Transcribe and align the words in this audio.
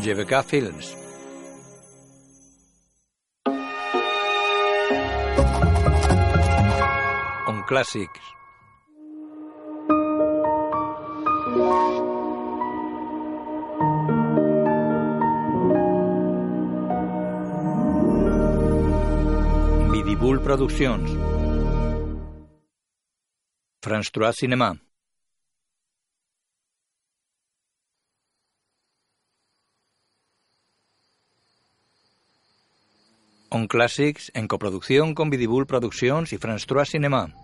GVK 0.00 0.44
Films. 0.44 0.96
On 7.46 7.62
Classics. 7.66 8.20
Vidibul 19.90 20.40
Produccions. 20.40 21.10
France 23.80 24.10
3 24.10 24.32
Cinema. 24.32 24.87
On 33.50 33.66
Classics 33.66 34.30
en 34.34 34.46
coproducción 34.46 35.14
con 35.14 35.30
Vidibul 35.30 35.66
Productions 35.66 36.32
y 36.32 36.38
France 36.38 36.66
3 36.68 36.88
Cinema. 36.88 37.34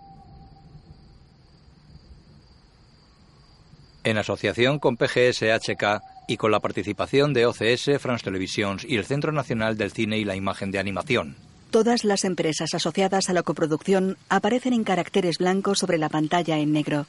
En 4.04 4.18
asociación 4.18 4.78
con 4.78 4.98
PGSHK 4.98 6.02
y 6.28 6.36
con 6.36 6.50
la 6.50 6.60
participación 6.60 7.32
de 7.32 7.46
OCS, 7.46 7.98
France 7.98 8.24
Televisions 8.24 8.84
y 8.84 8.96
el 8.96 9.06
Centro 9.06 9.32
Nacional 9.32 9.78
del 9.78 9.92
Cine 9.92 10.18
y 10.18 10.24
la 10.24 10.36
Imagen 10.36 10.70
de 10.70 10.78
Animación. 10.78 11.36
Todas 11.70 12.04
las 12.04 12.24
empresas 12.24 12.74
asociadas 12.74 13.30
a 13.30 13.32
la 13.32 13.42
coproducción 13.42 14.18
aparecen 14.28 14.74
en 14.74 14.84
caracteres 14.84 15.38
blancos 15.38 15.78
sobre 15.78 15.96
la 15.96 16.10
pantalla 16.10 16.58
en 16.58 16.72
negro. 16.72 17.06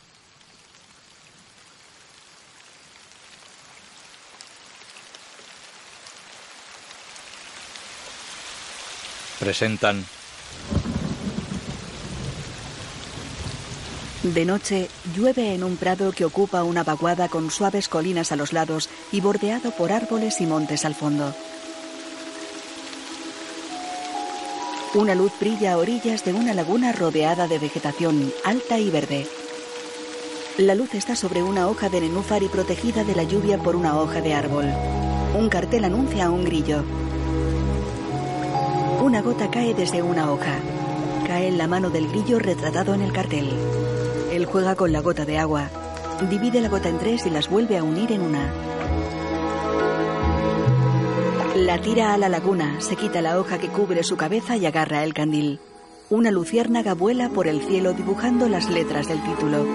Presentan 9.40 10.06
De 14.24 14.44
noche, 14.44 14.90
llueve 15.16 15.54
en 15.54 15.64
un 15.64 15.78
prado 15.78 16.12
que 16.12 16.26
ocupa 16.26 16.64
una 16.64 16.84
vaguada 16.84 17.30
con 17.30 17.52
suaves 17.52 17.88
colinas 17.88 18.32
a 18.32 18.36
los 18.36 18.54
lados 18.54 18.90
y 19.12 19.22
bordeado 19.22 19.70
por 19.70 19.92
árboles 19.92 20.42
y 20.42 20.48
montes 20.48 20.84
al 20.84 20.96
fondo. 20.96 21.36
Una 24.96 25.14
luz 25.14 25.32
brilla 25.40 25.74
a 25.74 25.78
orillas 25.78 26.26
de 26.26 26.34
una 26.34 26.56
laguna 26.56 26.92
rodeada 26.92 27.48
de 27.48 27.60
vegetación 27.60 28.34
alta 28.44 28.80
y 28.80 28.90
verde. 28.90 29.28
La 30.58 30.74
luz 30.74 30.96
está 30.96 31.16
sobre 31.16 31.44
una 31.44 31.68
hoja 31.68 31.90
de 31.90 32.02
nenúfar 32.02 32.42
y 32.42 32.48
protegida 32.48 33.04
de 33.04 33.14
la 33.14 33.24
lluvia 33.24 33.60
por 33.60 33.76
una 33.76 34.00
hoja 34.00 34.22
de 34.22 34.34
árbol. 34.34 34.66
Un 35.38 35.50
cartel 35.50 35.84
anuncia 35.84 36.26
a 36.26 36.30
un 36.32 36.46
grillo. 36.46 36.84
Una 39.06 39.22
gota 39.22 39.52
cae 39.52 39.76
desde 39.76 40.02
una 40.02 40.32
hoja. 40.32 40.56
Cae 41.28 41.50
en 41.50 41.60
la 41.60 41.68
mano 41.68 41.92
del 41.92 42.08
grillo 42.08 42.40
retratado 42.40 42.96
en 42.96 43.04
el 43.04 43.14
cartel. 43.14 43.52
Él 44.32 44.46
juega 44.48 44.74
con 44.74 44.92
la 44.92 45.00
gota 45.00 45.26
de 45.26 45.38
agua. 45.38 45.70
Divide 46.28 46.60
la 46.60 46.70
gota 46.70 46.90
en 46.90 46.98
tres 46.98 47.24
y 47.28 47.30
las 47.30 47.48
vuelve 47.48 47.78
a 47.78 47.84
unir 47.84 48.12
en 48.12 48.22
una. 48.22 48.52
La 51.56 51.80
tira 51.80 52.16
a 52.16 52.18
la 52.18 52.30
laguna, 52.30 52.82
se 52.82 52.96
quita 52.96 53.22
la 53.22 53.40
hoja 53.40 53.60
que 53.60 53.68
cubre 53.68 54.02
su 54.04 54.18
cabeza 54.18 54.58
y 54.58 54.66
agarra 54.66 55.04
el 55.04 55.14
candil. 55.14 55.60
Una 56.10 56.32
luciérnaga 56.32 56.96
vuela 56.96 57.30
por 57.30 57.48
el 57.48 57.62
cielo 57.62 57.94
dibujando 57.94 58.50
las 58.50 58.72
letras 58.72 59.08
del 59.08 59.22
título. 59.22 59.68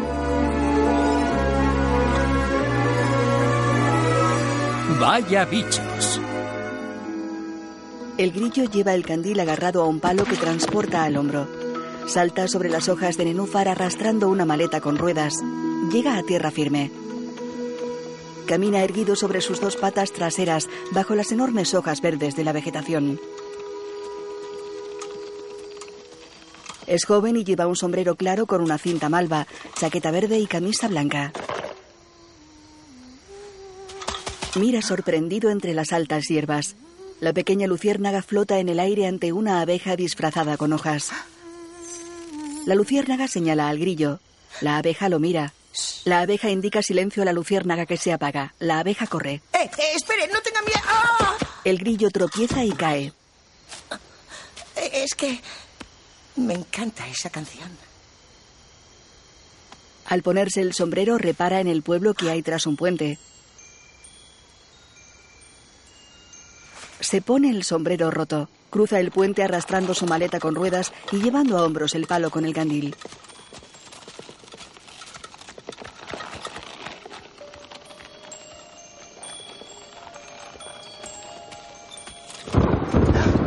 Vaya 4.98 5.44
bichos. 5.44 6.20
El 8.20 8.32
grillo 8.32 8.64
lleva 8.64 8.92
el 8.92 9.06
candil 9.06 9.40
agarrado 9.40 9.82
a 9.82 9.86
un 9.86 9.98
palo 9.98 10.26
que 10.26 10.36
transporta 10.36 11.04
al 11.04 11.16
hombro. 11.16 11.48
Salta 12.06 12.48
sobre 12.48 12.68
las 12.68 12.90
hojas 12.90 13.16
de 13.16 13.24
nenúfar 13.24 13.66
arrastrando 13.66 14.28
una 14.28 14.44
maleta 14.44 14.82
con 14.82 14.98
ruedas. 14.98 15.32
Llega 15.90 16.18
a 16.18 16.22
tierra 16.22 16.50
firme. 16.50 16.90
Camina 18.46 18.82
erguido 18.84 19.16
sobre 19.16 19.40
sus 19.40 19.58
dos 19.58 19.76
patas 19.76 20.12
traseras 20.12 20.68
bajo 20.90 21.14
las 21.14 21.32
enormes 21.32 21.72
hojas 21.72 22.02
verdes 22.02 22.36
de 22.36 22.44
la 22.44 22.52
vegetación. 22.52 23.18
Es 26.86 27.06
joven 27.06 27.38
y 27.38 27.44
lleva 27.44 27.68
un 27.68 27.76
sombrero 27.76 28.16
claro 28.16 28.44
con 28.44 28.60
una 28.60 28.76
cinta 28.76 29.08
malva, 29.08 29.46
chaqueta 29.76 30.10
verde 30.10 30.38
y 30.38 30.46
camisa 30.46 30.88
blanca. 30.88 31.32
Mira 34.56 34.82
sorprendido 34.82 35.48
entre 35.48 35.72
las 35.72 35.94
altas 35.94 36.26
hierbas. 36.28 36.76
La 37.20 37.32
pequeña 37.34 37.66
luciérnaga 37.66 38.22
flota 38.22 38.58
en 38.58 38.68
el 38.68 38.80
aire 38.80 39.06
ante 39.06 39.32
una 39.32 39.60
abeja 39.60 39.94
disfrazada 39.94 40.56
con 40.56 40.72
hojas. 40.72 41.10
La 42.66 42.74
luciérnaga 42.74 43.28
señala 43.28 43.68
al 43.68 43.78
grillo. 43.78 44.20
La 44.62 44.78
abeja 44.78 45.08
lo 45.08 45.18
mira. 45.18 45.52
La 46.04 46.20
abeja 46.20 46.50
indica 46.50 46.82
silencio 46.82 47.22
a 47.22 47.26
la 47.26 47.32
luciérnaga 47.32 47.86
que 47.86 47.96
se 47.98 48.12
apaga. 48.12 48.54
La 48.58 48.78
abeja 48.78 49.06
corre. 49.06 49.42
¡Eh, 49.52 49.70
eh 49.78 49.92
espere! 49.94 50.28
¡No 50.28 50.40
tenga 50.40 50.62
miedo! 50.62 50.80
¡Ah! 50.86 51.36
El 51.64 51.78
grillo 51.78 52.10
tropieza 52.10 52.64
y 52.64 52.72
cae. 52.72 53.12
Eh, 54.76 54.90
Es 55.04 55.14
que 55.14 55.40
me 56.36 56.54
encanta 56.54 57.06
esa 57.06 57.28
canción. 57.28 57.68
Al 60.06 60.22
ponerse 60.22 60.62
el 60.62 60.72
sombrero 60.72 61.18
repara 61.18 61.60
en 61.60 61.68
el 61.68 61.82
pueblo 61.82 62.14
que 62.14 62.30
hay 62.30 62.42
tras 62.42 62.66
un 62.66 62.76
puente. 62.76 63.18
Se 67.00 67.22
pone 67.22 67.50
el 67.50 67.64
sombrero 67.64 68.10
roto. 68.10 68.48
Cruza 68.70 69.00
el 69.00 69.10
puente 69.10 69.42
arrastrando 69.42 69.94
su 69.94 70.06
maleta 70.06 70.38
con 70.38 70.54
ruedas 70.54 70.92
y 71.10 71.18
llevando 71.18 71.58
a 71.58 71.64
hombros 71.64 71.94
el 71.94 72.06
palo 72.06 72.30
con 72.30 72.44
el 72.44 72.54
candil. 72.54 72.94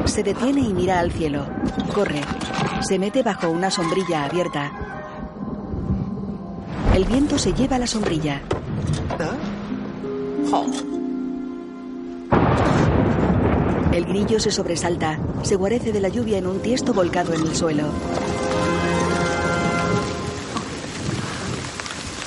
Se 0.05 0.23
detiene 0.23 0.61
y 0.61 0.73
mira 0.73 0.99
al 0.99 1.11
cielo. 1.11 1.47
Corre. 1.93 2.21
Se 2.81 2.99
mete 2.99 3.23
bajo 3.23 3.49
una 3.49 3.71
sombrilla 3.71 4.25
abierta. 4.25 4.71
El 6.93 7.05
viento 7.05 7.39
se 7.39 7.53
lleva 7.53 7.79
la 7.79 7.87
sombrilla. 7.87 8.41
El 13.93 14.05
grillo 14.05 14.39
se 14.39 14.49
sobresalta. 14.49 15.19
Se 15.43 15.55
guarece 15.55 15.91
de 15.91 16.01
la 16.01 16.09
lluvia 16.09 16.39
en 16.39 16.47
un 16.47 16.59
tiesto 16.63 16.95
volcado 16.95 17.31
en 17.35 17.41
el 17.41 17.55
suelo. 17.55 17.91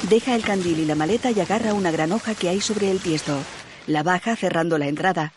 Deja 0.08 0.36
el 0.36 0.44
candil 0.44 0.78
y 0.78 0.84
la 0.84 0.94
maleta 0.94 1.32
y 1.32 1.40
agarra 1.40 1.74
una 1.74 1.90
gran 1.90 2.12
hoja 2.12 2.36
que 2.36 2.48
hay 2.48 2.60
sobre 2.60 2.92
el 2.92 3.00
tiesto. 3.00 3.36
La 3.88 4.04
baja 4.04 4.36
cerrando 4.36 4.78
la 4.78 4.86
entrada. 4.86 5.32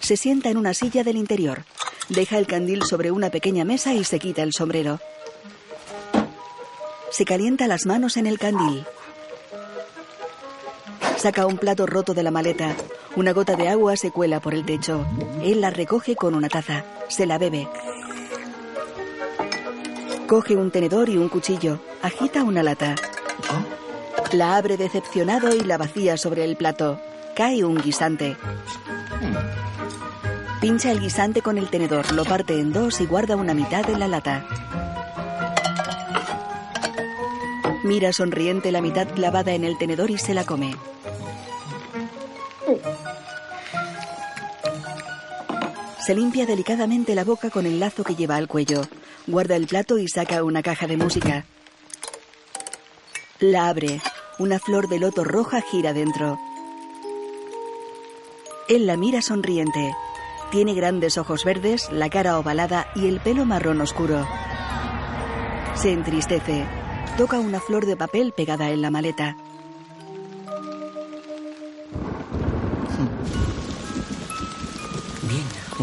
Se 0.00 0.16
sienta 0.16 0.48
en 0.48 0.56
una 0.56 0.72
silla 0.72 1.04
del 1.04 1.18
interior. 1.18 1.64
Deja 2.08 2.38
el 2.38 2.46
candil 2.46 2.84
sobre 2.84 3.10
una 3.10 3.28
pequeña 3.28 3.66
mesa 3.66 3.92
y 3.92 4.02
se 4.04 4.18
quita 4.18 4.42
el 4.42 4.54
sombrero. 4.54 4.98
Se 7.10 7.26
calienta 7.26 7.66
las 7.66 7.84
manos 7.84 8.16
en 8.16 8.26
el 8.26 8.38
candil. 8.38 8.86
Saca 11.18 11.44
un 11.44 11.58
plato 11.58 11.84
roto 11.84 12.14
de 12.14 12.22
la 12.22 12.30
maleta. 12.30 12.74
Una 13.16 13.32
gota 13.32 13.54
de 13.54 13.68
agua 13.68 13.96
se 13.96 14.10
cuela 14.10 14.40
por 14.40 14.54
el 14.54 14.64
techo. 14.64 15.06
Él 15.40 15.60
la 15.60 15.70
recoge 15.70 16.16
con 16.16 16.34
una 16.34 16.48
taza. 16.48 16.84
Se 17.08 17.26
la 17.26 17.38
bebe. 17.38 17.68
Coge 20.26 20.56
un 20.56 20.72
tenedor 20.72 21.08
y 21.08 21.16
un 21.16 21.28
cuchillo. 21.28 21.78
Agita 22.02 22.42
una 22.42 22.64
lata. 22.64 22.96
La 24.32 24.56
abre 24.56 24.76
decepcionado 24.76 25.54
y 25.54 25.60
la 25.60 25.78
vacía 25.78 26.16
sobre 26.16 26.44
el 26.44 26.56
plato. 26.56 26.98
Cae 27.36 27.64
un 27.64 27.80
guisante. 27.80 28.36
Pincha 30.60 30.90
el 30.90 31.00
guisante 31.00 31.40
con 31.40 31.56
el 31.56 31.68
tenedor, 31.68 32.10
lo 32.12 32.24
parte 32.24 32.58
en 32.58 32.72
dos 32.72 33.00
y 33.00 33.06
guarda 33.06 33.36
una 33.36 33.54
mitad 33.54 33.88
en 33.90 34.00
la 34.00 34.08
lata. 34.08 34.44
Mira 37.84 38.12
sonriente 38.12 38.72
la 38.72 38.80
mitad 38.80 39.06
clavada 39.06 39.52
en 39.52 39.62
el 39.62 39.76
tenedor 39.76 40.10
y 40.10 40.18
se 40.18 40.32
la 40.32 40.44
come. 40.44 40.74
Se 46.04 46.14
limpia 46.14 46.44
delicadamente 46.44 47.14
la 47.14 47.24
boca 47.24 47.48
con 47.48 47.64
el 47.64 47.80
lazo 47.80 48.04
que 48.04 48.14
lleva 48.14 48.36
al 48.36 48.46
cuello. 48.46 48.82
Guarda 49.26 49.56
el 49.56 49.66
plato 49.66 49.96
y 49.96 50.06
saca 50.06 50.44
una 50.44 50.62
caja 50.62 50.86
de 50.86 50.98
música. 50.98 51.46
La 53.40 53.68
abre. 53.68 54.02
Una 54.38 54.58
flor 54.58 54.88
de 54.88 54.98
loto 54.98 55.24
roja 55.24 55.62
gira 55.62 55.94
dentro. 55.94 56.38
Él 58.68 58.86
la 58.86 58.98
mira 58.98 59.22
sonriente. 59.22 59.94
Tiene 60.50 60.74
grandes 60.74 61.16
ojos 61.16 61.42
verdes, 61.42 61.90
la 61.90 62.10
cara 62.10 62.38
ovalada 62.38 62.86
y 62.94 63.06
el 63.06 63.20
pelo 63.20 63.46
marrón 63.46 63.80
oscuro. 63.80 64.28
Se 65.74 65.90
entristece. 65.90 66.66
Toca 67.16 67.38
una 67.38 67.60
flor 67.60 67.86
de 67.86 67.96
papel 67.96 68.32
pegada 68.32 68.70
en 68.70 68.82
la 68.82 68.90
maleta. 68.90 69.38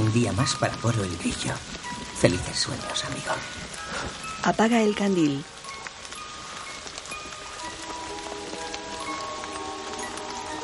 Un 0.01 0.11
día 0.13 0.31
más 0.31 0.55
para 0.55 0.73
Poro 0.77 1.03
el 1.03 1.15
Grillo. 1.17 1.53
Felices 2.19 2.57
sueños, 2.57 3.05
amigo. 3.05 3.33
Apaga 4.41 4.81
el 4.81 4.95
candil. 4.95 5.43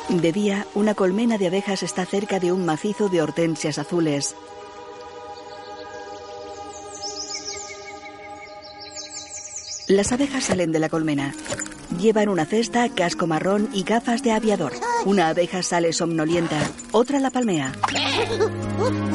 De 0.08 0.32
día, 0.32 0.66
una 0.74 0.94
colmena 0.94 1.38
de 1.38 1.46
abejas 1.46 1.84
está 1.84 2.04
cerca 2.04 2.40
de 2.40 2.50
un 2.50 2.66
macizo 2.66 3.08
de 3.08 3.22
hortensias 3.22 3.78
azules. 3.78 4.34
Las 9.86 10.10
abejas 10.10 10.42
salen 10.42 10.72
de 10.72 10.80
la 10.80 10.88
colmena. 10.88 11.32
Llevan 11.96 12.28
una 12.28 12.44
cesta, 12.44 12.88
casco 12.88 13.28
marrón 13.28 13.68
y 13.72 13.84
gafas 13.84 14.24
de 14.24 14.32
aviador. 14.32 14.72
Una 15.04 15.28
abeja 15.28 15.62
sale 15.62 15.92
somnolienta, 15.92 16.58
otra 16.90 17.20
la 17.20 17.30
palmea. 17.30 17.72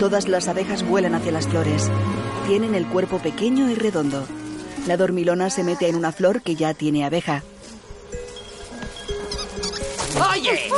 Todas 0.00 0.28
las 0.28 0.48
abejas 0.48 0.86
vuelan 0.86 1.14
hacia 1.14 1.32
las 1.32 1.48
flores. 1.48 1.90
Tienen 2.46 2.74
el 2.74 2.86
cuerpo 2.86 3.18
pequeño 3.18 3.70
y 3.70 3.74
redondo. 3.74 4.26
La 4.86 4.96
dormilona 4.96 5.50
se 5.50 5.64
mete 5.64 5.88
en 5.88 5.96
una 5.96 6.12
flor 6.12 6.42
que 6.42 6.56
ya 6.56 6.74
tiene 6.74 7.04
abeja. 7.04 7.42
¡Oye! 10.30 10.70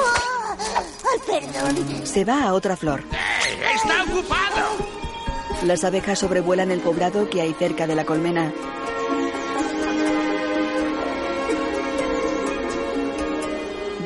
¡Ay, 1.13 1.19
perdón! 1.27 2.07
Se 2.07 2.25
va 2.25 2.45
a 2.45 2.55
otra 2.55 2.77
flor. 2.77 3.03
¡Está 3.75 4.05
ocupado! 4.05 4.97
Las 5.65 5.85
abejas 5.85 6.19
sobrevuelan 6.19 6.71
el 6.71 6.81
poblado 6.81 7.29
que 7.29 7.41
hay 7.41 7.53
cerca 7.55 7.87
de 7.87 7.95
la 7.95 8.05
colmena. 8.05 8.53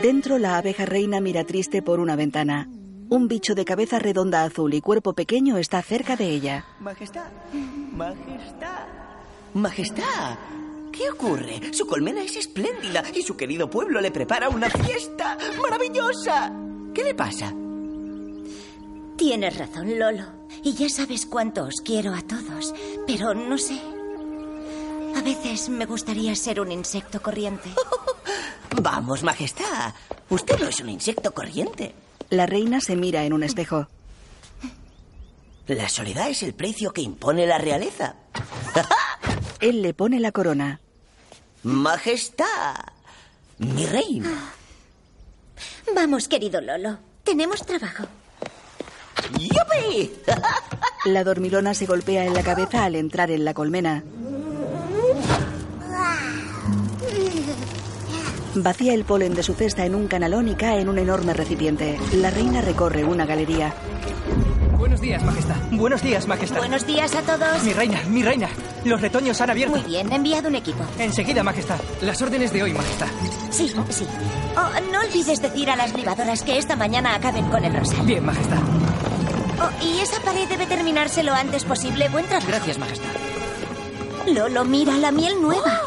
Dentro, 0.02 0.38
la 0.38 0.56
abeja 0.56 0.86
reina 0.86 1.20
mira 1.20 1.44
triste 1.44 1.82
por 1.82 2.00
una 2.00 2.16
ventana. 2.16 2.68
Un 3.10 3.26
bicho 3.26 3.56
de 3.56 3.64
cabeza 3.64 3.98
redonda 3.98 4.44
azul 4.44 4.72
y 4.72 4.80
cuerpo 4.80 5.14
pequeño 5.14 5.56
está 5.58 5.82
cerca 5.82 6.14
de 6.14 6.28
ella. 6.28 6.64
Majestad, 6.78 7.26
majestad, 7.92 8.86
majestad. 9.52 10.38
¿Qué 10.92 11.10
ocurre? 11.10 11.74
Su 11.74 11.88
colmena 11.88 12.22
es 12.22 12.36
espléndida 12.36 13.02
y 13.12 13.22
su 13.22 13.36
querido 13.36 13.68
pueblo 13.68 14.00
le 14.00 14.12
prepara 14.12 14.48
una 14.48 14.70
fiesta 14.70 15.36
maravillosa. 15.60 16.52
¿Qué 16.94 17.02
le 17.02 17.14
pasa? 17.16 17.52
Tienes 19.16 19.58
razón, 19.58 19.98
Lolo. 19.98 20.26
Y 20.62 20.74
ya 20.74 20.88
sabes 20.88 21.26
cuánto 21.26 21.64
os 21.64 21.80
quiero 21.84 22.14
a 22.14 22.22
todos. 22.22 22.72
Pero 23.08 23.34
no 23.34 23.58
sé. 23.58 23.80
A 25.16 25.20
veces 25.22 25.68
me 25.68 25.84
gustaría 25.84 26.36
ser 26.36 26.60
un 26.60 26.70
insecto 26.70 27.20
corriente. 27.20 27.70
Vamos, 28.80 29.24
majestad. 29.24 29.94
Usted 30.28 30.60
no 30.60 30.68
es 30.68 30.78
un 30.78 30.90
insecto 30.90 31.34
corriente. 31.34 31.92
La 32.28 32.46
reina 32.46 32.80
se 32.80 32.96
mira 32.96 33.24
en 33.24 33.32
un 33.32 33.42
espejo. 33.42 33.88
La 35.66 35.88
soledad 35.88 36.28
es 36.28 36.42
el 36.42 36.52
precio 36.52 36.92
que 36.92 37.02
impone 37.02 37.46
la 37.46 37.58
realeza. 37.58 38.16
Él 39.60 39.82
le 39.82 39.94
pone 39.94 40.20
la 40.20 40.32
corona. 40.32 40.80
Majestad, 41.62 42.74
mi 43.58 43.86
reina. 43.86 44.52
Vamos, 45.94 46.28
querido 46.28 46.60
Lolo. 46.60 46.98
Tenemos 47.24 47.64
trabajo. 47.64 48.04
¡Yupi! 49.38 50.12
La 51.04 51.24
dormilona 51.24 51.74
se 51.74 51.86
golpea 51.86 52.24
en 52.24 52.34
la 52.34 52.42
cabeza 52.42 52.84
al 52.84 52.94
entrar 52.94 53.30
en 53.30 53.44
la 53.44 53.54
colmena. 53.54 54.02
Vacía 58.54 58.94
el 58.94 59.04
polen 59.04 59.34
de 59.34 59.42
su 59.42 59.54
cesta 59.54 59.84
en 59.86 59.94
un 59.94 60.08
canalón 60.08 60.48
y 60.48 60.54
cae 60.54 60.80
en 60.80 60.88
un 60.88 60.98
enorme 60.98 61.32
recipiente. 61.34 61.98
La 62.14 62.30
reina 62.30 62.60
recorre 62.60 63.04
una 63.04 63.24
galería. 63.24 63.72
Buenos 64.76 65.00
días, 65.00 65.22
Majestad. 65.22 65.56
Buenos 65.70 66.02
días, 66.02 66.26
Majestad. 66.26 66.58
Buenos 66.58 66.86
días 66.86 67.14
a 67.14 67.22
todos. 67.22 67.62
Mi 67.62 67.72
reina, 67.72 68.02
mi 68.08 68.22
reina. 68.22 68.48
Los 68.84 69.00
retoños 69.00 69.40
han 69.40 69.50
abierto. 69.50 69.76
Muy 69.76 69.86
bien, 69.86 70.10
he 70.10 70.16
enviado 70.16 70.48
un 70.48 70.56
equipo. 70.56 70.82
Enseguida, 70.98 71.42
Majestad. 71.44 71.78
Las 72.02 72.20
órdenes 72.22 72.52
de 72.52 72.62
hoy, 72.62 72.72
Majestad. 72.72 73.08
Sí, 73.50 73.68
sí. 73.68 74.06
Oh, 74.56 74.92
no 74.92 75.00
olvides 75.00 75.40
decir 75.40 75.70
a 75.70 75.76
las 75.76 75.94
libadoras 75.94 76.42
que 76.42 76.58
esta 76.58 76.74
mañana 76.76 77.14
acaben 77.14 77.44
con 77.50 77.64
el 77.64 77.74
rosal. 77.74 78.04
Bien, 78.04 78.24
Majestad. 78.24 78.58
Oh, 79.62 79.84
y 79.84 80.00
esa 80.00 80.20
pared 80.22 80.48
debe 80.48 80.66
terminarse 80.66 81.22
lo 81.22 81.34
antes 81.34 81.64
posible. 81.64 82.08
Buen 82.08 82.26
trabajo. 82.26 82.48
Gracias, 82.48 82.78
Majestad. 82.78 83.10
Lolo, 84.26 84.64
mira 84.64 84.96
la 84.96 85.12
miel 85.12 85.40
nueva. 85.40 85.82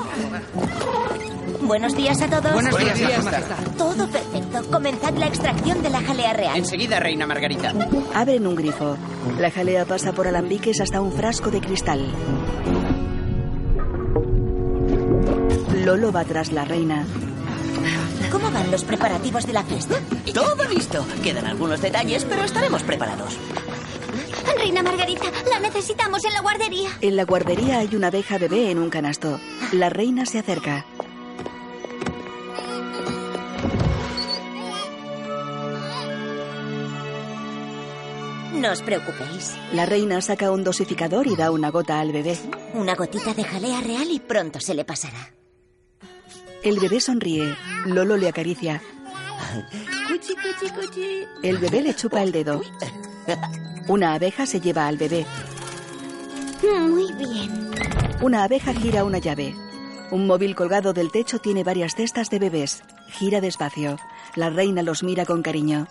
Buenos 1.66 1.96
días 1.96 2.22
a 2.22 2.30
todos. 2.30 2.54
Buenos 2.54 2.78
días, 2.78 2.98
días, 2.98 3.24
Majestad. 3.24 3.58
Todo 3.78 4.08
perfecto. 4.08 4.64
Comenzad 4.70 5.14
la 5.14 5.28
extracción 5.28 5.82
de 5.82 5.90
la 5.90 6.02
jalea 6.02 6.34
real. 6.34 6.58
Enseguida, 6.58 7.00
reina 7.00 7.26
Margarita. 7.26 7.74
Abren 8.14 8.46
un 8.46 8.56
grifo. 8.56 8.98
La 9.40 9.50
jalea 9.50 9.86
pasa 9.86 10.12
por 10.12 10.28
alambiques 10.28 10.82
hasta 10.82 11.00
un 11.00 11.12
frasco 11.12 11.52
de 11.52 11.62
cristal. 11.62 12.06
Lolo 15.84 16.12
va 16.12 16.24
tras 16.26 16.52
la 16.52 16.66
reina. 16.66 17.06
¿Cómo 18.32 18.52
van 18.52 18.72
los 18.72 18.84
preparativos 18.84 19.46
de 19.46 19.54
la 19.54 19.64
fiesta? 19.64 19.96
Todo 20.34 20.68
listo. 20.70 21.06
Quedan 21.24 21.46
algunos 21.46 21.82
detalles, 21.82 22.26
pero 22.26 22.44
estaremos 22.44 22.84
preparados. 22.84 23.38
Reina 24.58 24.82
Margarita, 24.82 25.26
la 25.50 25.60
necesitamos 25.60 26.24
en 26.24 26.34
la 26.34 26.42
guardería. 26.42 26.90
En 27.02 27.16
la 27.18 27.26
guardería 27.26 27.80
hay 27.80 27.96
una 27.96 28.08
abeja 28.08 28.38
bebé 28.38 28.72
en 28.72 28.80
un 28.80 28.90
canasto. 28.90 29.40
La 29.74 29.90
reina 29.90 30.26
se 30.26 30.40
acerca. 30.40 30.86
No 38.64 38.72
os 38.72 38.82
preocupéis. 38.82 39.58
La 39.74 39.86
reina 39.86 40.22
saca 40.22 40.50
un 40.50 40.64
dosificador 40.64 41.28
y 41.28 41.36
da 41.36 41.52
una 41.52 41.70
gota 41.70 42.00
al 42.00 42.14
bebé. 42.14 42.38
Una 42.74 42.96
gotita 42.96 43.34
de 43.34 43.44
jalea 43.44 43.82
real 43.82 44.10
y 44.10 44.22
pronto 44.22 44.62
se 44.62 44.74
le 44.74 44.86
pasará. 44.86 45.34
El 46.64 46.80
bebé 46.80 47.02
sonríe. 47.02 47.58
Lolo 47.86 48.16
le 48.16 48.30
acaricia. 48.30 48.82
Cuchi, 50.08 50.34
cuchi, 50.36 50.72
cuchi. 50.72 51.24
El 51.44 51.58
bebé 51.58 51.82
le 51.82 51.94
chupa 51.94 52.24
el 52.24 52.32
dedo. 52.32 52.62
Una 53.90 54.14
abeja 54.14 54.46
se 54.46 54.62
lleva 54.62 54.88
al 54.88 54.96
bebé. 54.96 55.26
Muy 56.64 57.12
bien. 57.18 57.70
Una 58.22 58.46
abeja 58.46 58.74
gira 58.74 59.04
una 59.04 59.18
llave. 59.18 59.54
Un 60.10 60.26
móvil 60.26 60.56
colgado 60.56 60.94
del 60.94 61.12
techo 61.12 61.40
tiene 61.40 61.66
varias 61.66 61.96
cestas 61.96 62.30
de 62.30 62.40
bebés. 62.40 62.82
Gira 63.10 63.42
despacio. 63.42 63.98
La 64.36 64.50
reina 64.50 64.84
los 64.84 65.04
mira 65.04 65.26
con 65.26 65.42
cariño. 65.42 65.90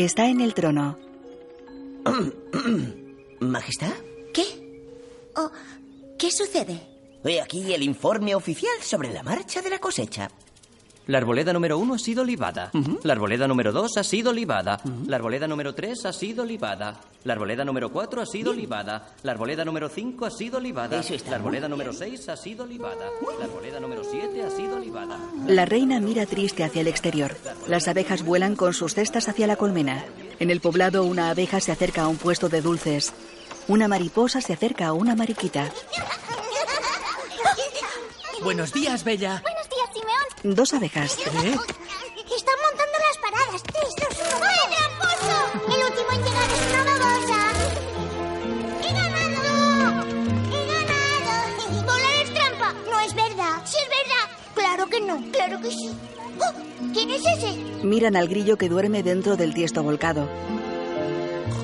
Está 0.00 0.28
en 0.28 0.40
el 0.40 0.54
trono. 0.54 0.96
Majestad, 3.40 3.92
¿Qué? 4.32 4.44
Oh, 5.36 5.50
¿Qué 6.18 6.30
sucede? 6.30 6.80
he 7.22 7.38
aquí 7.38 7.74
el 7.74 7.82
informe 7.82 8.34
oficial 8.34 8.72
sobre 8.80 9.12
la 9.12 9.22
marcha 9.22 9.60
de 9.60 9.68
la 9.68 9.78
cosecha. 9.78 10.30
La 11.06 11.18
arboleda 11.18 11.52
número 11.52 11.76
uno 11.78 11.94
ha 11.94 11.98
sido 11.98 12.24
libada. 12.24 12.70
La 13.02 13.14
arboleda 13.14 13.48
número 13.48 13.72
dos 13.72 13.96
ha 13.96 14.04
sido 14.04 14.32
libada. 14.32 14.80
La 15.06 15.16
arboleda 15.16 15.48
número 15.48 15.74
tres 15.74 16.04
ha 16.04 16.12
sido 16.12 16.44
libada. 16.44 17.00
La 17.24 17.32
arboleda 17.32 17.64
número 17.64 17.90
cuatro 17.90 18.20
ha 18.20 18.26
sido 18.26 18.52
libada. 18.52 19.14
La 19.22 19.32
arboleda 19.32 19.64
número 19.64 19.88
cinco 19.88 20.26
ha 20.26 20.30
sido 20.30 20.60
libada. 20.60 21.00
Eso 21.00 21.14
está 21.14 21.32
La 21.32 21.38
muy 21.38 21.46
arboleda 21.46 21.68
número 21.68 21.92
seis 21.92 22.28
ha 22.28 22.36
sido 22.36 22.64
libada. 22.64 23.06
La 23.38 23.44
arboleda 23.46 23.80
número 23.80 24.04
siete 24.04 24.42
ha 24.42 24.50
sido 24.50 24.78
libada. 24.78 25.18
La 25.48 25.64
reina 25.64 25.98
mira 26.00 26.26
triste 26.26 26.62
hacia 26.62 26.82
el 26.82 26.88
exterior. 26.88 27.36
Las 27.66 27.88
abejas 27.88 28.22
vuelan 28.22 28.54
con 28.54 28.72
sus 28.72 28.94
cestas 28.94 29.28
hacia 29.28 29.46
la 29.48 29.56
colmena. 29.56 30.04
En 30.38 30.50
el 30.50 30.60
poblado 30.60 31.02
una 31.04 31.30
abeja 31.30 31.60
se 31.60 31.72
acerca 31.72 32.02
a 32.02 32.08
un 32.08 32.18
puesto 32.18 32.48
de 32.48 32.60
dulces. 32.62 33.12
Una 33.68 33.88
mariposa 33.88 34.40
se 34.40 34.52
acerca 34.52 34.86
a 34.86 34.92
una 34.92 35.16
mariquita. 35.16 35.72
Buenos 38.42 38.72
días, 38.72 39.04
Bella. 39.04 39.42
Buenos 39.42 39.68
días, 39.68 39.88
Simeón. 39.92 40.56
Dos 40.56 40.72
abejas. 40.74 41.18
¿Eh? 41.18 41.56
Están 42.36 42.54
montando 42.64 42.96
las 43.06 43.18
paradas. 43.20 43.62
Esto 43.62 44.06
es 44.10 44.18
un 44.18 44.42
¡Ay, 44.42 44.64
tramposo! 44.76 45.36
El 45.66 45.80
último 45.84 46.10
en 46.12 46.20
llegar 46.24 46.50
es 46.50 46.62
una 46.70 46.84
babosa. 46.84 47.40
¡He 48.82 48.92
ganado! 48.92 50.06
¡He 50.52 50.66
ganado! 50.72 51.84
¡Volar 51.84 52.16
es 52.22 52.34
trampa! 52.34 52.72
No 52.90 53.00
es 53.00 53.14
verdad. 53.14 53.62
¡Sí 53.66 53.76
es 53.82 53.88
verdad! 53.88 54.26
Claro 54.54 54.86
que 54.86 55.00
no. 55.00 55.32
Claro 55.32 55.60
que 55.60 55.70
sí. 55.70 55.90
Oh, 56.40 56.92
¿Quién 56.94 57.10
es 57.10 57.22
ese? 57.26 57.52
Miran 57.84 58.16
al 58.16 58.28
grillo 58.28 58.56
que 58.56 58.68
duerme 58.68 59.02
dentro 59.02 59.36
del 59.36 59.52
tiesto 59.54 59.82
volcado. 59.82 60.28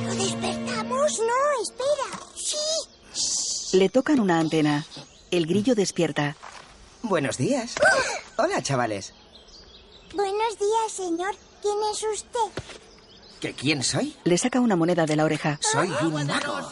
¿Lo 0.05 0.15
despertamos? 0.15 1.21
No, 1.21 1.63
espera. 1.63 2.21
Sí. 2.35 3.79
Le 3.79 3.89
tocan 3.89 4.21
una 4.21 4.39
antena. 4.39 4.85
El 5.31 5.47
grillo 5.47 5.75
despierta. 5.75 6.37
Buenos 7.03 7.37
días. 7.39 7.75
Hola, 8.37 8.63
chavales. 8.63 9.13
Buenos 10.15 10.59
días, 10.59 10.93
señor. 10.93 11.35
¿Quién 11.63 11.77
es 11.93 12.03
usted? 12.13 12.63
¿Que 13.41 13.53
quién 13.53 13.83
soy? 13.83 14.17
Le 14.25 14.39
saca 14.39 14.61
una 14.61 14.77
moneda 14.77 15.07
de 15.07 15.17
la 15.17 15.25
oreja. 15.25 15.59
Soy 15.61 15.89
un 16.03 16.27
mago. 16.27 16.71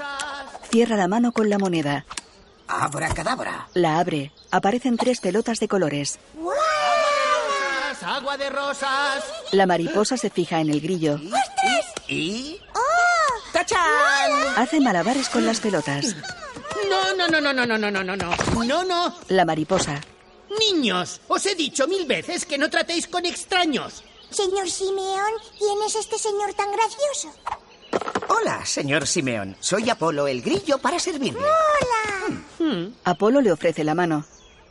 Cierra 0.71 0.97
la 0.97 1.09
mano 1.09 1.33
con 1.33 1.51
la 1.51 1.59
moneda. 1.59 2.05
Abracadabra. 2.67 3.69
La 3.75 3.99
abre. 3.99 4.33
Aparecen 4.51 4.97
tres 4.97 5.21
pelotas 5.21 5.61
de 5.61 5.69
colores. 5.69 6.19
¡Agua 8.03 8.37
de 8.37 8.51
rosas! 8.51 9.25
La 9.53 9.67
mariposa 9.67 10.19
se 10.19 10.29
fija 10.29 10.61
en 10.61 10.69
el 10.69 10.81
grillo. 10.81 11.19
¿Y? 12.07 12.61
¡Tachán! 13.53 13.79
Hace 14.57 14.79
malabares 14.81 15.29
con 15.31 15.47
las 15.47 15.61
pelotas. 15.61 16.15
No, 16.91 17.15
no, 17.17 17.29
no, 17.29 17.41
no, 17.41 17.53
no, 17.55 17.67
no, 17.67 17.79
no, 17.79 17.91
no, 17.91 18.05
no, 18.05 18.17
no. 18.17 18.65
No, 18.65 18.85
no. 18.85 19.15
La 19.29 19.45
mariposa. 19.47 20.01
Niños, 20.59 21.21
os 21.29 21.45
he 21.47 21.55
dicho 21.55 21.87
mil 21.87 22.07
veces 22.07 22.45
que 22.47 22.59
no 22.59 22.71
tratéis 22.71 23.07
con 23.07 23.27
extraños. 23.27 24.03
Señor 24.31 24.69
Simeón, 24.71 25.33
¿quién 25.59 25.79
es 25.87 25.95
este 25.95 26.19
señor 26.19 26.55
tan 26.55 26.71
gracioso? 26.73 27.33
Hola, 28.29 28.65
señor 28.67 29.07
Simeón. 29.07 29.57
Soy 29.61 29.89
Apolo 29.91 30.27
el 30.27 30.43
Grillo 30.43 30.79
para 30.79 30.99
servirle. 30.99 31.41
¡Hola! 31.41 32.91
Apolo 33.05 33.41
le 33.41 33.53
ofrece 33.53 33.85
la 33.85 33.95
mano. 33.95 34.25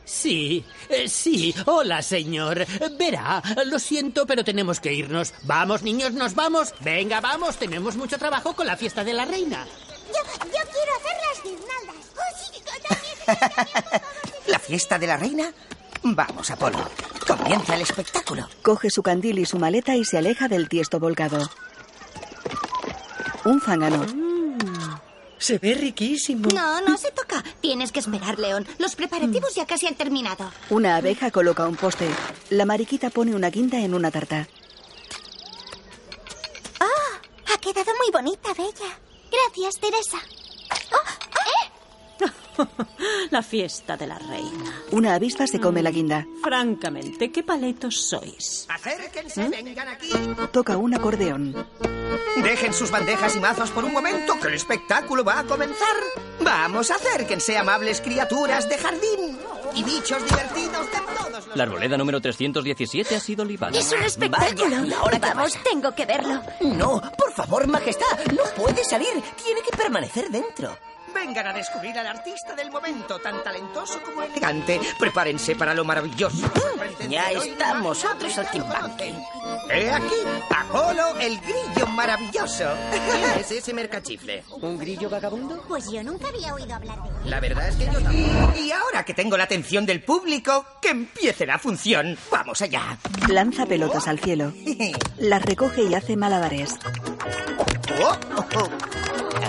Sí, 0.04 0.64
eh, 0.90 1.08
sí. 1.08 1.54
Hola, 1.64 2.02
señor. 2.02 2.66
Verá, 2.98 3.42
lo 3.64 3.78
siento, 3.78 4.26
pero 4.26 4.44
tenemos 4.44 4.80
que 4.80 4.92
irnos. 4.92 5.32
Vamos, 5.44 5.82
niños, 5.82 6.12
nos 6.12 6.34
vamos. 6.34 6.74
Venga, 6.80 7.20
vamos. 7.20 7.56
Tenemos 7.56 7.96
mucho 7.96 8.18
trabajo 8.18 8.54
con 8.54 8.66
la 8.66 8.76
fiesta 8.76 9.02
de 9.02 9.14
la 9.14 9.24
reina. 9.24 9.66
Yo, 10.08 10.20
yo 10.44 10.50
quiero 10.50 10.92
hacer 10.98 11.16
las 11.26 11.42
guirnaldas. 11.42 12.12
¡Oh, 12.16 12.38
sí! 12.38 12.60
yo 12.60 12.88
también. 12.88 14.02
¿La 14.48 14.58
fiesta 14.58 14.98
de 14.98 15.06
la 15.06 15.16
reina? 15.16 15.52
Vamos, 16.04 16.50
Apolo. 16.50 16.78
Comienza 17.26 17.74
el 17.74 17.80
espectáculo. 17.80 18.46
Coge 18.62 18.90
su 18.90 19.02
candil 19.02 19.38
y 19.38 19.46
su 19.46 19.58
maleta 19.58 19.96
y 19.96 20.04
se 20.04 20.18
aleja 20.18 20.48
del 20.48 20.68
tiesto 20.68 21.00
volcado. 21.00 21.48
Un 23.44 23.60
zángano. 23.60 24.04
Se 25.38 25.58
ve 25.58 25.74
riquísimo. 25.74 26.48
No, 26.54 26.80
no 26.82 26.96
se 26.96 27.10
toca. 27.10 27.42
Tienes 27.60 27.90
que 27.90 28.00
esperar, 28.00 28.38
León. 28.38 28.66
Los 28.78 28.94
preparativos 28.94 29.54
ya 29.54 29.66
casi 29.66 29.86
han 29.86 29.94
terminado. 29.94 30.50
Una 30.70 30.96
abeja 30.96 31.30
coloca 31.30 31.66
un 31.66 31.76
poste. 31.76 32.08
La 32.50 32.64
mariquita 32.66 33.10
pone 33.10 33.34
una 33.34 33.50
guinda 33.50 33.78
en 33.80 33.94
una 33.94 34.10
tarta. 34.10 34.46
Ha 37.52 37.58
quedado 37.58 37.92
muy 37.96 38.10
bonita, 38.12 38.52
Bella. 38.54 38.98
Gracias, 39.30 39.74
Teresa. 39.80 40.18
La 43.30 43.42
fiesta 43.42 43.96
de 43.96 44.06
la 44.06 44.18
reina. 44.18 44.82
Una 44.92 45.14
avispa 45.14 45.46
se 45.46 45.60
come 45.60 45.82
la 45.82 45.90
guinda. 45.90 46.26
Francamente, 46.42 47.30
¿qué 47.32 47.42
paletos 47.42 48.08
sois? 48.08 48.66
Acérquense, 48.68 49.48
vengan 49.48 49.88
aquí. 49.88 50.10
Toca 50.52 50.76
un 50.76 50.94
acordeón. 50.94 51.54
Dejen 52.42 52.72
sus 52.72 52.90
bandejas 52.90 53.34
y 53.36 53.40
mazos 53.40 53.70
por 53.70 53.84
un 53.84 53.92
momento, 53.92 54.38
que 54.40 54.48
el 54.48 54.54
espectáculo 54.54 55.24
va 55.24 55.40
a 55.40 55.44
comenzar. 55.44 55.96
Vamos, 56.40 56.90
acérquense, 56.90 57.56
amables 57.56 58.00
criaturas 58.00 58.68
de 58.68 58.78
jardín 58.78 59.38
y 59.74 59.82
bichos 59.82 60.22
divertidos 60.24 60.86
de 60.92 60.98
todos 61.00 61.46
los... 61.46 61.56
La 61.56 61.64
arboleda 61.64 61.96
número 61.96 62.20
317 62.20 63.16
ha 63.16 63.20
sido 63.20 63.44
libada. 63.44 63.76
Es 63.78 63.92
un 63.92 64.02
espectáculo. 64.02 64.70
Vaya, 64.70 64.86
¿y 64.86 64.92
ahora 64.92 65.18
Vamos, 65.18 65.52
pasa? 65.52 65.64
tengo 65.68 65.94
que 65.94 66.06
verlo. 66.06 66.40
No, 66.60 67.00
por 67.16 67.32
favor, 67.32 67.66
majestad. 67.66 68.06
No 68.32 68.42
puede 68.56 68.84
salir. 68.84 69.08
Tiene 69.42 69.60
que 69.62 69.76
permanecer 69.76 70.28
dentro. 70.30 70.76
Vengan 71.14 71.46
a 71.46 71.52
descubrir 71.52 71.96
al 71.98 72.06
artista 72.06 72.54
del 72.54 72.70
momento, 72.70 73.18
tan 73.20 73.42
talentoso 73.42 74.00
como 74.02 74.22
elegante. 74.22 74.80
Prepárense 74.98 75.54
para 75.54 75.72
lo 75.72 75.84
maravilloso. 75.84 76.50
Ya 77.08 77.30
estamos, 77.30 78.04
otro 78.04 78.28
saltimbanqui. 78.28 79.14
He 79.70 79.90
aquí, 79.90 80.14
Apolo, 80.50 81.16
el 81.20 81.38
grillo 81.40 81.86
maravilloso. 81.86 82.64
¿Quién 82.90 83.40
es 83.40 83.50
ese 83.50 83.72
mercachifle? 83.72 84.42
¿Un 84.60 84.78
grillo 84.78 85.08
vagabundo? 85.08 85.62
Pues 85.68 85.90
yo 85.90 86.02
nunca 86.02 86.28
había 86.28 86.52
oído 86.54 86.74
hablar 86.74 87.02
de 87.02 87.08
él. 87.08 87.30
La 87.30 87.40
verdad 87.40 87.68
es 87.68 87.76
que 87.76 87.86
yo 87.86 87.92
tampoco. 88.00 88.58
Y 88.58 88.72
ahora 88.72 89.04
que 89.04 89.14
tengo 89.14 89.36
la 89.36 89.44
atención 89.44 89.86
del 89.86 90.02
público, 90.02 90.66
que 90.82 90.90
empiece 90.90 91.46
la 91.46 91.58
función. 91.58 92.18
Vamos 92.30 92.60
allá. 92.60 92.98
Lanza 93.28 93.66
pelotas 93.66 94.08
al 94.08 94.18
cielo. 94.18 94.52
Las 95.18 95.42
recoge 95.42 95.84
y 95.84 95.94
hace 95.94 96.16
malabares. 96.16 96.74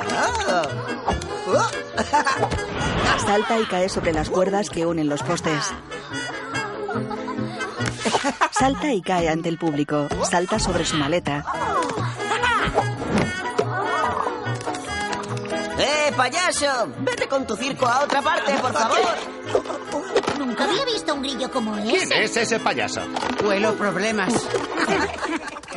Ah. 0.10 1.70
Salta 3.25 3.60
y 3.60 3.66
cae 3.66 3.90
sobre 3.90 4.14
las 4.14 4.30
cuerdas 4.30 4.70
que 4.70 4.86
unen 4.86 5.10
los 5.10 5.24
postes. 5.24 5.74
Salta 8.52 8.94
y 8.94 9.02
cae 9.02 9.30
ante 9.30 9.50
el 9.50 9.58
público. 9.58 10.08
Salta 10.30 10.60
sobre 10.60 10.86
su 10.86 10.98
maleta. 10.98 11.44
¡Eh, 15.78 16.14
payaso! 16.16 16.88
Vete 17.00 17.28
con 17.28 17.46
tu 17.46 17.56
circo 17.56 17.86
a 17.86 18.04
otra 18.04 18.22
parte, 18.22 18.54
por 18.54 18.74
favor. 18.74 20.25
Nunca 20.38 20.63
había 20.65 20.86
visto 20.86 21.13
un 21.13 21.22
grillo 21.22 21.50
como 21.51 21.77
ese. 21.77 22.08
¿Quién 22.08 22.24
es 22.24 22.38
ese 22.38 22.60
payaso? 22.60 23.01
Huelo 23.44 23.74
problemas. 23.75 24.34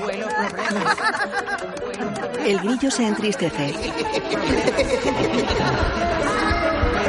Huelo 0.00 0.26
problemas. 0.28 0.96
El 2.44 2.58
grillo 2.60 2.90
se 2.90 3.06
entristece. 3.06 3.74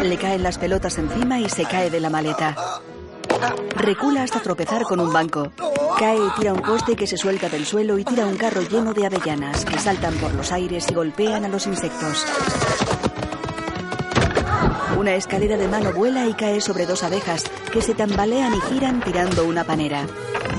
Le 0.03 0.18
caen 0.18 0.44
las 0.44 0.58
pelotas 0.58 0.98
encima 0.98 1.39
y 1.39 1.50
se 1.50 1.65
cae 1.65 1.89
de 1.89 2.00
la 2.00 2.10
maleta. 2.10 2.56
Recula 3.75 4.24
hasta 4.24 4.41
tropezar 4.41 4.84
con 4.84 5.00
un 5.00 5.12
banco. 5.12 5.51
Cae 5.98 6.18
y 6.18 6.29
tira 6.39 6.53
un 6.53 6.62
poste 6.62 6.96
que 6.96 7.08
se 7.08 7.18
suelta 7.18 7.50
del 7.50 7.65
suelo 7.65 7.98
y 7.98 8.06
tira 8.06 8.25
un 8.25 8.38
carro 8.38 8.62
lleno 8.62 8.94
de 8.94 9.06
avellanas 9.06 9.65
que 9.65 9.77
saltan 9.79 10.13
por 10.15 10.34
los 10.34 10.51
aires 10.51 10.86
y 10.89 10.94
golpean 10.94 11.46
a 11.46 11.50
los 11.50 11.68
insectos. 11.68 12.25
Una 15.00 15.15
escalera 15.15 15.56
de 15.56 15.70
mano 15.70 15.94
vuela 15.94 16.25
y 16.25 16.34
cae 16.34 16.60
sobre 16.60 16.86
dos 16.86 17.03
abejas 17.03 17.46
que 17.72 17.82
se 17.82 17.94
tambalean 17.94 18.53
y 18.53 18.60
giran 18.60 19.00
tirando 19.00 19.46
una 19.46 19.63
panera. 19.63 20.06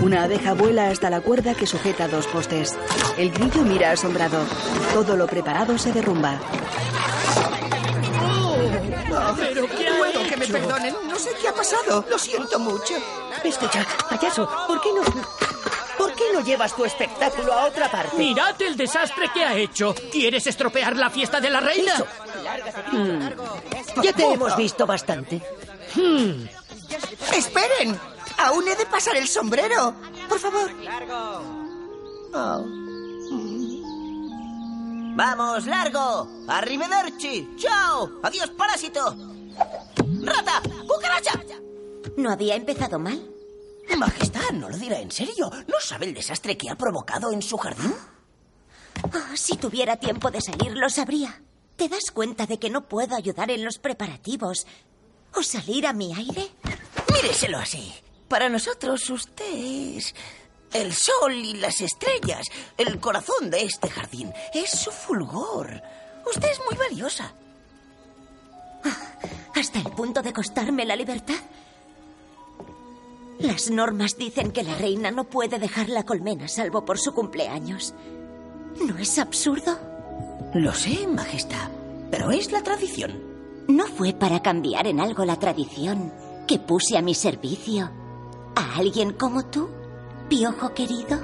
Una 0.00 0.24
abeja 0.24 0.54
vuela 0.54 0.88
hasta 0.88 1.10
la 1.10 1.20
cuerda 1.20 1.52
que 1.54 1.66
sujeta 1.66 2.08
dos 2.08 2.26
postes. 2.26 2.74
El 3.18 3.32
grillo 3.32 3.60
mira 3.64 3.90
asombrado. 3.90 4.42
Todo 4.94 5.14
lo 5.18 5.26
preparado 5.26 5.76
se 5.76 5.92
derrumba. 5.92 6.40
¿Pero 9.36 9.68
qué 9.68 9.88
ha 9.88 9.98
Puedo 9.98 10.26
que 10.26 10.36
me 10.38 10.46
perdonen, 10.46 10.94
no 11.06 11.18
sé 11.18 11.32
qué 11.38 11.48
ha 11.48 11.54
pasado. 11.54 12.06
Lo 12.08 12.18
siento 12.18 12.58
mucho. 12.58 12.94
Escucha, 13.44 13.86
payaso, 14.08 14.48
¿por 14.66 14.80
qué 14.80 14.88
no... 14.94 15.02
¿Por 15.98 16.14
qué 16.14 16.24
no 16.32 16.40
llevas 16.40 16.74
tu 16.74 16.86
espectáculo 16.86 17.52
a 17.52 17.66
otra 17.66 17.90
parte? 17.90 18.16
Mirad 18.16 18.54
el 18.62 18.74
desastre 18.74 19.28
que 19.34 19.44
ha 19.44 19.54
hecho. 19.54 19.94
¿Quieres 20.10 20.46
estropear 20.46 20.96
la 20.96 21.10
fiesta 21.10 21.42
de 21.42 21.50
la 21.50 21.60
reina? 21.60 21.92
Ya 24.02 24.12
te 24.12 24.32
hemos 24.32 24.56
visto 24.56 24.86
bastante. 24.86 25.42
¡Esperen! 27.34 27.98
Aún 28.38 28.68
he 28.68 28.76
de 28.76 28.86
pasar 28.86 29.16
el 29.16 29.28
sombrero. 29.28 29.94
Por 30.28 30.38
favor. 30.38 30.70
Oh. 32.32 32.64
¡Vamos, 35.16 35.66
largo! 35.66 36.28
¡Arrivederci! 36.48 37.56
¡Chao! 37.56 38.10
¡Adiós, 38.22 38.50
parásito! 38.50 39.14
¡Rata! 40.22 40.62
¡Cucaracha! 40.88 41.40
¿No 42.16 42.30
había 42.30 42.54
empezado 42.54 42.98
mal? 42.98 43.20
Majestad, 43.96 44.52
no 44.52 44.70
lo 44.70 44.76
dirá 44.78 45.00
en 45.00 45.10
serio. 45.10 45.50
¿No 45.66 45.80
sabe 45.80 46.06
el 46.06 46.14
desastre 46.14 46.56
que 46.56 46.70
ha 46.70 46.76
provocado 46.76 47.32
en 47.32 47.42
su 47.42 47.58
jardín? 47.58 47.94
Oh, 49.02 49.36
si 49.36 49.56
tuviera 49.56 49.96
tiempo 49.96 50.30
de 50.30 50.40
salir, 50.40 50.72
lo 50.76 50.88
sabría. 50.88 51.42
¿Te 51.80 51.88
das 51.88 52.10
cuenta 52.12 52.44
de 52.44 52.58
que 52.58 52.68
no 52.68 52.86
puedo 52.86 53.16
ayudar 53.16 53.50
en 53.50 53.64
los 53.64 53.78
preparativos? 53.78 54.66
¿O 55.34 55.42
salir 55.42 55.86
a 55.86 55.94
mi 55.94 56.12
aire? 56.12 56.50
Míreselo 57.10 57.56
así. 57.56 57.94
Para 58.28 58.50
nosotros 58.50 59.08
usted 59.08 59.96
es 59.96 60.14
el 60.74 60.92
sol 60.92 61.32
y 61.32 61.54
las 61.54 61.80
estrellas, 61.80 62.48
el 62.76 63.00
corazón 63.00 63.48
de 63.48 63.62
este 63.62 63.88
jardín. 63.88 64.30
Es 64.52 64.72
su 64.72 64.90
fulgor. 64.90 65.82
Usted 66.26 66.50
es 66.50 66.60
muy 66.68 66.76
valiosa. 66.76 67.32
¿Hasta 69.54 69.78
el 69.78 69.90
punto 69.92 70.20
de 70.20 70.34
costarme 70.34 70.84
la 70.84 70.96
libertad? 70.96 71.40
Las 73.38 73.70
normas 73.70 74.18
dicen 74.18 74.52
que 74.52 74.64
la 74.64 74.74
reina 74.74 75.10
no 75.10 75.24
puede 75.24 75.58
dejar 75.58 75.88
la 75.88 76.04
colmena 76.04 76.46
salvo 76.46 76.84
por 76.84 76.98
su 76.98 77.14
cumpleaños. 77.14 77.94
¿No 78.86 78.98
es 78.98 79.18
absurdo? 79.18 79.89
Lo 80.54 80.74
sé, 80.74 81.06
Majestad, 81.06 81.70
pero 82.10 82.30
es 82.30 82.50
la 82.50 82.62
tradición. 82.62 83.12
No 83.68 83.86
fue 83.86 84.12
para 84.12 84.42
cambiar 84.42 84.88
en 84.88 84.98
algo 84.98 85.24
la 85.24 85.36
tradición 85.36 86.12
que 86.48 86.58
puse 86.58 86.98
a 86.98 87.02
mi 87.02 87.14
servicio 87.14 87.90
a 88.56 88.76
alguien 88.76 89.12
como 89.12 89.46
tú, 89.46 89.70
piojo 90.28 90.74
querido. 90.74 91.20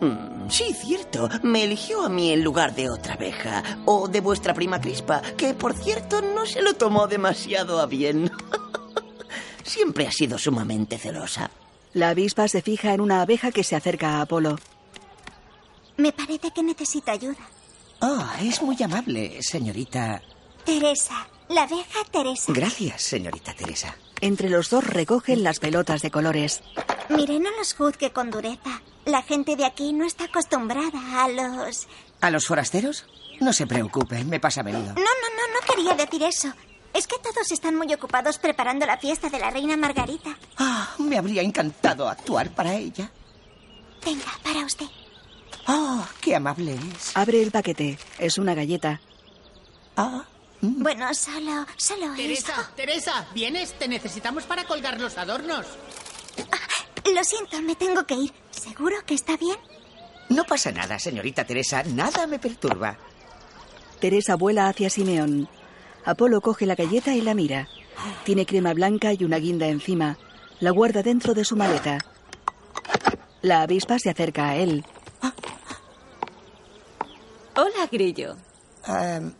Mm, 0.00 0.48
sí, 0.48 0.72
cierto. 0.74 1.28
Me 1.42 1.64
eligió 1.64 2.04
a 2.04 2.08
mí 2.08 2.30
en 2.30 2.44
lugar 2.44 2.72
de 2.76 2.88
otra 2.88 3.14
abeja. 3.14 3.64
O 3.84 4.06
de 4.06 4.20
vuestra 4.20 4.54
prima 4.54 4.80
Crispa, 4.80 5.20
que 5.36 5.54
por 5.54 5.74
cierto 5.74 6.22
no 6.22 6.46
se 6.46 6.62
lo 6.62 6.74
tomó 6.74 7.08
demasiado 7.08 7.80
a 7.80 7.86
bien. 7.86 8.30
Siempre 9.64 10.06
ha 10.06 10.12
sido 10.12 10.38
sumamente 10.38 10.98
celosa. 10.98 11.50
La 11.94 12.10
avispa 12.10 12.46
se 12.46 12.62
fija 12.62 12.94
en 12.94 13.00
una 13.00 13.22
abeja 13.22 13.50
que 13.50 13.64
se 13.64 13.74
acerca 13.74 14.18
a 14.18 14.20
Apolo. 14.20 14.56
Me 15.96 16.12
parece 16.12 16.52
que 16.52 16.62
necesita 16.62 17.10
ayuda. 17.10 17.57
Oh, 18.00 18.24
es 18.40 18.62
muy 18.62 18.76
amable, 18.82 19.42
señorita. 19.42 20.22
Teresa, 20.64 21.26
La 21.48 21.62
abeja 21.62 22.04
Teresa. 22.10 22.52
Gracias, 22.52 23.02
señorita 23.02 23.54
Teresa. 23.54 23.96
Entre 24.20 24.50
los 24.50 24.70
dos 24.70 24.84
recogen 24.84 25.42
las 25.42 25.58
pelotas 25.58 26.02
de 26.02 26.10
colores. 26.10 26.62
Mire, 27.08 27.40
no 27.40 27.50
los 27.56 27.74
juzgue 27.74 28.12
con 28.12 28.30
dureza. 28.30 28.82
La 29.06 29.22
gente 29.22 29.56
de 29.56 29.64
aquí 29.64 29.92
no 29.92 30.04
está 30.04 30.24
acostumbrada 30.24 31.24
a 31.24 31.28
los... 31.28 31.86
¿A 32.20 32.30
los 32.30 32.46
forasteros? 32.46 33.06
No 33.40 33.52
se 33.52 33.66
preocupe, 33.66 34.24
me 34.24 34.40
pasa 34.40 34.60
a 34.60 34.64
menudo. 34.64 34.88
No, 34.88 34.94
no, 34.94 35.00
no, 35.00 35.54
no 35.54 35.66
quería 35.74 35.94
decir 35.94 36.22
eso. 36.22 36.52
Es 36.92 37.06
que 37.06 37.16
todos 37.18 37.50
están 37.52 37.76
muy 37.76 37.92
ocupados 37.94 38.38
preparando 38.38 38.84
la 38.84 38.98
fiesta 38.98 39.28
de 39.30 39.38
la 39.38 39.50
reina 39.50 39.76
Margarita. 39.76 40.36
Ah, 40.58 40.94
me 40.98 41.16
habría 41.16 41.42
encantado 41.42 42.08
actuar 42.08 42.50
para 42.50 42.74
ella. 42.74 43.10
Venga, 44.04 44.26
para 44.42 44.60
usted. 44.64 44.86
Oh, 45.68 46.04
qué 46.20 46.34
amable 46.34 46.74
es. 46.74 47.14
Abre 47.14 47.42
el 47.42 47.50
paquete. 47.50 47.98
Es 48.18 48.38
una 48.38 48.54
galleta. 48.54 49.00
Ah. 49.96 50.24
Bueno, 50.60 51.12
solo, 51.14 51.66
solo 51.76 52.14
Teresa, 52.16 52.52
esto. 52.52 52.72
Teresa, 52.74 53.26
¿vienes? 53.32 53.74
Te 53.78 53.86
necesitamos 53.86 54.44
para 54.44 54.64
colgar 54.64 55.00
los 55.00 55.16
adornos. 55.18 55.66
Lo 57.14 57.22
siento, 57.22 57.62
me 57.62 57.76
tengo 57.76 58.04
que 58.04 58.14
ir. 58.14 58.32
¿Seguro 58.50 58.96
que 59.06 59.14
está 59.14 59.36
bien? 59.36 59.56
No 60.30 60.44
pasa 60.44 60.72
nada, 60.72 60.98
señorita 60.98 61.44
Teresa. 61.44 61.82
Nada 61.84 62.26
me 62.26 62.38
perturba. 62.38 62.96
Teresa 64.00 64.34
vuela 64.34 64.68
hacia 64.68 64.90
Simeón. 64.90 65.48
Apolo 66.04 66.40
coge 66.40 66.66
la 66.66 66.74
galleta 66.74 67.14
y 67.14 67.20
la 67.20 67.34
mira. 67.34 67.68
Tiene 68.24 68.46
crema 68.46 68.74
blanca 68.74 69.12
y 69.12 69.24
una 69.24 69.38
guinda 69.38 69.68
encima. 69.68 70.18
La 70.60 70.70
guarda 70.70 71.02
dentro 71.02 71.34
de 71.34 71.44
su 71.44 71.56
maleta. 71.56 71.98
La 73.42 73.62
avispa 73.62 73.98
se 73.98 74.10
acerca 74.10 74.48
a 74.48 74.56
él. 74.56 74.84
Hola, 77.60 77.88
Grillo. 77.90 78.36
Em, 78.86 79.34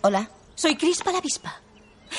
hola. 0.00 0.28
Soy 0.56 0.74
Crispa 0.74 1.12
la 1.12 1.18
avispa. 1.18 1.60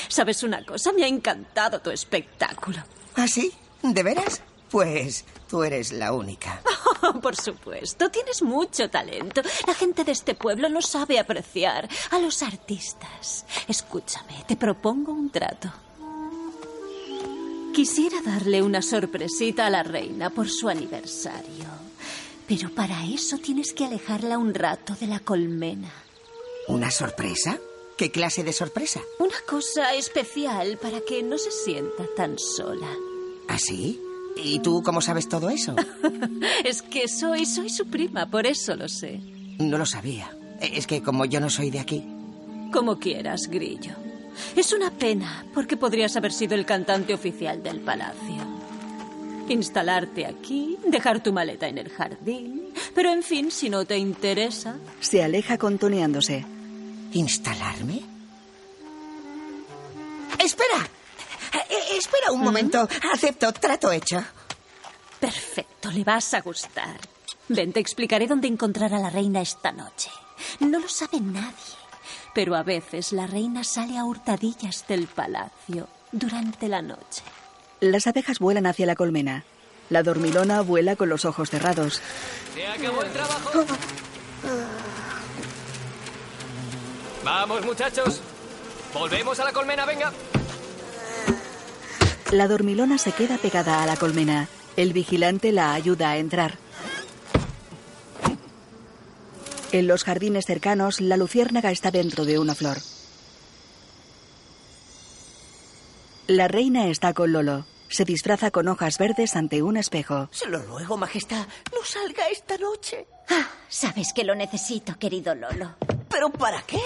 ¿Sabes 0.07 0.41
una 0.41 0.65
cosa? 0.65 0.93
Me 0.93 1.03
ha 1.03 1.07
encantado 1.07 1.81
tu 1.81 1.89
espectáculo. 1.89 2.77
¿Ah, 3.17 3.27
sí? 3.27 3.51
¿De 3.83 4.03
veras? 4.03 4.41
Pues 4.69 5.25
tú 5.49 5.63
eres 5.63 5.91
la 5.91 6.13
única. 6.13 6.61
Por 7.21 7.35
supuesto, 7.35 8.09
tienes 8.09 8.41
mucho 8.41 8.89
talento. 8.89 9.41
La 9.67 9.73
gente 9.73 10.05
de 10.05 10.13
este 10.13 10.33
pueblo 10.33 10.69
no 10.69 10.81
sabe 10.81 11.19
apreciar 11.19 11.89
a 12.11 12.17
los 12.17 12.41
artistas. 12.41 13.45
Escúchame, 13.67 14.45
te 14.47 14.55
propongo 14.55 15.11
un 15.11 15.29
trato. 15.29 15.73
Quisiera 17.75 18.21
darle 18.21 18.61
una 18.61 18.81
sorpresita 18.81 19.65
a 19.65 19.69
la 19.69 19.83
reina 19.83 20.29
por 20.29 20.49
su 20.49 20.69
aniversario. 20.69 21.90
Pero 22.51 22.69
para 22.69 23.05
eso 23.05 23.37
tienes 23.37 23.71
que 23.71 23.85
alejarla 23.85 24.37
un 24.37 24.53
rato 24.53 24.93
de 24.99 25.07
la 25.07 25.21
colmena. 25.21 25.89
¿Una 26.67 26.91
sorpresa? 26.91 27.57
¿Qué 27.97 28.11
clase 28.11 28.43
de 28.43 28.51
sorpresa? 28.51 28.99
Una 29.19 29.37
cosa 29.47 29.93
especial 29.93 30.77
para 30.77 30.99
que 30.99 31.23
no 31.23 31.37
se 31.37 31.49
sienta 31.49 32.03
tan 32.13 32.37
sola. 32.37 32.89
¿Ah, 33.47 33.57
sí? 33.57 34.01
¿Y 34.35 34.59
tú 34.59 34.83
cómo 34.83 34.99
sabes 34.99 35.29
todo 35.29 35.49
eso? 35.49 35.77
Es 36.65 36.81
que 36.81 37.07
soy, 37.07 37.45
soy 37.45 37.69
su 37.69 37.85
prima, 37.87 38.29
por 38.29 38.45
eso 38.45 38.75
lo 38.75 38.89
sé. 38.89 39.21
No 39.57 39.77
lo 39.77 39.85
sabía. 39.85 40.35
Es 40.59 40.87
que 40.87 41.01
como 41.01 41.23
yo 41.23 41.39
no 41.39 41.49
soy 41.49 41.71
de 41.71 41.79
aquí. 41.79 42.03
Como 42.73 42.99
quieras, 42.99 43.47
Grillo. 43.49 43.93
Es 44.57 44.73
una 44.73 44.91
pena, 44.91 45.45
porque 45.53 45.77
podrías 45.77 46.17
haber 46.17 46.33
sido 46.33 46.55
el 46.55 46.65
cantante 46.65 47.13
oficial 47.13 47.63
del 47.63 47.79
palacio. 47.79 48.60
Instalarte 49.49 50.25
aquí, 50.25 50.77
dejar 50.85 51.21
tu 51.21 51.33
maleta 51.33 51.67
en 51.67 51.77
el 51.77 51.89
jardín. 51.89 52.73
Pero 52.95 53.11
en 53.11 53.23
fin, 53.23 53.51
si 53.51 53.69
no 53.69 53.85
te 53.85 53.97
interesa. 53.97 54.77
Se 54.99 55.23
aleja 55.23 55.57
contoneándose. 55.57 56.45
¿Instalarme? 57.13 58.01
¡Espera! 60.39 60.89
Eh, 61.69 61.97
espera 61.97 62.31
un 62.31 62.41
momento. 62.41 62.87
Acepto, 63.13 63.51
trato 63.53 63.91
hecho. 63.91 64.23
Perfecto, 65.19 65.91
le 65.91 66.03
vas 66.03 66.33
a 66.33 66.41
gustar. 66.41 66.99
Ven, 67.49 67.73
te 67.73 67.79
explicaré 67.79 68.27
dónde 68.27 68.47
encontrar 68.47 68.93
a 68.93 68.99
la 68.99 69.09
reina 69.09 69.41
esta 69.41 69.71
noche. 69.71 70.09
No 70.61 70.79
lo 70.79 70.87
sabe 70.87 71.19
nadie, 71.19 71.75
pero 72.33 72.55
a 72.55 72.63
veces 72.63 73.11
la 73.11 73.27
reina 73.27 73.63
sale 73.63 73.97
a 73.97 74.05
hurtadillas 74.05 74.87
del 74.87 75.07
palacio 75.07 75.87
durante 76.11 76.67
la 76.67 76.81
noche. 76.81 77.23
Las 77.81 78.05
abejas 78.05 78.37
vuelan 78.37 78.67
hacia 78.67 78.85
la 78.85 78.95
colmena. 78.95 79.43
La 79.89 80.03
dormilona 80.03 80.61
vuela 80.61 80.95
con 80.95 81.09
los 81.09 81.25
ojos 81.25 81.49
cerrados. 81.49 81.99
Se 82.53 82.67
acabó 82.67 83.01
el 83.01 83.11
trabajo. 83.11 83.65
Vamos, 87.25 87.65
muchachos. 87.65 88.21
Volvemos 88.93 89.39
a 89.39 89.45
la 89.45 89.51
colmena, 89.51 89.85
venga. 89.87 90.13
La 92.31 92.47
dormilona 92.47 92.99
se 92.99 93.13
queda 93.13 93.39
pegada 93.39 93.81
a 93.81 93.87
la 93.87 93.97
colmena. 93.97 94.47
El 94.77 94.93
vigilante 94.93 95.51
la 95.51 95.73
ayuda 95.73 96.11
a 96.11 96.17
entrar. 96.17 96.59
En 99.71 99.87
los 99.87 100.03
jardines 100.03 100.45
cercanos, 100.45 101.01
la 101.01 101.17
luciérnaga 101.17 101.71
está 101.71 101.89
dentro 101.89 102.25
de 102.25 102.37
una 102.37 102.53
flor. 102.53 102.77
La 106.27 106.47
reina 106.47 106.87
está 106.87 107.13
con 107.13 107.33
Lolo. 107.33 107.70
Se 107.91 108.05
disfraza 108.05 108.51
con 108.51 108.69
hojas 108.69 108.97
verdes 108.97 109.35
ante 109.35 109.61
un 109.61 109.75
espejo. 109.75 110.29
Se 110.31 110.47
lo 110.47 110.59
ruego, 110.59 110.95
Majestad, 110.95 111.45
no 111.73 111.83
salga 111.83 112.25
esta 112.29 112.57
noche. 112.57 113.05
Ah, 113.29 113.49
sabes 113.67 114.13
que 114.13 114.23
lo 114.23 114.33
necesito, 114.33 114.97
querido 114.97 115.35
Lolo. 115.35 115.75
¿Pero 116.09 116.29
para 116.29 116.61
qué? 116.61 116.81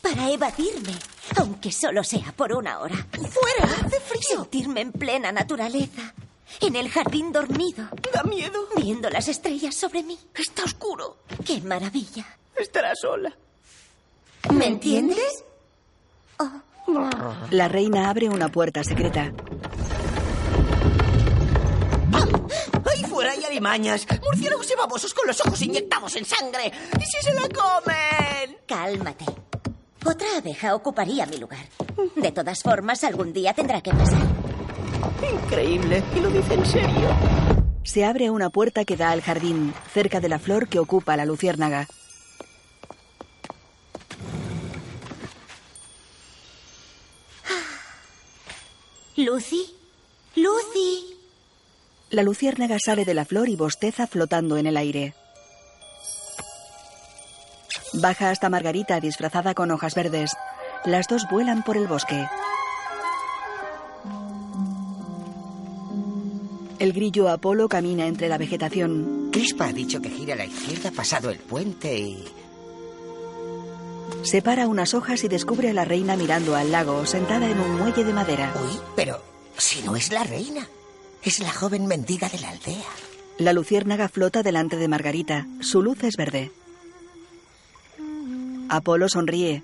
Para 0.00 0.30
evadirme, 0.30 0.94
aunque 1.36 1.70
solo 1.70 2.02
sea 2.02 2.32
por 2.32 2.54
una 2.54 2.78
hora. 2.80 2.96
¡Fuera! 3.12 3.74
¡Hace 3.84 4.00
frío! 4.00 4.40
Sentirme 4.40 4.80
en 4.80 4.92
plena 4.92 5.32
naturaleza. 5.32 6.14
En 6.62 6.76
el 6.76 6.88
jardín 6.88 7.30
dormido. 7.30 7.86
Da 8.14 8.22
miedo. 8.22 8.68
Viendo 8.74 9.10
las 9.10 9.28
estrellas 9.28 9.74
sobre 9.74 10.02
mí. 10.02 10.18
Está 10.34 10.64
oscuro. 10.64 11.18
¡Qué 11.44 11.60
maravilla! 11.60 12.24
Estará 12.56 12.94
sola. 12.94 13.36
¿Me 14.54 14.66
entiendes? 14.66 15.44
La 17.50 17.68
reina 17.68 18.08
abre 18.08 18.30
una 18.30 18.48
puerta 18.48 18.82
secreta. 18.82 19.30
Alimañas! 23.58 24.06
¡Murciélagos 24.22 24.70
y 24.70 24.76
babosos 24.76 25.12
con 25.12 25.26
los 25.26 25.40
ojos 25.40 25.60
inyectados 25.62 26.14
en 26.16 26.24
sangre! 26.24 26.72
¿Y 26.98 27.04
si 27.04 27.20
se 27.20 27.34
la 27.34 27.48
comen? 27.48 28.58
Cálmate. 28.66 29.24
Otra 30.04 30.38
abeja 30.38 30.74
ocuparía 30.74 31.26
mi 31.26 31.38
lugar. 31.38 31.66
De 32.14 32.30
todas 32.30 32.62
formas, 32.62 33.02
algún 33.02 33.32
día 33.32 33.52
tendrá 33.52 33.80
que 33.80 33.90
pasar. 33.90 34.22
Increíble. 35.44 36.02
¿Y 36.14 36.20
lo 36.20 36.30
dice 36.30 36.54
en 36.54 36.66
serio? 36.66 37.16
Se 37.82 38.04
abre 38.04 38.30
una 38.30 38.50
puerta 38.50 38.84
que 38.84 38.96
da 38.96 39.10
al 39.10 39.22
jardín, 39.22 39.74
cerca 39.92 40.20
de 40.20 40.28
la 40.28 40.38
flor 40.38 40.68
que 40.68 40.78
ocupa 40.78 41.16
la 41.16 41.24
luciérnaga. 41.24 41.88
Lucy. 49.16 49.74
Lucy. 50.36 51.17
La 52.10 52.22
luciérnaga 52.22 52.78
sale 52.82 53.04
de 53.04 53.12
la 53.12 53.26
flor 53.26 53.48
y 53.48 53.56
bosteza 53.56 54.06
flotando 54.06 54.56
en 54.56 54.66
el 54.66 54.76
aire. 54.76 55.14
Baja 57.92 58.30
hasta 58.30 58.48
Margarita 58.48 58.98
disfrazada 59.00 59.54
con 59.54 59.70
hojas 59.70 59.94
verdes. 59.94 60.30
Las 60.84 61.06
dos 61.06 61.26
vuelan 61.30 61.62
por 61.62 61.76
el 61.76 61.86
bosque. 61.86 62.26
El 66.78 66.92
grillo 66.92 67.28
Apolo 67.28 67.68
camina 67.68 68.06
entre 68.06 68.28
la 68.28 68.38
vegetación. 68.38 69.30
Crispa 69.32 69.66
ha 69.66 69.72
dicho 69.72 70.00
que 70.00 70.10
gira 70.10 70.34
a 70.34 70.38
la 70.38 70.46
izquierda 70.46 70.90
pasado 70.90 71.30
el 71.30 71.38
puente 71.38 71.98
y... 71.98 72.24
Separa 74.22 74.66
unas 74.66 74.94
hojas 74.94 75.24
y 75.24 75.28
descubre 75.28 75.70
a 75.70 75.74
la 75.74 75.84
reina 75.84 76.16
mirando 76.16 76.56
al 76.56 76.72
lago, 76.72 77.04
sentada 77.04 77.48
en 77.50 77.60
un 77.60 77.78
muelle 77.78 78.04
de 78.04 78.12
madera. 78.12 78.52
Uy, 78.64 78.78
pero 78.96 79.22
si 79.56 79.82
no 79.82 79.96
es 79.96 80.10
la 80.12 80.24
reina, 80.24 80.68
es 81.22 81.40
la 81.40 81.52
joven 81.52 81.86
mendiga 81.86 82.28
de 82.28 82.38
la 82.38 82.50
aldea. 82.50 82.84
La 83.38 83.52
luciérnaga 83.52 84.08
flota 84.08 84.42
delante 84.42 84.76
de 84.76 84.88
Margarita. 84.88 85.46
Su 85.60 85.82
luz 85.82 86.02
es 86.04 86.16
verde. 86.16 86.50
Apolo 88.68 89.08
sonríe. 89.08 89.62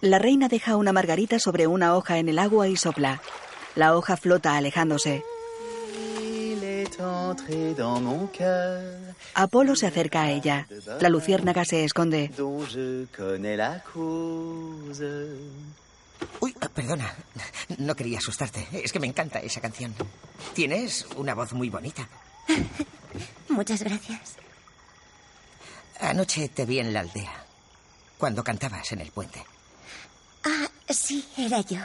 La 0.00 0.18
reina 0.18 0.48
deja 0.48 0.76
una 0.76 0.92
margarita 0.92 1.38
sobre 1.38 1.66
una 1.66 1.96
hoja 1.96 2.18
en 2.18 2.28
el 2.28 2.38
agua 2.38 2.68
y 2.68 2.76
sopla. 2.76 3.20
La 3.74 3.96
hoja 3.96 4.16
flota 4.16 4.56
alejándose. 4.56 5.24
Apolo 9.34 9.76
se 9.76 9.86
acerca 9.86 10.22
a 10.22 10.30
ella. 10.30 10.66
La 11.00 11.08
luciérnaga 11.08 11.64
se 11.64 11.84
esconde. 11.84 12.30
Uy, 16.40 16.52
perdona. 16.74 17.14
No 17.78 17.94
quería 17.94 18.18
asustarte. 18.18 18.66
Es 18.72 18.92
que 18.92 19.00
me 19.00 19.06
encanta 19.06 19.40
esa 19.40 19.60
canción. 19.60 19.94
Tienes 20.54 21.06
una 21.16 21.34
voz 21.34 21.52
muy 21.52 21.68
bonita. 21.70 22.08
Muchas 23.48 23.82
gracias. 23.82 24.36
Anoche 26.00 26.48
te 26.48 26.64
vi 26.64 26.78
en 26.78 26.92
la 26.92 27.00
aldea. 27.00 27.44
cuando 28.18 28.42
cantabas 28.44 28.90
en 28.92 29.00
el 29.00 29.10
puente. 29.12 29.44
Ah, 30.44 30.68
sí, 30.88 31.24
era 31.36 31.60
yo. 31.60 31.78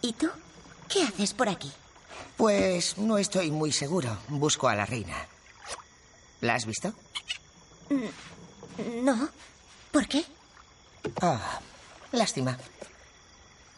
¿Y 0.00 0.12
tú? 0.12 0.28
¿Qué 0.88 1.02
haces 1.04 1.34
por 1.34 1.48
aquí? 1.48 1.70
Pues 2.36 2.98
no 2.98 3.18
estoy 3.18 3.50
muy 3.52 3.70
seguro. 3.72 4.16
Busco 4.28 4.68
a 4.68 4.74
la 4.74 4.84
reina. 4.86 5.14
¿La 6.40 6.54
has 6.54 6.66
visto? 6.66 6.92
Mm, 7.90 9.04
No. 9.04 9.28
¿Por 9.92 10.08
qué? 10.08 10.24
Ah, 11.20 11.60
lástima. 12.12 12.56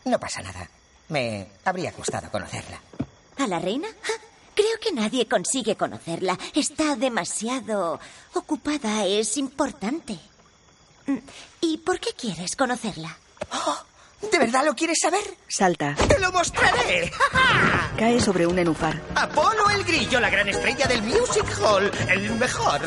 No 0.04 0.18
pasa 0.18 0.42
nada. 0.42 0.68
Me 1.08 1.48
habría 1.64 1.92
gustado 1.92 2.30
conocerla. 2.30 2.80
¿A 3.38 3.46
la 3.46 3.58
reina? 3.58 3.88
Ah, 3.88 4.20
Creo 4.54 4.78
que 4.80 4.92
nadie 4.92 5.26
consigue 5.26 5.76
conocerla. 5.76 6.38
Está 6.54 6.94
demasiado 6.94 7.98
ocupada. 8.34 9.04
Es 9.04 9.36
importante. 9.36 10.16
Mm, 11.06 11.18
¿Y 11.60 11.78
por 11.78 11.98
qué 11.98 12.10
quieres 12.12 12.54
conocerla? 12.54 13.16
¿De 14.30 14.38
verdad 14.38 14.64
lo 14.64 14.74
quieres 14.74 14.98
saber? 15.00 15.22
Salta. 15.48 15.94
¡Te 16.08 16.18
lo 16.18 16.32
mostraré! 16.32 17.10
Cae 17.98 18.20
sobre 18.20 18.46
un 18.46 18.56
nenúfar. 18.56 19.00
Apolo 19.14 19.70
el 19.70 19.84
Grillo, 19.84 20.20
la 20.20 20.30
gran 20.30 20.48
estrella 20.48 20.86
del 20.86 21.02
Music 21.02 21.46
Hall, 21.60 21.90
el 22.08 22.30
mejor. 22.32 22.80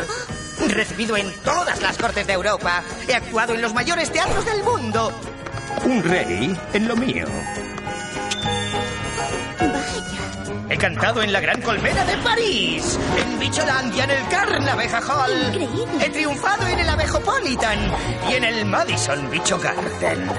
Recibido 0.67 1.15
en 1.15 1.31
todas 1.43 1.81
las 1.81 1.97
cortes 1.97 2.27
de 2.27 2.33
Europa. 2.33 2.83
He 3.07 3.13
actuado 3.15 3.53
en 3.53 3.61
los 3.61 3.73
mayores 3.73 4.11
teatros 4.11 4.45
del 4.45 4.63
mundo. 4.63 5.11
Un 5.85 6.03
rey 6.03 6.57
en 6.73 6.87
lo 6.87 6.95
mío. 6.95 7.25
He 10.69 10.77
cantado 10.77 11.21
en 11.23 11.31
la 11.31 11.39
Gran 11.39 11.61
Colmena 11.61 12.03
de 12.03 12.17
París, 12.17 12.99
en 13.17 13.39
Bicholandia, 13.39 14.03
en 14.03 14.11
el 14.11 14.27
Carnaveja 14.27 14.99
Hall. 14.99 15.47
Increíble. 15.53 16.05
He 16.05 16.09
triunfado 16.09 16.67
en 16.67 16.79
el 16.79 16.89
Abejopolitan 16.89 17.79
y 18.29 18.33
en 18.33 18.43
el 18.43 18.65
Madison 18.65 19.29
Bicho 19.31 19.57
Garden. 19.59 20.29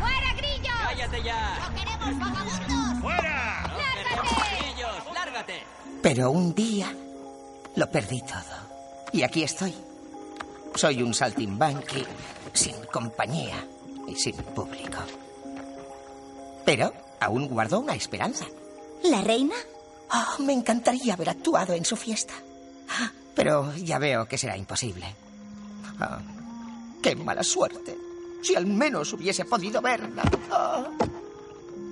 ¡Fuera, 0.00 0.34
grillo! 0.36 0.72
¡Cállate 0.82 1.22
ya! 1.22 1.58
¡No 1.68 1.74
queremos 1.74 2.18
vagabundos! 2.18 3.00
¡Fuera! 3.00 3.62
¡Lárgate! 3.76 4.56
¡Grillos, 4.58 5.14
lárgate! 5.14 5.62
Pero 6.02 6.30
un 6.30 6.54
día 6.54 6.94
lo 7.76 7.90
perdí 7.90 8.22
todo. 8.22 8.62
Y 9.12 9.22
aquí 9.22 9.42
estoy. 9.42 9.74
Soy 10.74 11.02
un 11.02 11.12
saltimbanqui 11.12 12.04
sin 12.54 12.76
compañía 12.86 13.66
y 14.08 14.16
sin 14.16 14.36
público. 14.36 14.98
Pero 16.64 16.92
aún 17.20 17.48
guardo 17.48 17.80
una 17.80 17.94
esperanza. 17.94 18.46
¿La 19.04 19.20
reina? 19.20 19.54
Oh, 20.10 20.42
me 20.42 20.52
encantaría 20.52 21.14
haber 21.14 21.30
actuado 21.30 21.74
en 21.74 21.84
su 21.84 21.96
fiesta. 21.96 22.34
Pero 23.34 23.74
ya 23.76 23.98
veo 23.98 24.26
que 24.26 24.38
será 24.38 24.56
imposible. 24.56 25.06
Ah, 25.98 26.20
¡Qué 27.02 27.16
mala 27.16 27.42
suerte! 27.42 27.96
Si 28.42 28.54
al 28.54 28.66
menos 28.66 29.12
hubiese 29.12 29.44
podido 29.44 29.80
verla. 29.80 30.22
Ah. 30.50 30.84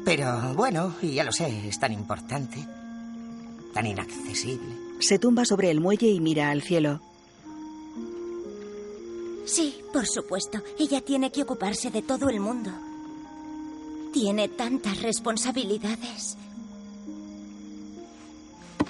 Pero 0.04 0.54
bueno, 0.54 0.94
y 1.02 1.14
ya 1.14 1.24
lo 1.24 1.32
sé, 1.32 1.68
es 1.68 1.78
tan 1.78 1.92
importante, 1.92 2.66
tan 3.72 3.86
inaccesible. 3.86 4.76
Se 5.00 5.18
tumba 5.18 5.44
sobre 5.44 5.70
el 5.70 5.80
muelle 5.80 6.08
y 6.08 6.20
mira 6.20 6.50
al 6.50 6.62
cielo. 6.62 7.00
Sí, 9.46 9.82
por 9.92 10.06
supuesto. 10.06 10.62
Ella 10.78 11.00
tiene 11.00 11.32
que 11.32 11.42
ocuparse 11.42 11.90
de 11.90 12.02
todo 12.02 12.28
el 12.28 12.40
mundo. 12.40 12.70
Tiene 14.12 14.48
tantas 14.48 15.02
responsabilidades. 15.02 16.36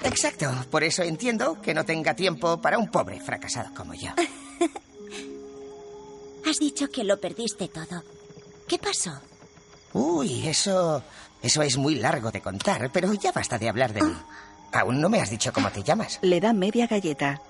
Exacto, 0.03 0.51
por 0.71 0.83
eso 0.83 1.03
entiendo 1.03 1.61
que 1.61 1.75
no 1.75 1.85
tenga 1.85 2.15
tiempo 2.15 2.61
para 2.61 2.79
un 2.79 2.91
pobre 2.91 3.21
fracasado 3.21 3.75
como 3.75 3.95
yo. 3.95 4.11
Has 6.47 6.59
dicho 6.59 6.89
que 6.89 7.05
lo 7.05 7.21
perdiste 7.21 7.69
todo. 7.69 8.03
¿Qué 8.67 8.79
pasó? 8.79 9.13
Uy, 9.93 10.47
eso. 10.47 11.03
Eso 11.43 11.63
es 11.63 11.77
muy 11.77 11.97
largo 11.97 12.31
de 12.31 12.41
contar, 12.41 12.91
pero 12.93 13.13
ya 13.15 13.33
basta 13.33 13.59
de 13.59 13.69
hablar 13.69 13.93
de 13.93 14.03
mí. 14.03 14.15
Aún 14.73 15.01
no 15.01 15.09
me 15.09 15.21
has 15.21 15.31
dicho 15.31 15.53
cómo 15.53 15.71
te 15.71 15.83
llamas. 15.83 16.19
Le 16.23 16.41
da 16.41 16.53
media 16.53 16.87
galleta. 16.87 17.41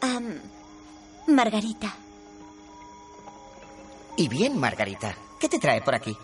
Am, 0.00 0.40
Margarita. 1.26 1.94
Y 4.16 4.28
bien, 4.28 4.58
Margarita, 4.58 5.14
¿qué 5.40 5.48
te 5.48 5.58
trae 5.58 5.82
por 5.82 5.94
aquí? 5.94 6.16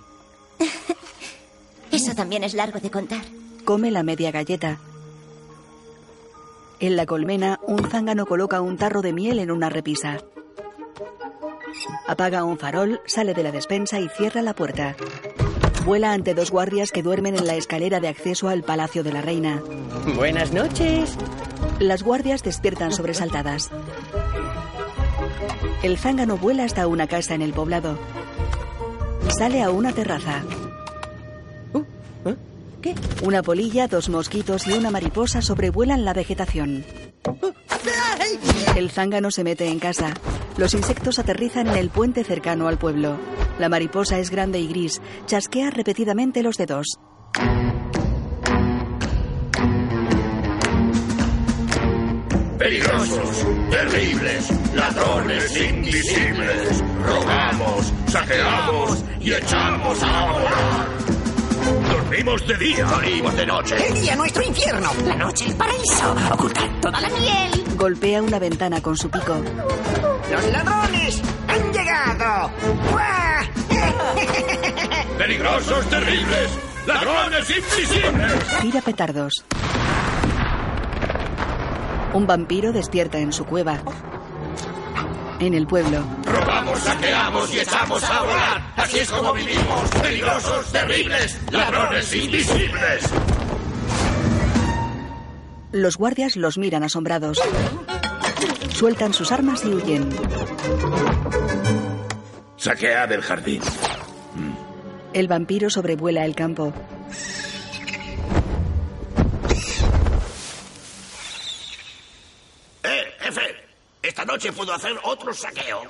Eso 1.90 2.14
también 2.14 2.44
es 2.44 2.55
largo 2.55 2.81
de 2.81 2.90
contar. 2.90 3.24
Come 3.64 3.90
la 3.90 4.03
media 4.03 4.31
galleta. 4.31 4.79
En 6.80 6.94
la 6.94 7.06
colmena, 7.06 7.58
un 7.66 7.82
zángano 7.90 8.24
coloca 8.24 8.60
un 8.60 8.76
tarro 8.76 9.02
de 9.02 9.12
miel 9.12 9.40
en 9.40 9.50
una 9.50 9.68
repisa. 9.68 10.18
Apaga 12.06 12.44
un 12.44 12.56
farol, 12.56 13.00
sale 13.04 13.34
de 13.34 13.42
la 13.42 13.50
despensa 13.50 13.98
y 13.98 14.08
cierra 14.08 14.42
la 14.42 14.54
puerta. 14.54 14.94
Vuela 15.84 16.12
ante 16.12 16.34
dos 16.34 16.50
guardias 16.50 16.92
que 16.92 17.02
duermen 17.02 17.36
en 17.36 17.46
la 17.46 17.56
escalera 17.56 17.98
de 17.98 18.08
acceso 18.08 18.48
al 18.48 18.62
palacio 18.62 19.02
de 19.02 19.12
la 19.12 19.22
reina. 19.22 19.60
Buenas 20.16 20.52
noches. 20.52 21.16
Las 21.80 22.04
guardias 22.04 22.44
despiertan 22.44 22.92
sobresaltadas. 22.92 23.70
El 25.82 25.98
zángano 25.98 26.36
vuela 26.36 26.64
hasta 26.64 26.86
una 26.86 27.08
casa 27.08 27.34
en 27.34 27.42
el 27.42 27.52
poblado. 27.52 27.98
Sale 29.36 29.62
a 29.62 29.70
una 29.70 29.92
terraza. 29.92 30.44
Una 33.22 33.42
polilla, 33.42 33.88
dos 33.88 34.08
mosquitos 34.08 34.66
y 34.66 34.72
una 34.72 34.90
mariposa 34.90 35.42
sobrevuelan 35.42 36.04
la 36.04 36.12
vegetación. 36.12 36.84
El 38.76 38.90
zángano 38.90 39.30
se 39.30 39.44
mete 39.44 39.68
en 39.68 39.78
casa. 39.78 40.14
Los 40.56 40.74
insectos 40.74 41.18
aterrizan 41.18 41.68
en 41.68 41.76
el 41.76 41.90
puente 41.90 42.24
cercano 42.24 42.68
al 42.68 42.78
pueblo. 42.78 43.18
La 43.58 43.68
mariposa 43.68 44.18
es 44.18 44.30
grande 44.30 44.60
y 44.60 44.68
gris. 44.68 45.00
Chasquea 45.26 45.70
repetidamente 45.70 46.42
los 46.42 46.56
dedos. 46.56 46.98
Peligrosos, 52.58 53.46
terribles, 53.70 54.74
ladrones 54.74 55.56
invisibles. 55.56 56.84
Robamos, 57.04 57.92
saqueamos 58.08 59.04
y 59.20 59.32
echamos 59.32 60.02
a 60.02 60.32
volar. 60.32 61.17
Dormimos 61.90 62.46
de 62.46 62.57
día, 62.57 62.87
morimos 62.87 63.37
de 63.37 63.46
noche. 63.46 63.76
El 63.88 63.94
día 64.00 64.16
nuestro 64.16 64.42
infierno, 64.42 64.90
la 65.04 65.14
noche 65.16 65.46
el 65.46 65.57
paraíso, 65.57 66.16
ocultar 66.33 66.81
toda 66.81 67.00
la 67.00 67.09
miel. 67.11 67.64
Golpea 67.76 68.22
una 68.22 68.38
ventana 68.38 68.81
con 68.81 68.96
su 68.96 69.11
pico. 69.11 69.37
¡Los 70.31 70.46
ladrones 70.52 71.22
han 71.46 71.72
llegado! 71.72 72.50
¡Guau! 72.90 73.44
Peligrosos, 75.18 75.87
terribles, 75.90 76.50
ladrones 76.87 77.50
invisibles. 77.50 78.61
Tira 78.62 78.81
petardos. 78.81 79.33
Un 82.14 82.26
vampiro 82.26 82.72
despierta 82.72 83.18
en 83.18 83.33
su 83.33 83.44
cueva. 83.44 83.81
En 85.40 85.54
el 85.54 85.66
pueblo, 85.66 86.02
Robamos, 86.68 86.85
saqueamos 86.85 87.54
y 87.54 87.61
echamos 87.61 88.04
a 88.04 88.22
volar. 88.22 88.72
Así 88.76 88.98
es 88.98 89.11
como 89.11 89.33
vivimos. 89.33 89.90
Peligrosos, 90.02 90.72
terribles, 90.72 91.38
ladrones 91.50 92.14
invisibles. 92.14 93.04
los 95.72 95.96
guardias 95.96 96.37
los 96.37 96.59
miran 96.59 96.83
asombrados. 96.83 97.38
Sueltan 98.74 99.12
sus 99.14 99.33
armas 99.33 99.64
y 99.64 99.68
huyen. 99.68 100.09
Saquead 102.57 103.12
el 103.12 103.22
jardín. 103.22 103.62
El 105.12 105.28
vampiro 105.28 105.70
sobrevuela 105.70 106.24
el 106.24 106.35
campo. 106.35 106.72
Eh, 112.83 113.04
jefe. 113.20 113.57
Esta 114.02 114.24
noche 114.24 114.52
puedo 114.52 114.72
hacer 114.74 114.92
otro 115.02 115.33
saqueo. 115.33 115.83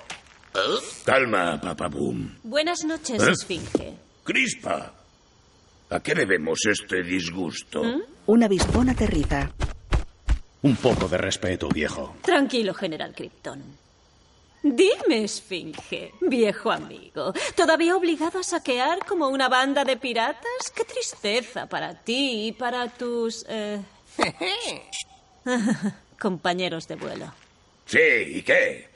¿Eh? 0.58 0.78
Calma, 1.04 1.60
papaboom. 1.60 2.38
Buenas 2.42 2.84
noches, 2.84 3.22
¿Eh? 3.22 3.30
Esfinge. 3.30 3.94
Crispa. 4.24 4.92
¿A 5.90 6.00
qué 6.00 6.14
debemos 6.14 6.58
este 6.66 7.02
disgusto? 7.02 7.82
Un 8.26 8.42
avispón 8.42 8.90
aterriza. 8.90 9.50
Un 10.62 10.76
poco 10.76 11.08
de 11.08 11.16
respeto, 11.16 11.68
viejo. 11.68 12.16
Tranquilo, 12.22 12.74
General 12.74 13.14
Krypton. 13.14 13.62
Dime, 14.62 15.24
Esfinge, 15.24 16.12
viejo 16.20 16.72
amigo, 16.72 17.32
¿todavía 17.54 17.96
obligado 17.96 18.40
a 18.40 18.42
saquear 18.42 18.98
como 19.06 19.28
una 19.28 19.48
banda 19.48 19.84
de 19.84 19.96
piratas? 19.96 20.72
Qué 20.74 20.82
tristeza 20.84 21.66
para 21.66 21.94
ti 21.94 22.48
y 22.48 22.52
para 22.52 22.88
tus... 22.88 23.46
eh, 23.48 23.80
compañeros 26.18 26.88
de 26.88 26.96
vuelo. 26.96 27.32
Sí, 27.86 27.98
¿y 27.98 28.42
qué? 28.42 28.87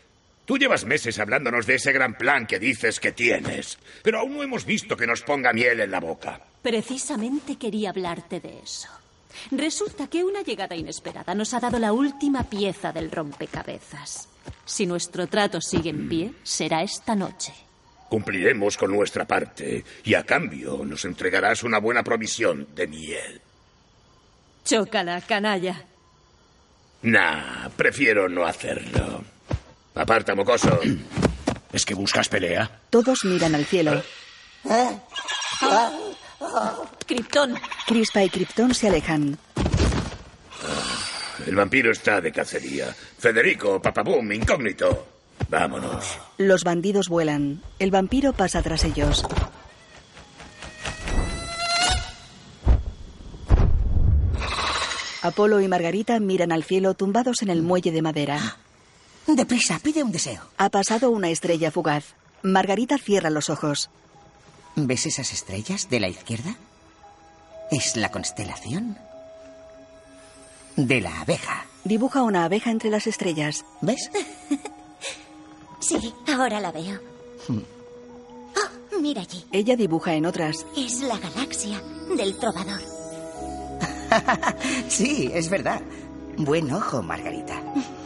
Tú 0.52 0.58
llevas 0.58 0.84
meses 0.84 1.18
hablándonos 1.18 1.64
de 1.64 1.76
ese 1.76 1.92
gran 1.92 2.12
plan 2.12 2.46
que 2.46 2.58
dices 2.58 3.00
que 3.00 3.12
tienes, 3.12 3.78
pero 4.02 4.18
aún 4.18 4.34
no 4.34 4.42
hemos 4.42 4.66
visto 4.66 4.98
que 4.98 5.06
nos 5.06 5.22
ponga 5.22 5.54
miel 5.54 5.80
en 5.80 5.90
la 5.90 5.98
boca. 5.98 6.42
Precisamente 6.60 7.56
quería 7.56 7.88
hablarte 7.88 8.38
de 8.38 8.58
eso. 8.58 8.90
Resulta 9.50 10.08
que 10.08 10.22
una 10.22 10.42
llegada 10.42 10.76
inesperada 10.76 11.34
nos 11.34 11.54
ha 11.54 11.60
dado 11.60 11.78
la 11.78 11.94
última 11.94 12.50
pieza 12.50 12.92
del 12.92 13.10
rompecabezas. 13.10 14.28
Si 14.66 14.84
nuestro 14.84 15.26
trato 15.26 15.58
sigue 15.62 15.88
en 15.88 16.06
pie, 16.06 16.34
será 16.42 16.82
esta 16.82 17.14
noche. 17.14 17.54
Cumpliremos 18.10 18.76
con 18.76 18.92
nuestra 18.92 19.24
parte 19.24 19.82
y 20.04 20.12
a 20.12 20.22
cambio 20.24 20.84
nos 20.84 21.06
entregarás 21.06 21.62
una 21.62 21.78
buena 21.78 22.02
provisión 22.02 22.68
de 22.74 22.88
miel. 22.88 23.40
Chócala, 24.66 25.18
canalla. 25.22 25.82
Nah, 27.00 27.70
prefiero 27.70 28.28
no 28.28 28.44
hacerlo. 28.44 29.31
Aparta, 29.94 30.34
mocoso. 30.34 30.80
¿Es 31.72 31.84
que 31.84 31.94
buscas 31.94 32.28
pelea? 32.28 32.70
Todos 32.90 33.24
miran 33.24 33.54
al 33.54 33.64
cielo. 33.64 34.02
Krypton. 37.06 37.54
Crispa 37.86 38.22
y 38.22 38.28
Krypton 38.28 38.74
se 38.74 38.88
alejan. 38.88 39.38
El 41.46 41.56
vampiro 41.56 41.90
está 41.90 42.20
de 42.20 42.30
cacería. 42.30 42.94
Federico, 43.18 43.80
papabum, 43.80 44.30
incógnito. 44.32 45.08
Vámonos. 45.48 46.18
Los 46.38 46.62
bandidos 46.62 47.08
vuelan. 47.08 47.62
El 47.78 47.90
vampiro 47.90 48.32
pasa 48.32 48.62
tras 48.62 48.84
ellos. 48.84 49.24
Apolo 55.22 55.60
y 55.60 55.68
Margarita 55.68 56.18
miran 56.20 56.52
al 56.52 56.64
cielo 56.64 56.94
tumbados 56.94 57.42
en 57.42 57.50
el 57.50 57.62
muelle 57.62 57.92
de 57.92 58.02
madera. 58.02 58.56
Deprisa, 59.26 59.78
pide 59.82 60.02
un 60.02 60.12
deseo. 60.12 60.42
Ha 60.58 60.68
pasado 60.68 61.10
una 61.10 61.30
estrella 61.30 61.70
fugaz. 61.70 62.14
Margarita 62.42 62.98
cierra 62.98 63.30
los 63.30 63.50
ojos. 63.50 63.88
¿Ves 64.74 65.06
esas 65.06 65.32
estrellas 65.32 65.88
de 65.90 66.00
la 66.00 66.08
izquierda? 66.08 66.56
Es 67.70 67.96
la 67.96 68.10
constelación 68.10 68.98
de 70.76 71.00
la 71.00 71.20
abeja. 71.20 71.66
Dibuja 71.84 72.22
una 72.22 72.44
abeja 72.44 72.70
entre 72.70 72.90
las 72.90 73.06
estrellas. 73.06 73.64
¿Ves? 73.80 74.10
Sí, 75.80 76.14
ahora 76.32 76.60
la 76.60 76.70
veo. 76.70 77.00
Oh, 77.48 79.00
mira 79.00 79.22
allí. 79.22 79.44
Ella 79.50 79.74
dibuja 79.74 80.14
en 80.14 80.26
otras. 80.26 80.64
Es 80.76 81.00
la 81.00 81.18
galaxia 81.18 81.82
del 82.16 82.38
trovador. 82.38 82.80
sí, 84.88 85.28
es 85.34 85.50
verdad. 85.50 85.82
Buen 86.36 86.70
ojo, 86.72 87.02
Margarita. 87.02 87.60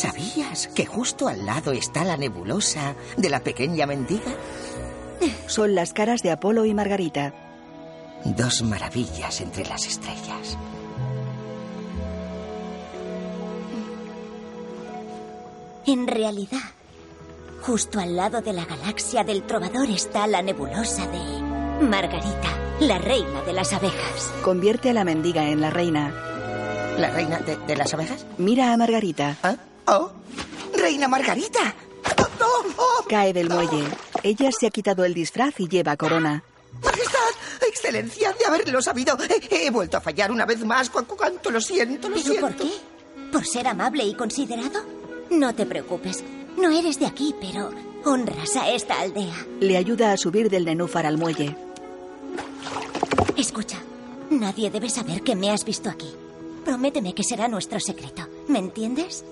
¿Sabías 0.00 0.68
que 0.68 0.86
justo 0.86 1.28
al 1.28 1.44
lado 1.44 1.72
está 1.72 2.04
la 2.04 2.16
nebulosa 2.16 2.94
de 3.18 3.28
la 3.28 3.40
pequeña 3.40 3.84
mendiga? 3.84 4.32
Son 5.46 5.74
las 5.74 5.92
caras 5.92 6.22
de 6.22 6.30
Apolo 6.30 6.64
y 6.64 6.72
Margarita. 6.72 7.34
Dos 8.24 8.62
maravillas 8.62 9.42
entre 9.42 9.66
las 9.66 9.86
estrellas. 9.86 10.56
En 15.86 16.06
realidad, 16.06 16.70
justo 17.60 18.00
al 18.00 18.16
lado 18.16 18.40
de 18.40 18.54
la 18.54 18.64
galaxia 18.64 19.22
del 19.22 19.42
trovador 19.42 19.90
está 19.90 20.26
la 20.26 20.40
nebulosa 20.40 21.06
de 21.08 21.84
Margarita, 21.84 22.48
la 22.80 22.96
reina 22.96 23.42
de 23.42 23.52
las 23.52 23.74
abejas. 23.74 24.32
Convierte 24.42 24.88
a 24.88 24.94
la 24.94 25.04
mendiga 25.04 25.46
en 25.46 25.60
la 25.60 25.68
reina. 25.68 26.10
¿La 26.96 27.10
reina 27.10 27.38
de, 27.40 27.58
de 27.58 27.76
las 27.76 27.92
abejas? 27.92 28.24
Mira 28.38 28.72
a 28.72 28.78
Margarita. 28.78 29.36
¿Ah? 29.42 29.56
¡Oh! 29.90 30.10
¡Reina 30.76 31.08
Margarita! 31.08 31.74
Cae 33.08 33.32
del 33.32 33.48
muelle. 33.50 33.84
Ella 34.22 34.50
se 34.58 34.66
ha 34.66 34.70
quitado 34.70 35.04
el 35.04 35.14
disfraz 35.14 35.58
y 35.58 35.68
lleva 35.68 35.96
corona. 35.96 36.42
¡Majestad! 36.82 37.18
¡Excelencia! 37.68 38.32
De 38.38 38.44
haberlo 38.46 38.80
sabido. 38.80 39.16
He, 39.50 39.66
he 39.66 39.70
vuelto 39.70 39.96
a 39.96 40.00
fallar 40.00 40.30
una 40.30 40.46
vez 40.46 40.64
más. 40.64 40.88
Cu- 40.90 41.04
¿Cuánto 41.04 41.50
lo 41.50 41.60
siento? 41.60 42.08
Lo 42.08 42.14
¿Pero 42.14 42.26
siento. 42.26 42.46
por 42.46 42.56
qué? 42.56 42.70
¿Por 43.32 43.46
ser 43.46 43.66
amable 43.66 44.04
y 44.04 44.14
considerado? 44.14 44.80
No 45.30 45.54
te 45.54 45.66
preocupes. 45.66 46.22
No 46.56 46.70
eres 46.70 46.98
de 46.98 47.06
aquí, 47.06 47.34
pero 47.40 47.70
honras 48.04 48.56
a 48.56 48.70
esta 48.70 49.00
aldea. 49.00 49.46
Le 49.60 49.76
ayuda 49.76 50.12
a 50.12 50.16
subir 50.16 50.48
del 50.50 50.64
nenúfar 50.64 51.06
al 51.06 51.18
muelle. 51.18 51.56
Escucha, 53.36 53.78
nadie 54.30 54.70
debe 54.70 54.88
saber 54.90 55.22
que 55.22 55.36
me 55.36 55.50
has 55.50 55.64
visto 55.64 55.88
aquí. 55.90 56.10
Prométeme 56.64 57.14
que 57.14 57.24
será 57.24 57.48
nuestro 57.48 57.80
secreto. 57.80 58.26
¿Me 58.48 58.58
entiendes? 58.58 59.24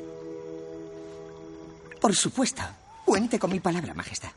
Por 2.00 2.14
supuesto. 2.14 2.62
Cuente 3.04 3.38
con 3.38 3.50
mi 3.50 3.60
palabra, 3.60 3.94
Majestad. 3.94 4.30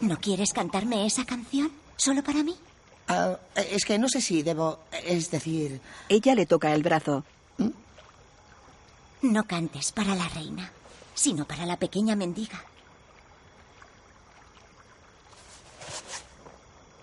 ¿No 0.00 0.18
quieres 0.20 0.52
cantarme 0.52 1.06
esa 1.06 1.24
canción? 1.24 1.72
¿Solo 1.96 2.22
para 2.22 2.42
mí? 2.42 2.56
Ah, 3.08 3.36
es 3.56 3.84
que 3.84 3.98
no 3.98 4.08
sé 4.08 4.20
si 4.20 4.42
debo. 4.42 4.80
Es 5.04 5.30
decir. 5.30 5.80
Ella 6.08 6.34
le 6.34 6.46
toca 6.46 6.72
el 6.74 6.82
brazo. 6.82 7.24
No 9.22 9.44
cantes 9.44 9.90
para 9.90 10.14
la 10.14 10.28
reina, 10.28 10.70
sino 11.14 11.44
para 11.44 11.66
la 11.66 11.76
pequeña 11.76 12.14
mendiga. 12.14 12.62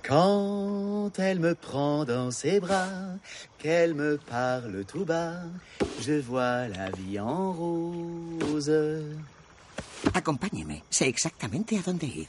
Quand 0.07 1.11
elle 1.17 1.39
me 1.39 1.55
prend 1.55 2.05
dans 2.05 2.29
ses 2.29 2.59
bras, 2.59 3.17
qu'elle 3.57 3.95
me 3.95 4.17
parle 4.17 4.85
tout 4.85 5.03
bas, 5.03 5.41
je 6.01 6.21
vois 6.21 6.67
la 6.67 6.91
vie 6.91 7.19
en 7.19 7.51
rose. 7.51 8.71
Acompáñeme. 10.13 10.83
Sé 10.89 11.07
exactamente 11.07 11.77
a 11.77 11.81
dónde 11.81 12.05
ir. 12.05 12.27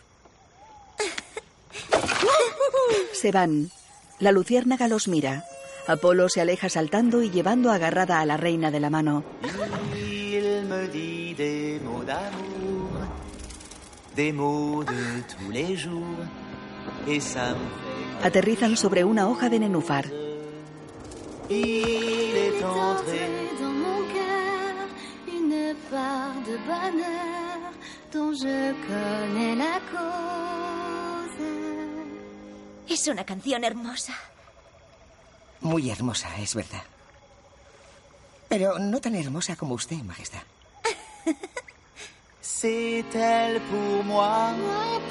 Se 3.12 3.30
van. 3.30 3.70
La 4.20 4.32
luciérnaga 4.32 4.88
los 4.88 5.08
mira. 5.08 5.44
Apolo 5.86 6.28
se 6.28 6.40
aleja 6.40 6.68
saltando 6.68 7.22
y 7.22 7.30
llevando 7.30 7.70
agarrada 7.70 8.20
a 8.20 8.26
la 8.26 8.36
reina 8.36 8.70
de 8.70 8.80
la 8.80 8.90
mano. 8.90 9.22
Il 9.44 10.66
me 10.66 10.88
dit 10.88 11.34
des 11.34 11.78
mots 11.80 12.04
d'amour, 12.04 12.90
des 14.16 14.32
mots 14.32 14.82
de 14.82 15.22
tous 15.28 15.50
les 15.50 15.76
jours, 15.76 16.16
Aterrizan 18.24 18.76
sobre 18.76 19.04
una 19.04 19.28
hoja 19.28 19.48
de 19.48 19.60
nenúfar. 19.60 20.06
Es 32.88 33.06
una 33.06 33.24
canción 33.24 33.62
hermosa. 33.62 34.14
Muy 35.60 35.90
hermosa, 35.90 36.36
es 36.40 36.56
verdad. 36.56 36.82
Pero 38.48 38.80
no 38.80 39.00
tan 39.00 39.14
hermosa 39.14 39.54
como 39.54 39.74
usted, 39.74 39.96
Majestad. 39.98 40.42
C'est 42.48 43.04
elle 43.14 43.60
pour 43.62 44.04
moi, 44.04 44.50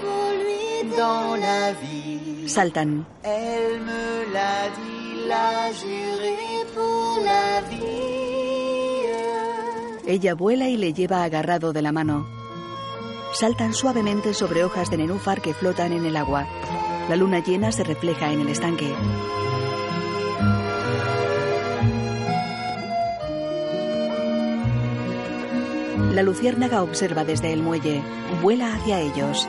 pour 0.01 0.25
lui 0.41 0.89
dans 0.97 1.35
la 1.35 1.73
vie. 1.73 2.47
Saltan. 2.47 3.03
Elle 3.23 3.81
me 3.81 4.33
l'a 4.33 4.69
dit, 4.79 5.27
l'a 5.27 5.71
juré 5.73 6.37
pour 6.73 7.23
la 7.25 7.61
vie. 7.69 7.85
Ella 10.07 10.33
vuela 10.33 10.69
y 10.69 10.77
le 10.77 10.93
lleva 10.93 11.23
agarrado 11.23 11.73
de 11.73 11.81
la 11.81 11.91
mano. 11.91 12.25
Saltan 13.33 13.73
suavemente 13.73 14.33
sobre 14.33 14.63
hojas 14.63 14.89
de 14.89 14.97
nenúfar 14.97 15.41
que 15.41 15.53
flotan 15.53 15.91
en 15.91 16.05
el 16.05 16.15
agua. 16.15 16.47
La 17.09 17.17
luna 17.17 17.43
llena 17.43 17.71
se 17.73 17.83
refleja 17.83 18.31
en 18.31 18.41
el 18.41 18.49
estanque. 18.49 18.91
La 26.15 26.23
luciérnaga 26.23 26.81
observa 26.81 27.25
desde 27.25 27.51
el 27.51 27.61
muelle. 27.61 28.01
Vuela 28.41 28.73
hacia 28.73 29.01
ellos. 29.01 29.45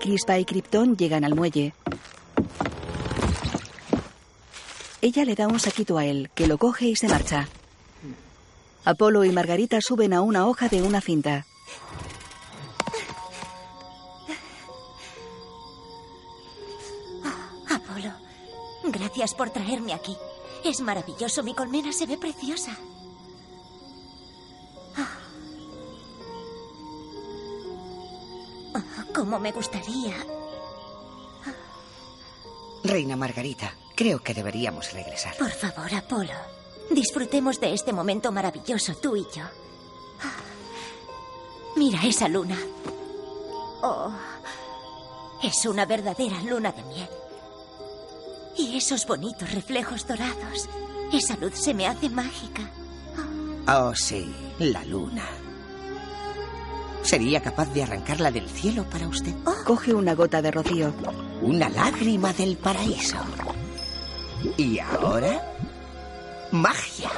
Crispa 0.00 0.38
y 0.38 0.44
Krypton 0.44 0.96
llegan 0.96 1.24
al 1.24 1.34
muelle. 1.34 1.74
Ella 5.00 5.24
le 5.24 5.34
da 5.34 5.48
un 5.48 5.58
saquito 5.58 5.98
a 5.98 6.04
él, 6.04 6.30
que 6.36 6.46
lo 6.46 6.58
coge 6.58 6.86
y 6.86 6.94
se 6.94 7.08
marcha. 7.08 7.48
Apolo 8.84 9.24
y 9.24 9.32
Margarita 9.32 9.80
suben 9.80 10.12
a 10.12 10.20
una 10.20 10.46
hoja 10.46 10.68
de 10.68 10.82
una 10.82 11.00
cinta. 11.00 11.44
Apolo, 17.68 18.12
gracias 18.84 19.34
por 19.34 19.50
traerme 19.50 19.92
aquí. 19.92 20.16
Es 20.68 20.80
maravilloso, 20.80 21.42
mi 21.44 21.54
colmena 21.54 21.92
se 21.92 22.06
ve 22.06 22.18
preciosa. 22.18 22.72
Ah, 24.96 25.08
Cómo 29.14 29.38
me 29.38 29.52
gustaría. 29.52 30.14
Reina 32.84 33.16
Margarita, 33.16 33.72
creo 33.94 34.22
que 34.22 34.34
deberíamos 34.34 34.92
regresar. 34.92 35.36
Por 35.36 35.50
favor, 35.50 35.92
Apolo. 35.94 36.32
Disfrutemos 36.90 37.58
de 37.60 37.72
este 37.72 37.92
momento 37.92 38.30
maravilloso, 38.30 38.94
tú 38.96 39.16
y 39.16 39.22
yo. 39.32 39.42
Ah, 40.22 40.36
Mira 41.76 42.00
esa 42.04 42.28
luna. 42.28 42.58
Oh, 43.82 44.10
es 45.42 45.64
una 45.66 45.84
verdadera 45.86 46.40
luna 46.42 46.72
de 46.72 46.82
miel. 46.84 47.08
Y 48.58 48.76
esos 48.76 49.06
bonitos 49.06 49.52
reflejos 49.52 50.06
dorados. 50.06 50.68
Esa 51.12 51.36
luz 51.36 51.54
se 51.54 51.74
me 51.74 51.86
hace 51.86 52.08
mágica. 52.08 52.62
Oh, 53.68 53.94
sí, 53.94 54.32
la 54.58 54.84
luna. 54.84 55.24
¿Sería 57.02 57.40
capaz 57.40 57.72
de 57.72 57.84
arrancarla 57.84 58.30
del 58.30 58.48
cielo 58.48 58.84
para 58.90 59.06
usted? 59.06 59.34
Coge 59.64 59.94
una 59.94 60.14
gota 60.14 60.42
de 60.42 60.50
rocío. 60.50 60.92
Una 61.42 61.68
lágrima 61.68 62.32
del 62.32 62.56
paraíso. 62.56 63.16
Y 64.56 64.78
ahora, 64.80 65.40
magia. 66.50 67.10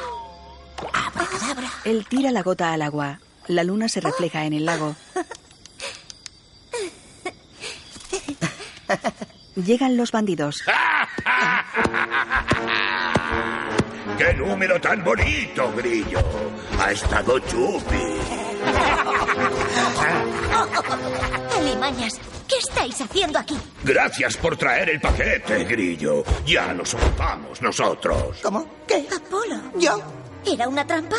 Abracadabra. 0.92 1.70
Él 1.84 2.06
tira 2.08 2.30
la 2.30 2.42
gota 2.42 2.72
al 2.72 2.82
agua. 2.82 3.20
La 3.46 3.64
luna 3.64 3.88
se 3.88 4.00
refleja 4.00 4.44
en 4.44 4.52
el 4.52 4.66
lago. 4.66 4.94
Llegan 9.56 9.96
los 9.96 10.12
bandidos. 10.12 10.62
¡Qué 14.16 14.34
número 14.34 14.80
tan 14.80 15.04
bonito, 15.04 15.72
Grillo! 15.76 16.20
Ha 16.80 16.90
estado 16.92 17.38
chupi. 17.40 18.18
Alimañas, 21.56 22.14
¿qué 22.48 22.56
estáis 22.58 23.00
haciendo 23.00 23.38
aquí? 23.38 23.56
Gracias 23.84 24.36
por 24.36 24.56
traer 24.56 24.90
el 24.90 25.00
paquete, 25.00 25.64
Grillo. 25.64 26.24
Ya 26.46 26.72
nos 26.74 26.94
ocupamos 26.94 27.62
nosotros. 27.62 28.38
¿Cómo? 28.42 28.66
¿Qué? 28.86 29.06
Apolo. 29.14 29.60
¿Yo? 29.78 30.00
¿Era 30.46 30.68
una 30.68 30.86
trampa? 30.86 31.16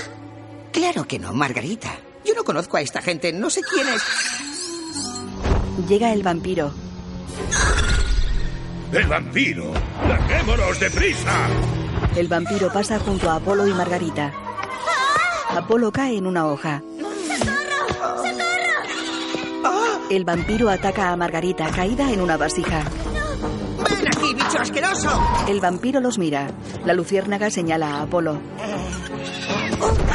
Claro 0.71 1.05
que 1.07 1.19
no, 1.19 1.33
Margarita. 1.33 1.95
Yo 2.25 2.33
no 2.33 2.43
conozco 2.43 2.77
a 2.77 2.81
esta 2.81 3.01
gente, 3.01 3.31
no 3.31 3.49
sé 3.49 3.62
quién 3.62 3.88
es. 3.88 4.01
Llega 5.88 6.12
el 6.12 6.21
vampiro. 6.23 6.73
¡El 8.91 9.08
vampiro! 9.08 9.71
¡Larguémonos 10.08 10.80
deprisa! 10.80 11.47
El 12.15 12.28
vampiro 12.28 12.71
pasa 12.73 12.97
junto 12.99 13.30
a 13.30 13.36
Apolo 13.36 13.67
y 13.67 13.73
Margarita. 13.73 14.34
Apolo 15.56 15.91
cae 15.91 16.17
en 16.17 16.25
una 16.25 16.47
hoja. 16.47 16.82
El 20.10 20.25
vampiro 20.25 20.69
ataca 20.69 21.12
a 21.12 21.15
Margarita, 21.15 21.69
caída 21.69 22.12
en 22.12 22.19
una 22.21 22.36
vasija. 22.36 22.84
¡Ven 23.88 24.08
aquí, 24.08 24.34
bicho 24.34 24.60
asqueroso! 24.60 25.10
El 25.47 25.60
vampiro 25.60 25.99
los 25.99 26.17
mira. 26.17 26.49
La 26.84 26.95
luciérnaga 26.95 27.52
señala 27.52 27.97
a 27.97 28.02
Apolo. 28.02 28.39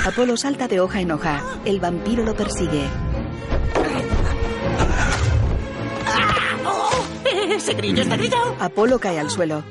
Apolo 0.05 0.37
salta 0.37 0.67
de 0.67 0.81
hoja 0.81 1.01
en 1.01 1.13
hoja. 1.13 1.41
El 1.65 1.79
vampiro 1.79 2.25
lo 2.25 2.35
persigue. 2.35 2.89
¡Ese 7.55 7.75
grillo 7.75 8.03
está! 8.03 8.17
Apolo 8.59 8.99
cae 8.99 9.21
al 9.21 9.31
suelo. 9.31 9.63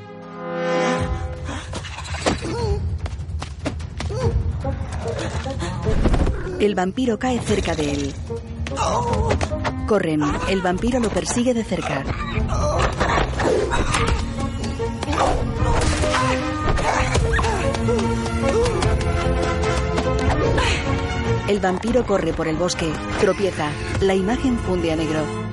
El 6.60 6.74
vampiro 6.74 7.18
cae 7.18 7.38
cerca 7.40 7.74
de 7.74 7.92
él. 7.92 8.14
Corren. 9.86 10.22
El 10.48 10.62
vampiro 10.62 10.98
lo 10.98 11.10
persigue 11.10 11.52
de 11.52 11.62
cerca. 11.62 12.02
El 21.46 21.60
vampiro 21.60 22.06
corre 22.06 22.32
por 22.32 22.48
el 22.48 22.56
bosque, 22.56 22.90
tropieza. 23.20 23.68
La 24.00 24.14
imagen 24.14 24.58
funde 24.58 24.90
a 24.90 24.96
negro. 24.96 25.43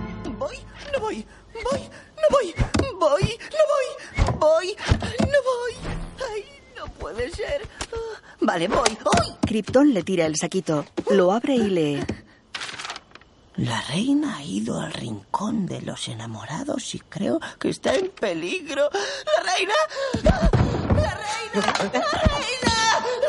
Vale, 8.62 8.76
voy, 8.76 8.98
voy. 9.04 9.36
Krypton 9.48 9.92
le 9.92 10.04
tira 10.04 10.28
el 10.28 10.36
saquito, 10.36 10.86
lo 11.10 11.32
abre 11.32 11.56
y 11.56 11.68
lee. 11.70 12.04
La 13.56 13.82
reina 13.82 14.38
ha 14.38 14.44
ido 14.44 14.80
al 14.80 14.94
rincón 14.94 15.66
de 15.66 15.82
los 15.82 16.08
enamorados 16.08 16.94
y 16.94 17.00
creo 17.00 17.40
que 17.60 17.70
está 17.70 17.96
en 17.96 18.10
peligro. 18.10 18.88
¡La 18.92 19.54
reina! 19.54 19.74
¡La 20.24 20.40
reina! 20.40 20.80
¡La 20.94 22.02
reina! 22.22 22.76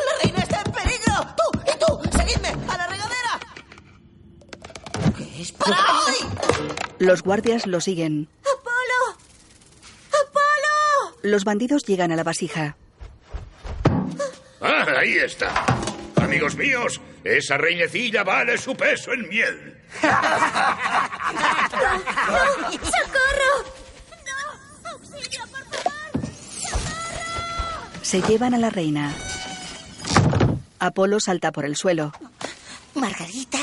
¡La 0.05 0.23
reina 0.23 0.39
está 0.39 0.61
en 0.63 0.71
peligro! 0.71 1.13
¡Tú 1.35 1.59
y 1.65 1.79
tú! 1.79 2.17
¡Seguidme 2.17 2.49
a 2.67 2.77
la 2.77 2.87
regadera! 2.87 3.39
¿Qué 5.17 5.41
es 5.41 5.51
para 5.51 5.77
hoy? 5.77 6.15
Los 6.99 7.23
guardias 7.23 7.65
lo 7.65 7.81
siguen. 7.81 8.29
¡Apolo! 8.41 9.17
¡Apolo! 10.09 11.17
Los 11.23 11.43
bandidos 11.43 11.85
llegan 11.85 12.11
a 12.11 12.15
la 12.15 12.23
vasija. 12.23 12.77
¡Ah, 15.03 15.05
ahí 15.05 15.17
está! 15.17 15.65
Amigos 16.15 16.55
míos, 16.55 17.01
esa 17.25 17.57
reinecilla 17.57 18.23
vale 18.23 18.57
su 18.57 18.73
peso 18.73 19.11
en 19.11 19.27
miel. 19.27 19.77
¡Socorro! 20.01 20.23
Se 28.01 28.21
llevan 28.21 28.53
a 28.53 28.57
la 28.57 28.69
reina. 28.69 29.13
Apolo 30.79 31.19
salta 31.19 31.51
por 31.51 31.65
el 31.65 31.75
suelo. 31.75 32.13
Margarita. 32.95 33.59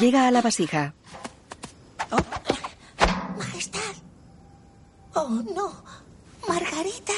Llega 0.00 0.28
a 0.28 0.30
la 0.30 0.42
vasija. 0.42 0.92
Oh, 5.20 5.28
no. 5.54 5.72
Margarita. 6.46 7.12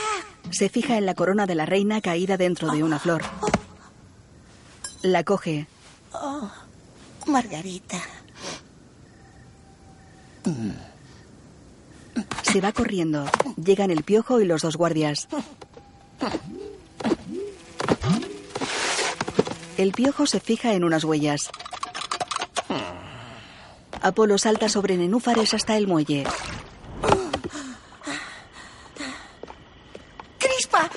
Se 0.51 0.71
fija 0.71 0.97
en 0.97 1.05
la 1.05 1.15
corona 1.15 1.47
de 1.47 1.55
la 1.55 1.67
reina 1.67 2.01
caída 2.01 2.39
dentro 2.39 2.71
de 2.71 2.83
una 2.83 2.99
flor. 2.99 3.23
La 5.03 5.23
coge. 5.23 5.67
Oh, 6.13 6.51
Margarita. 7.27 8.01
Se 12.43 12.61
va 12.61 12.73
corriendo. 12.73 13.27
Llegan 13.63 13.91
el 13.91 14.03
piojo 14.03 14.41
y 14.41 14.47
los 14.47 14.63
dos 14.63 14.77
guardias. 14.77 15.29
El 19.77 19.93
piojo 19.93 20.27
se 20.27 20.41
fija 20.41 20.73
en 20.73 20.85
unas 20.85 21.05
huellas. 21.05 21.51
Apolo 24.01 24.39
salta 24.39 24.71
sobre 24.71 24.97
nenúfares 24.97 25.53
hasta 25.53 25.77
el 25.77 25.87
muelle. 25.87 26.25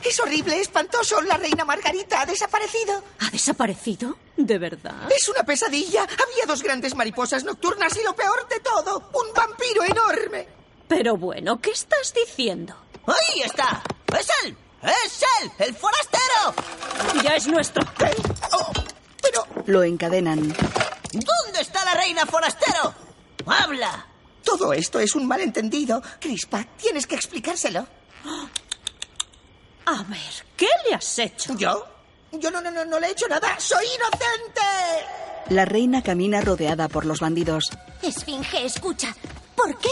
Es 0.03 0.19
horrible, 0.19 0.59
espantoso. 0.59 1.21
La 1.21 1.37
reina 1.37 1.65
Margarita 1.65 2.21
ha 2.21 2.25
desaparecido. 2.25 3.03
¿Ha 3.19 3.29
desaparecido? 3.31 4.17
¿De 4.37 4.57
verdad? 4.57 5.11
Es 5.15 5.27
una 5.29 5.43
pesadilla. 5.43 6.03
Había 6.03 6.45
dos 6.47 6.61
grandes 6.63 6.95
mariposas 6.95 7.43
nocturnas 7.43 7.95
y 7.97 8.03
lo 8.03 8.15
peor 8.15 8.47
de 8.47 8.59
todo, 8.59 9.09
un 9.13 9.33
vampiro 9.33 9.83
enorme. 9.83 10.47
Pero 10.87 11.17
bueno, 11.17 11.59
¿qué 11.59 11.71
estás 11.71 12.13
diciendo? 12.13 12.75
¡Ahí 13.07 13.41
está! 13.41 13.81
¡Es 14.17 14.27
él! 14.45 14.57
¡Es 14.83 15.23
él! 15.41 15.51
¡El 15.59 15.75
forastero! 15.75 17.23
Ya 17.23 17.35
es 17.35 17.47
nuestro. 17.47 17.83
Lo 19.65 19.83
encadenan. 19.83 20.39
¿Dónde 21.13 21.61
está 21.61 21.85
la 21.85 21.93
reina 21.93 22.25
forastero? 22.25 22.93
¡Habla! 23.45 24.07
Todo 24.43 24.73
esto 24.73 24.99
es 24.99 25.15
un 25.15 25.25
malentendido. 25.25 26.01
Crispa, 26.19 26.65
tienes 26.77 27.07
que 27.07 27.15
explicárselo. 27.15 27.87
A 29.85 30.03
ver, 30.03 30.19
¿qué 30.55 30.67
le 30.89 30.95
has 30.95 31.19
hecho? 31.19 31.55
¿Yo? 31.57 31.85
Yo 32.31 32.49
no, 32.49 32.61
no, 32.61 32.71
no, 32.71 32.83
no 32.85 32.99
le 32.99 33.07
he 33.07 33.11
hecho 33.11 33.27
nada. 33.27 33.59
¡Soy 33.59 33.85
inocente! 33.85 34.61
La 35.49 35.65
reina 35.65 36.01
camina 36.01 36.41
rodeada 36.41 36.87
por 36.87 37.05
los 37.05 37.19
bandidos. 37.19 37.69
Esfinge, 38.01 38.65
escucha. 38.65 39.15
¿Por 39.55 39.77
qué? 39.77 39.89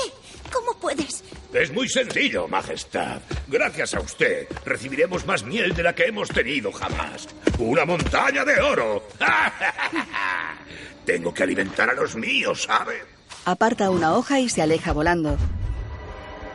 ¿Cómo 0.52 0.74
puedes? 0.80 1.24
Es 1.54 1.72
muy 1.72 1.88
sencillo, 1.88 2.48
Majestad. 2.48 3.22
Gracias 3.48 3.94
a 3.94 4.00
usted 4.00 4.48
recibiremos 4.66 5.26
más 5.26 5.44
miel 5.44 5.74
de 5.76 5.84
la 5.84 5.94
que 5.94 6.06
hemos 6.06 6.30
tenido 6.30 6.72
jamás. 6.72 7.28
¡Una 7.60 7.86
montaña 7.86 8.44
de 8.46 8.60
oro! 8.60 9.08
Tengo 11.06 11.34
que 11.34 11.44
alimentar 11.44 11.90
a 11.90 11.94
los 11.94 12.16
míos, 12.16 12.64
¿sabe? 12.64 13.04
Aparta 13.46 13.90
una 13.90 14.14
hoja 14.14 14.40
y 14.40 14.50
se 14.50 14.62
aleja 14.62 14.94
volando. 14.94 15.38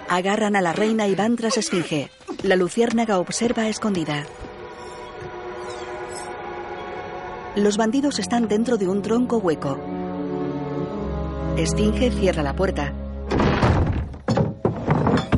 Agarran 0.09 0.55
a 0.55 0.61
la 0.61 0.73
reina 0.73 1.09
y 1.09 1.17
van 1.17 1.35
tras 1.37 1.57
Esfinge. 1.57 2.11
La 2.45 2.55
luciérnaga 2.55 3.19
observa 3.19 3.69
escondida. 3.69 4.25
Los 7.57 7.77
bandidos 7.77 8.21
están 8.21 8.47
dentro 8.47 8.77
de 8.77 8.87
un 8.87 9.03
tronco 9.03 9.39
hueco. 9.39 9.79
Esfinge 11.57 12.11
cierra 12.13 12.43
la 12.45 12.55
puerta. 12.55 12.93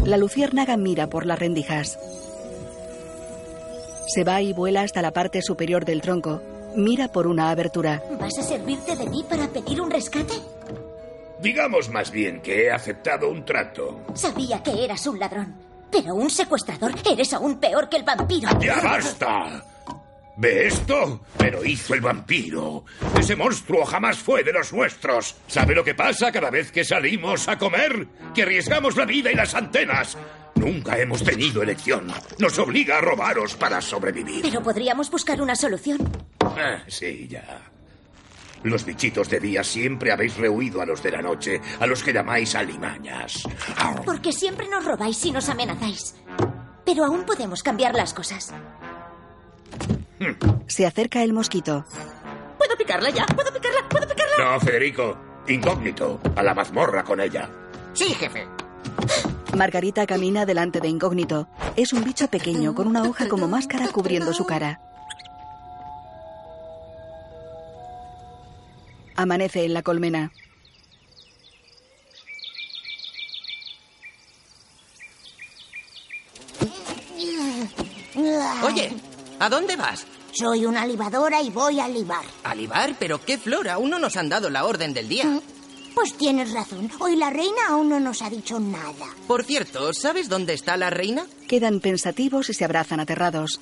La 0.05 0.19
luciérnaga 0.19 0.77
mira 0.77 1.09
por 1.09 1.25
las 1.25 1.39
rendijas. 1.39 1.99
Se 4.07 4.25
va 4.25 4.43
y 4.43 4.53
vuela 4.53 4.83
hasta 4.83 5.01
la 5.01 5.13
parte 5.13 5.41
superior 5.41 5.85
del 5.85 6.03
tronco. 6.03 6.43
Mira 6.77 7.09
por 7.09 7.27
una 7.27 7.51
abertura. 7.51 8.03
¿Vas 8.21 8.39
a 8.39 8.43
servirte 8.43 8.97
de 8.97 9.07
mí 9.07 9.25
para 9.29 9.49
pedir 9.49 9.81
un 9.81 9.91
rescate? 9.91 10.35
Digamos 11.41 11.89
más 11.89 12.11
bien 12.11 12.41
que 12.41 12.65
he 12.65 12.71
aceptado 12.71 13.31
un 13.31 13.45
trato. 13.45 14.05
Sabía 14.15 14.63
que 14.63 14.85
eras 14.85 15.07
un 15.07 15.19
ladrón. 15.19 15.55
Pero 15.91 16.15
un 16.15 16.29
secuestrador 16.29 16.93
eres 17.11 17.33
aún 17.33 17.59
peor 17.59 17.89
que 17.89 17.97
el 17.97 18.03
vampiro. 18.03 18.49
¡Ya 18.61 18.81
basta! 18.81 19.65
¿Ve 20.37 20.69
esto? 20.69 21.21
Pero 21.37 21.65
hizo 21.65 21.95
el 21.95 22.01
vampiro. 22.01 22.85
Ese 23.19 23.35
monstruo 23.35 23.85
jamás 23.85 24.19
fue 24.19 24.45
de 24.45 24.53
los 24.53 24.73
nuestros. 24.73 25.35
¿Sabe 25.49 25.75
lo 25.75 25.83
que 25.83 25.95
pasa 25.95 26.31
cada 26.31 26.51
vez 26.51 26.71
que 26.71 26.85
salimos 26.85 27.49
a 27.49 27.59
comer? 27.59 28.07
Que 28.35 28.43
arriesgamos 28.43 28.97
la 28.97 29.05
vida 29.05 29.33
y 29.33 29.35
las 29.35 29.55
antenas. 29.55 30.17
Nunca 30.55 30.99
hemos 30.99 31.25
tenido 31.25 31.63
elección. 31.63 32.13
Nos 32.39 32.59
obliga 32.59 32.99
a 32.99 33.01
robaros 33.01 33.57
para 33.57 33.81
sobrevivir. 33.81 34.43
Pero 34.43 34.63
podríamos 34.63 35.11
buscar 35.11 35.41
una 35.41 35.57
solución. 35.57 35.99
Ah, 36.41 36.83
sí, 36.87 37.27
ya. 37.29 37.63
Los 38.63 38.85
bichitos 38.85 39.29
de 39.29 39.41
día 39.41 39.63
siempre 39.63 40.13
habéis 40.13 40.37
rehuido 40.37 40.81
a 40.81 40.87
los 40.87 41.03
de 41.03 41.13
la 41.13 41.23
noche, 41.23 41.61
a 41.79 41.87
los 41.87 42.03
que 42.03 42.13
llamáis 42.13 42.55
alimañas. 42.55 43.43
Porque 44.05 44.33
siempre 44.33 44.69
nos 44.69 44.85
robáis 44.85 45.25
y 45.25 45.31
nos 45.31 45.49
amenazáis. 45.49 46.17
Pero 46.85 47.05
aún 47.05 47.25
podemos 47.25 47.63
cambiar 47.63 47.95
las 47.95 48.15
cosas. 48.15 48.53
Se 50.67 50.87
acerca 50.87 51.23
el 51.23 51.33
mosquito. 51.33 51.85
¿Puedo 52.57 52.77
picarla 52.77 53.11
ya? 53.11 53.27
¿Puedo 53.27 53.53
picarla? 53.53 53.89
¿Puedo 53.89 54.09
picarla? 54.09 54.53
No, 54.55 54.61
Federico. 54.61 55.17
Incógnito. 55.47 56.21
A 56.35 56.43
la 56.43 56.55
mazmorra 56.55 57.05
con 57.05 57.21
ella. 57.21 57.49
Sí, 57.93 58.07
jefe. 58.15 58.47
Margarita 59.57 60.07
camina 60.07 60.45
delante 60.45 60.81
de 60.81 60.89
Incógnito. 60.89 61.49
Es 61.77 61.93
un 61.93 62.05
bicho 62.05 62.29
pequeño 62.29 62.75
con 62.75 62.87
una 62.87 63.03
hoja 63.03 63.29
como 63.29 63.49
máscara 63.49 63.89
cubriendo 63.89 64.33
su 64.33 64.45
cara. 64.45 64.81
Amanece 69.19 69.65
en 69.65 69.75
la 69.75 69.83
colmena. 69.83 70.31
Oye, 78.65 78.93
¿a 79.39 79.49
dónde 79.49 79.77
vas? 79.77 80.07
Soy 80.33 80.67
una 80.67 80.87
libadora 80.87 81.41
y 81.43 81.51
voy 81.51 81.81
a 81.81 81.89
libar. 81.89 82.25
¿A 82.45 82.55
libar? 82.55 82.95
¿Pero 82.99 83.21
qué 83.25 83.39
flor? 83.39 83.69
Aún 83.69 83.91
no 83.91 83.99
nos 83.99 84.17
han 84.17 84.29
dado 84.29 84.51
la 84.51 84.65
orden 84.65 84.95
del 84.95 85.09
día. 85.09 85.41
Pues 85.95 86.15
tienes 86.15 86.53
razón. 86.53 86.91
Hoy 87.01 87.17
la 87.17 87.31
reina 87.31 87.61
aún 87.69 87.89
no 87.89 87.99
nos 87.99 88.23
ha 88.23 88.31
dicho 88.31 88.61
nada. 88.61 89.07
Por 89.27 89.45
cierto, 89.45 89.93
¿sabes 89.93 90.29
dónde 90.29 90.55
está 90.55 90.77
la 90.77 90.91
reina? 90.91 91.27
Quedan 91.49 91.81
pensativos 91.81 92.51
y 92.51 92.55
se 92.55 92.65
abrazan 92.65 93.01
aterrados. 93.01 93.61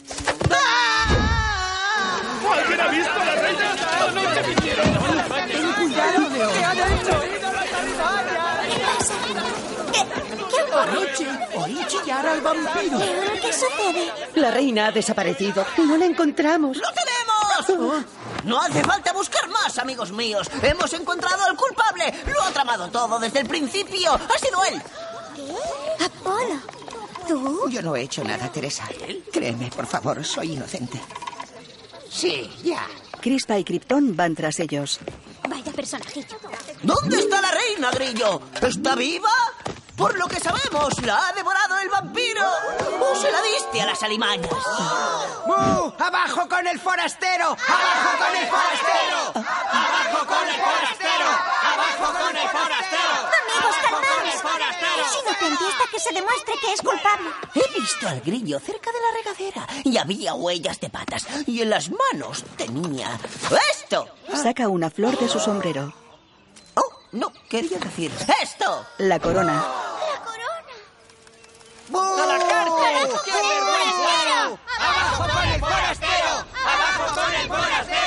¿Alguien 2.59 2.80
ha 2.80 2.88
visto 2.88 3.12
a 3.12 3.24
la 3.24 3.34
reina? 3.36 3.76
¡Anoche 4.09 4.54
vinieron! 4.54 4.86
¡Ten 4.86 4.94
cuidado! 4.94 5.05
¿Qué 6.54 6.64
han 6.64 6.78
hecho? 6.92 7.22
Anoche 10.76 11.26
oí 11.57 11.78
chillar 11.88 12.26
al 12.26 12.40
vampiro. 12.42 12.98
¿Qué 13.40 13.52
sucede? 13.52 14.12
La 14.34 14.50
reina 14.50 14.88
ha 14.88 14.92
desaparecido 14.92 15.64
y 15.78 15.80
no 15.82 15.96
la 15.96 16.04
encontramos. 16.04 16.76
¡Lo 16.76 16.88
tenemos! 16.92 17.96
No 18.44 18.61
hace 18.61 18.84
falta 18.84 19.12
buscar 19.12 19.48
más, 19.48 19.78
amigos 19.78 20.12
míos. 20.12 20.48
Hemos 20.62 20.92
encontrado 20.92 21.44
al 21.44 21.57
culpable. 21.57 22.12
Lo 22.32 22.42
ha 22.42 22.50
tramado 22.50 22.88
todo 22.90 23.18
desde 23.18 23.40
el 23.40 23.48
principio. 23.48 24.12
Ha 24.14 24.38
sido 24.38 24.62
él. 24.64 24.82
Apolo, 26.04 26.61
¿tú? 27.26 27.68
Yo 27.70 27.82
no 27.82 27.96
he 27.96 28.02
hecho 28.02 28.22
nada, 28.22 28.52
Teresa. 28.52 28.84
Créeme, 29.32 29.70
por 29.70 29.86
favor, 29.86 30.22
soy 30.24 30.52
inocente. 30.52 31.00
Sí, 32.11 32.50
ya. 32.62 32.86
Crispa 33.20 33.59
y 33.59 33.64
Krypton 33.64 34.14
van 34.14 34.34
tras 34.34 34.61
ellos. 34.61 35.00
Vaya 35.66 35.76
personajillo. 35.76 36.38
¿Dónde 36.82 37.18
está 37.18 37.40
la 37.40 37.50
reina, 37.50 37.90
Grillo? 37.90 38.40
¿Está 38.62 38.94
viva? 38.94 39.32
Por 39.96 40.16
lo 40.16 40.28
que 40.28 40.38
sabemos, 40.38 41.02
la 41.02 41.26
ha 41.26 41.32
devorado 41.32 41.78
el 41.78 41.88
vampiro. 41.88 42.44
¿O 43.00 43.16
se 43.16 43.32
la 43.32 43.42
diste 43.42 43.82
a 43.82 43.86
las 43.86 44.00
alimañas? 44.04 44.48
¡Mu! 45.44 45.92
¡Abajo 45.98 46.48
con 46.48 46.64
el 46.68 46.78
forastero! 46.78 47.46
¡Abajo 47.46 48.10
con 48.16 48.36
el 48.36 48.46
forastero! 48.46 49.32
¡Abajo 49.34 50.26
con 50.26 50.48
el 50.48 50.54
forastero! 50.54 51.26
¡Abajo 51.62 52.12
con 52.16 52.36
el 52.36 52.48
forastero! 52.48 53.15
Inocente 54.26 55.64
hasta 55.64 55.90
que 55.90 56.00
se 56.00 56.12
demuestre 56.12 56.54
que 56.60 56.72
es 56.72 56.80
culpable. 56.80 57.30
He 57.54 57.80
visto 57.80 58.08
al 58.08 58.20
grillo 58.20 58.58
cerca 58.60 58.90
de 58.92 58.98
la 59.00 59.10
regadera 59.18 59.66
y 59.84 59.96
había 59.96 60.34
huellas 60.34 60.80
de 60.80 60.90
patas. 60.90 61.26
Y 61.46 61.62
en 61.62 61.70
las 61.70 61.90
manos 61.90 62.44
tenía 62.56 63.18
esto. 63.70 64.08
Saca 64.34 64.68
una 64.68 64.90
flor 64.90 65.18
de 65.18 65.28
su 65.28 65.38
sombrero. 65.38 65.92
Oh, 66.74 66.92
no, 67.12 67.32
quería 67.48 67.78
decir 67.78 68.12
esto. 68.42 68.86
La 68.98 69.18
corona. 69.18 69.64
¡A 71.94 72.26
la 72.26 72.38
cárcel! 72.38 73.08
¡Qué 73.24 73.30
vergüenza! 73.30 74.58
¡Abajo 74.78 75.22
con 75.32 75.48
el 75.48 75.60
forastero! 75.60 76.44
¡Abajo 76.64 77.14
con 77.14 77.34
el 77.34 77.48
forastero! 77.48 78.05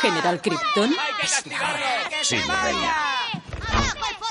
General 0.00 0.40
Krypton. 0.40 0.90
¡Hay 0.98 1.14
que 1.14 1.22
castigarlo! 1.22 1.86
¡Que 2.10 2.24
Sí! 2.24 2.36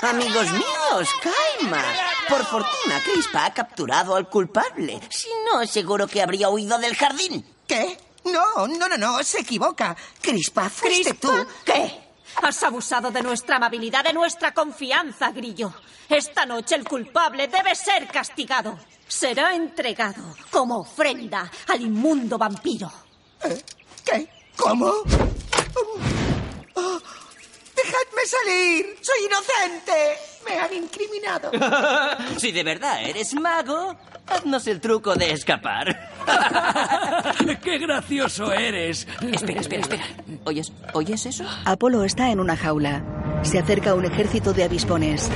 Amigos 0.02 0.52
míos, 0.52 1.08
calma. 1.22 1.82
Por 2.28 2.44
fortuna, 2.44 3.00
Crispa 3.04 3.46
ha 3.46 3.54
capturado 3.54 4.14
al 4.14 4.28
culpable. 4.28 5.00
Si 5.10 5.28
no, 5.44 5.66
seguro 5.66 6.06
que 6.06 6.22
habría 6.22 6.48
huido 6.50 6.78
del 6.78 6.94
jardín. 6.96 7.44
¿Qué? 7.66 7.98
No, 8.24 8.66
no, 8.68 8.88
no, 8.88 8.96
no, 8.96 9.22
se 9.24 9.40
equivoca. 9.40 9.96
Crispa, 10.20 10.70
fuiste 10.70 11.14
tú. 11.14 11.30
¿Qué? 11.64 12.08
Has 12.42 12.62
abusado 12.62 13.10
de 13.10 13.22
nuestra 13.22 13.56
amabilidad, 13.56 14.04
de 14.04 14.12
nuestra 14.12 14.52
confianza, 14.52 15.32
Grillo. 15.32 15.72
Esta 16.08 16.46
noche 16.46 16.76
el 16.76 16.84
culpable 16.84 17.48
debe 17.48 17.74
ser 17.74 18.06
castigado. 18.08 18.78
Será 19.08 19.54
entregado 19.54 20.36
como 20.50 20.80
ofrenda 20.80 21.50
al 21.66 21.80
inmundo 21.80 22.38
vampiro. 22.38 22.90
¿Qué? 24.04 24.28
¿Cómo? 24.56 24.86
Oh, 26.74 27.00
¡Dejadme 27.76 28.26
salir! 28.26 28.96
¡Soy 29.00 29.26
inocente! 29.26 30.18
¡Me 30.46 30.58
han 30.58 30.74
incriminado! 30.74 31.50
Si 32.38 32.52
de 32.52 32.62
verdad 32.62 33.02
eres 33.02 33.34
mago, 33.34 33.96
haznos 34.26 34.66
el 34.66 34.80
truco 34.80 35.14
de 35.14 35.32
escapar. 35.32 36.10
¡Qué 37.62 37.78
gracioso 37.78 38.52
eres! 38.52 39.06
Espera, 39.32 39.60
espera, 39.60 39.82
espera. 39.82 40.04
¿Oyes, 40.44 40.72
¿Oyes 40.92 41.26
eso? 41.26 41.44
Apolo 41.64 42.04
está 42.04 42.30
en 42.30 42.40
una 42.40 42.56
jaula. 42.56 43.02
Se 43.42 43.58
acerca 43.58 43.94
un 43.94 44.04
ejército 44.04 44.52
de 44.52 44.64
avispones. 44.64 45.28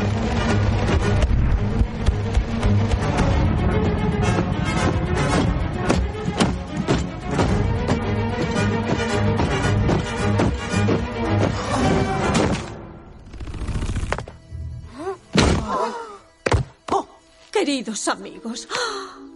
Queridos 17.64 18.08
amigos, 18.08 18.66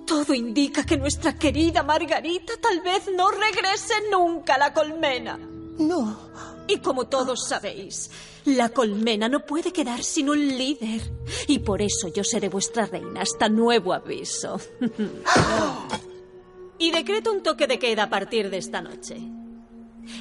todo 0.04 0.34
indica 0.34 0.84
que 0.84 0.96
nuestra 0.96 1.38
querida 1.38 1.84
Margarita 1.84 2.54
tal 2.60 2.80
vez 2.80 3.08
no 3.16 3.30
regrese 3.30 3.94
nunca 4.10 4.56
a 4.56 4.58
la 4.58 4.72
colmena. 4.72 5.38
No. 5.78 6.18
Y 6.66 6.78
como 6.78 7.06
todos 7.06 7.46
sabéis, 7.46 8.10
la 8.44 8.70
colmena 8.70 9.28
no 9.28 9.46
puede 9.46 9.72
quedar 9.72 10.02
sin 10.02 10.28
un 10.28 10.44
líder. 10.44 11.02
Y 11.46 11.60
por 11.60 11.80
eso 11.80 12.08
yo 12.08 12.24
seré 12.24 12.48
vuestra 12.48 12.86
reina 12.86 13.20
hasta 13.20 13.48
nuevo 13.48 13.92
aviso. 13.92 14.60
y 16.78 16.90
decreto 16.90 17.30
un 17.30 17.44
toque 17.44 17.68
de 17.68 17.78
queda 17.78 18.02
a 18.02 18.10
partir 18.10 18.50
de 18.50 18.58
esta 18.58 18.80
noche. 18.80 19.20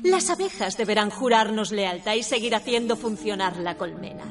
Las 0.03 0.29
abejas 0.29 0.77
deberán 0.77 1.09
jurarnos 1.09 1.71
lealtad 1.71 2.13
y 2.13 2.21
seguir 2.21 2.53
haciendo 2.53 2.97
funcionar 2.97 3.57
la 3.57 3.77
colmena. 3.77 4.25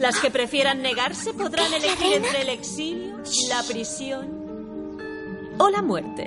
Las 0.00 0.18
que 0.18 0.30
prefieran 0.30 0.80
negarse 0.80 1.34
podrán 1.34 1.72
elegir 1.74 2.14
entre 2.14 2.40
el 2.40 2.48
exilio, 2.48 3.18
la 3.50 3.62
prisión 3.62 4.96
o 5.58 5.68
la 5.68 5.82
muerte. 5.82 6.26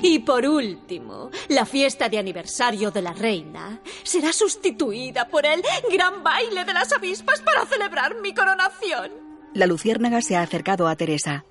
Y 0.00 0.20
por 0.20 0.46
último, 0.46 1.30
la 1.48 1.66
fiesta 1.66 2.08
de 2.08 2.18
aniversario 2.18 2.90
de 2.90 3.02
la 3.02 3.12
reina 3.12 3.80
será 4.02 4.32
sustituida 4.32 5.28
por 5.28 5.44
el 5.44 5.62
gran 5.92 6.24
baile 6.24 6.64
de 6.64 6.72
las 6.72 6.90
avispas 6.90 7.42
para 7.42 7.66
celebrar 7.66 8.14
mi 8.22 8.34
coronación. 8.34 9.10
La 9.52 9.66
luciérnaga 9.66 10.22
se 10.22 10.36
ha 10.36 10.40
acercado 10.40 10.88
a 10.88 10.96
Teresa. 10.96 11.44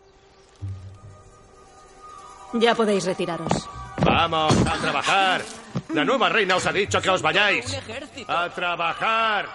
Ya 2.53 2.73
podéis 2.73 3.05
retiraros. 3.05 3.69
Vamos, 4.03 4.55
a 4.65 4.77
trabajar. 4.81 5.43
La 5.93 6.03
nueva 6.03 6.29
reina 6.29 6.55
os 6.55 6.65
ha 6.65 6.71
dicho 6.71 6.99
que 6.99 7.11
os 7.11 7.21
vayáis. 7.21 7.77
A 8.27 8.49
trabajar. 8.49 9.49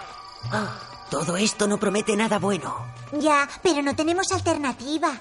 Todo 1.09 1.37
esto 1.37 1.67
no 1.67 1.77
promete 1.77 2.15
nada 2.15 2.39
bueno. 2.39 2.75
Ya, 3.11 3.47
pero 3.61 3.81
no 3.81 3.95
tenemos 3.95 4.31
alternativa. 4.31 5.11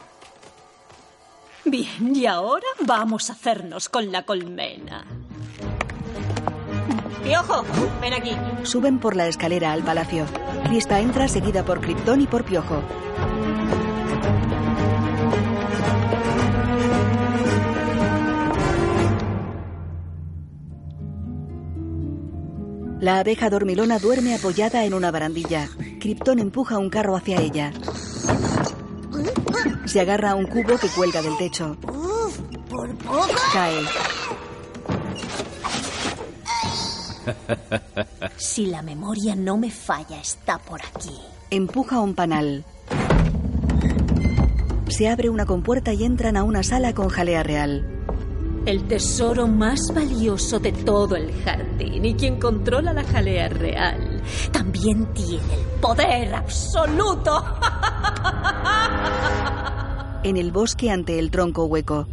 Bien, 1.64 2.16
y 2.16 2.26
ahora 2.26 2.66
vamos 2.80 3.30
a 3.30 3.35
hacernos 3.35 3.89
con 3.89 4.11
la 4.11 4.24
colmena. 4.24 5.05
Piojo, 7.22 7.64
ven 8.01 8.14
aquí. 8.14 8.37
Suben 8.64 8.99
por 8.99 9.14
la 9.14 9.28
escalera 9.28 9.72
al 9.72 9.83
palacio. 9.83 10.26
Crispa 10.64 10.99
entra 10.99 11.28
seguida 11.28 11.64
por 11.64 11.80
Krypton 11.80 12.20
y 12.20 12.26
por 12.26 12.45
Piojo. 12.45 12.83
La 23.03 23.18
abeja 23.18 23.50
dormilona 23.50 23.98
duerme 23.98 24.32
apoyada 24.32 24.84
en 24.84 24.94
una 24.94 25.11
barandilla. 25.11 25.68
Krypton 25.98 26.38
empuja 26.38 26.78
un 26.78 26.88
carro 26.88 27.16
hacia 27.16 27.40
ella. 27.40 27.72
Se 29.86 29.98
agarra 29.98 30.30
a 30.30 30.34
un 30.36 30.46
cubo 30.46 30.78
que 30.78 30.86
cuelga 30.86 31.20
del 31.20 31.36
techo. 31.36 31.76
Por 32.70 32.94
poco. 32.98 33.26
Cae. 33.53 33.82
Si 38.36 38.66
la 38.66 38.82
memoria 38.82 39.34
no 39.34 39.57
me 39.57 39.72
falla, 39.72 40.20
está 40.20 40.59
por 40.59 40.80
aquí. 40.80 41.18
Empuja 41.50 41.98
un 41.98 42.14
panal. 42.14 42.64
Se 44.86 45.09
abre 45.09 45.28
una 45.28 45.44
compuerta 45.44 45.92
y 45.92 46.05
entran 46.05 46.36
a 46.36 46.44
una 46.44 46.62
sala 46.62 46.94
con 46.94 47.09
jalea 47.09 47.42
real. 47.42 48.01
El 48.64 48.86
tesoro 48.86 49.48
más 49.48 49.92
valioso 49.92 50.60
de 50.60 50.70
todo 50.70 51.16
el 51.16 51.32
jardín 51.42 52.04
y 52.04 52.14
quien 52.14 52.38
controla 52.38 52.92
la 52.92 53.02
jalea 53.02 53.48
real 53.48 54.22
también 54.52 55.12
tiene 55.12 55.54
el 55.54 55.80
poder 55.80 56.34
absoluto. 56.34 57.44
En 60.24 60.36
el 60.36 60.52
bosque 60.52 60.88
ante 60.88 61.18
el 61.18 61.32
tronco 61.32 61.64
hueco. 61.64 62.06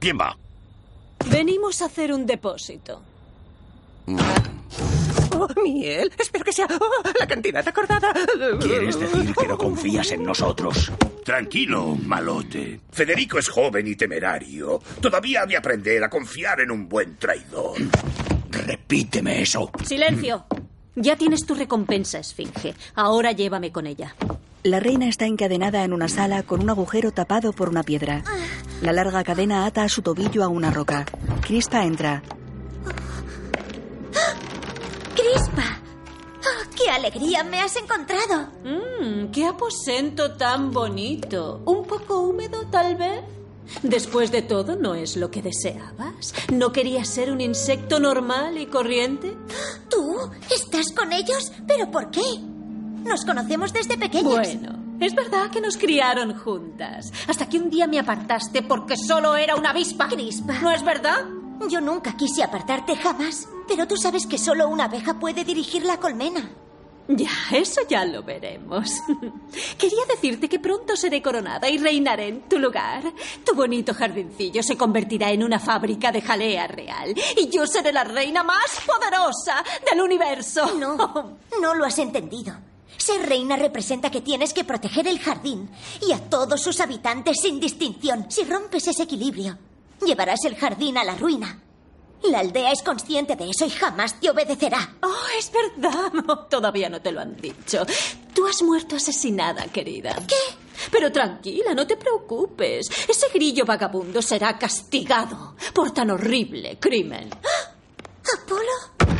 ¿Quién 0.00 0.18
va? 0.18 0.36
Venimos 1.30 1.80
a 1.80 1.84
hacer 1.84 2.12
un 2.12 2.26
depósito. 2.26 3.00
Oh, 5.40 5.48
miel. 5.62 6.10
Espero 6.18 6.44
que 6.44 6.52
sea 6.52 6.66
oh, 6.68 7.02
la 7.18 7.26
cantidad 7.26 7.66
acordada. 7.66 8.12
¿Quieres 8.60 8.98
decir 8.98 9.34
que 9.34 9.46
no 9.46 9.56
confías 9.56 10.10
en 10.10 10.24
nosotros? 10.24 10.90
Tranquilo, 11.24 11.96
malote. 12.04 12.80
Federico 12.90 13.38
es 13.38 13.48
joven 13.48 13.86
y 13.86 13.94
temerario. 13.94 14.80
Todavía 15.00 15.42
ha 15.42 15.46
de 15.46 15.56
aprender 15.56 16.02
a 16.02 16.10
confiar 16.10 16.60
en 16.60 16.70
un 16.70 16.88
buen 16.88 17.16
traidor. 17.16 17.76
Repíteme 18.50 19.42
eso. 19.42 19.70
Silencio. 19.84 20.46
Ya 20.96 21.16
tienes 21.16 21.46
tu 21.46 21.54
recompensa, 21.54 22.18
Esfinge. 22.18 22.74
Ahora 22.94 23.30
llévame 23.32 23.70
con 23.70 23.86
ella. 23.86 24.16
La 24.64 24.80
reina 24.80 25.08
está 25.08 25.26
encadenada 25.26 25.84
en 25.84 25.92
una 25.92 26.08
sala 26.08 26.42
con 26.42 26.60
un 26.60 26.70
agujero 26.70 27.12
tapado 27.12 27.52
por 27.52 27.68
una 27.68 27.84
piedra. 27.84 28.24
La 28.82 28.92
larga 28.92 29.22
cadena 29.22 29.66
ata 29.66 29.84
a 29.84 29.88
su 29.88 30.02
tobillo 30.02 30.42
a 30.42 30.48
una 30.48 30.72
roca. 30.72 31.04
Crispa 31.42 31.84
entra. 31.84 32.22
¡Crispa! 35.28 35.78
¡Oh, 36.40 36.70
¡Qué 36.74 36.88
alegría 36.90 37.44
me 37.44 37.60
has 37.60 37.76
encontrado! 37.76 38.48
Mmm, 38.64 39.30
qué 39.30 39.44
aposento 39.46 40.32
tan 40.36 40.70
bonito. 40.72 41.60
Un 41.66 41.84
poco 41.84 42.20
húmedo, 42.20 42.66
tal 42.70 42.96
vez. 42.96 43.20
Después 43.82 44.30
de 44.30 44.40
todo, 44.40 44.76
¿no 44.76 44.94
es 44.94 45.16
lo 45.16 45.30
que 45.30 45.42
deseabas? 45.42 46.32
¿No 46.50 46.72
querías 46.72 47.08
ser 47.08 47.30
un 47.30 47.42
insecto 47.42 48.00
normal 48.00 48.56
y 48.56 48.66
corriente? 48.66 49.36
¿Tú? 49.90 50.30
¿Estás 50.50 50.92
con 50.92 51.12
ellos? 51.12 51.52
¿Pero 51.66 51.90
por 51.90 52.10
qué? 52.10 52.22
Nos 53.04 53.26
conocemos 53.26 53.72
desde 53.74 53.98
pequeños. 53.98 54.32
Bueno, 54.34 54.96
es 55.00 55.14
verdad 55.14 55.50
que 55.50 55.60
nos 55.60 55.76
criaron 55.76 56.38
juntas. 56.38 57.12
Hasta 57.26 57.46
que 57.48 57.58
un 57.58 57.68
día 57.68 57.86
me 57.86 57.98
apartaste 57.98 58.62
porque 58.62 58.96
solo 58.96 59.36
era 59.36 59.56
una 59.56 59.70
avispa. 59.70 60.08
Crispa. 60.08 60.58
¿No 60.62 60.70
es 60.70 60.82
verdad? 60.82 61.26
Yo 61.68 61.82
nunca 61.82 62.16
quise 62.16 62.42
apartarte 62.42 62.96
jamás. 62.96 63.46
Pero 63.68 63.86
tú 63.86 63.96
sabes 63.96 64.26
que 64.26 64.38
solo 64.38 64.68
una 64.68 64.84
abeja 64.84 65.18
puede 65.18 65.44
dirigir 65.44 65.84
la 65.84 65.98
colmena. 65.98 66.50
Ya, 67.10 67.30
eso 67.52 67.80
ya 67.88 68.04
lo 68.04 68.22
veremos. 68.22 68.90
Quería 69.78 70.04
decirte 70.06 70.46
que 70.46 70.58
pronto 70.58 70.94
seré 70.94 71.22
coronada 71.22 71.68
y 71.70 71.78
reinaré 71.78 72.28
en 72.28 72.48
tu 72.48 72.58
lugar. 72.58 73.02
Tu 73.46 73.54
bonito 73.54 73.94
jardincillo 73.94 74.62
se 74.62 74.76
convertirá 74.76 75.30
en 75.30 75.42
una 75.42 75.58
fábrica 75.58 76.12
de 76.12 76.20
jalea 76.20 76.66
real 76.66 77.14
y 77.36 77.48
yo 77.48 77.66
seré 77.66 77.94
la 77.94 78.04
reina 78.04 78.42
más 78.42 78.80
poderosa 78.86 79.64
del 79.90 80.02
universo. 80.02 80.74
No, 80.78 81.38
no 81.62 81.74
lo 81.74 81.86
has 81.86 81.98
entendido. 81.98 82.54
Ser 82.98 83.26
reina 83.26 83.56
representa 83.56 84.10
que 84.10 84.20
tienes 84.20 84.52
que 84.52 84.64
proteger 84.64 85.06
el 85.08 85.18
jardín 85.18 85.70
y 86.06 86.12
a 86.12 86.18
todos 86.28 86.60
sus 86.60 86.78
habitantes 86.80 87.38
sin 87.40 87.58
distinción. 87.58 88.30
Si 88.30 88.44
rompes 88.44 88.86
ese 88.86 89.04
equilibrio, 89.04 89.56
llevarás 90.04 90.44
el 90.44 90.56
jardín 90.56 90.98
a 90.98 91.04
la 91.04 91.14
ruina. 91.14 91.62
La 92.24 92.40
aldea 92.40 92.72
es 92.72 92.82
consciente 92.82 93.36
de 93.36 93.48
eso 93.50 93.64
y 93.64 93.70
jamás 93.70 94.18
te 94.20 94.30
obedecerá. 94.30 94.96
Oh, 95.02 95.14
es 95.38 95.50
verdad. 95.52 96.12
No, 96.12 96.46
todavía 96.46 96.88
no 96.88 97.00
te 97.00 97.12
lo 97.12 97.20
han 97.20 97.36
dicho. 97.36 97.86
Tú 98.34 98.46
has 98.46 98.62
muerto 98.62 98.96
asesinada, 98.96 99.66
querida. 99.68 100.14
¿Qué? 100.26 100.34
Pero 100.90 101.10
tranquila, 101.10 101.74
no 101.74 101.86
te 101.86 101.96
preocupes. 101.96 102.88
Ese 103.08 103.28
grillo 103.32 103.64
vagabundo 103.64 104.20
será 104.22 104.58
castigado 104.58 105.54
por 105.74 105.92
tan 105.92 106.10
horrible 106.10 106.78
crimen. 106.78 107.30
¿Apolo? 108.42 109.18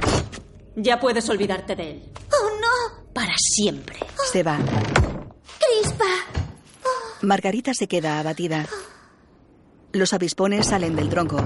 Ya 0.77 1.01
puedes 1.01 1.29
olvidarte 1.29 1.75
de 1.75 1.91
él. 1.93 2.13
¡Oh, 2.33 2.51
no! 2.61 3.13
Para 3.13 3.35
siempre. 3.37 3.99
Se 4.31 4.43
va. 4.43 4.59
¡Crispa! 5.59 6.05
Margarita 7.23 7.75
se 7.75 7.89
queda 7.89 8.21
abatida. 8.21 8.67
Los 9.93 10.13
avispones 10.13 10.67
salen 10.67 10.95
del 10.95 11.09
tronco. 11.09 11.43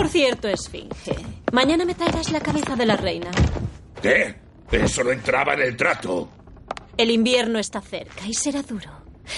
Por 0.00 0.08
cierto, 0.08 0.48
Esfinge, 0.48 1.14
mañana 1.52 1.84
me 1.84 1.94
traerás 1.94 2.32
la 2.32 2.40
cabeza 2.40 2.74
de 2.74 2.86
la 2.86 2.96
reina. 2.96 3.30
¿Qué? 4.00 4.34
Eso 4.72 5.04
no 5.04 5.10
entraba 5.10 5.52
en 5.52 5.60
el 5.60 5.76
trato. 5.76 6.26
El 6.96 7.10
invierno 7.10 7.58
está 7.58 7.82
cerca 7.82 8.26
y 8.26 8.32
será 8.32 8.62
duro. 8.62 8.88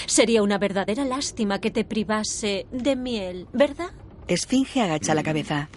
Sería 0.05 0.41
una 0.41 0.57
verdadera 0.57 1.03
lástima 1.03 1.59
que 1.59 1.69
te 1.69 1.83
privase 1.83 2.65
de 2.71 2.95
miel, 2.95 3.45
¿verdad? 3.51 3.89
Esfinge 4.29 4.79
agacha 4.81 5.13
la 5.13 5.21
cabeza. 5.21 5.67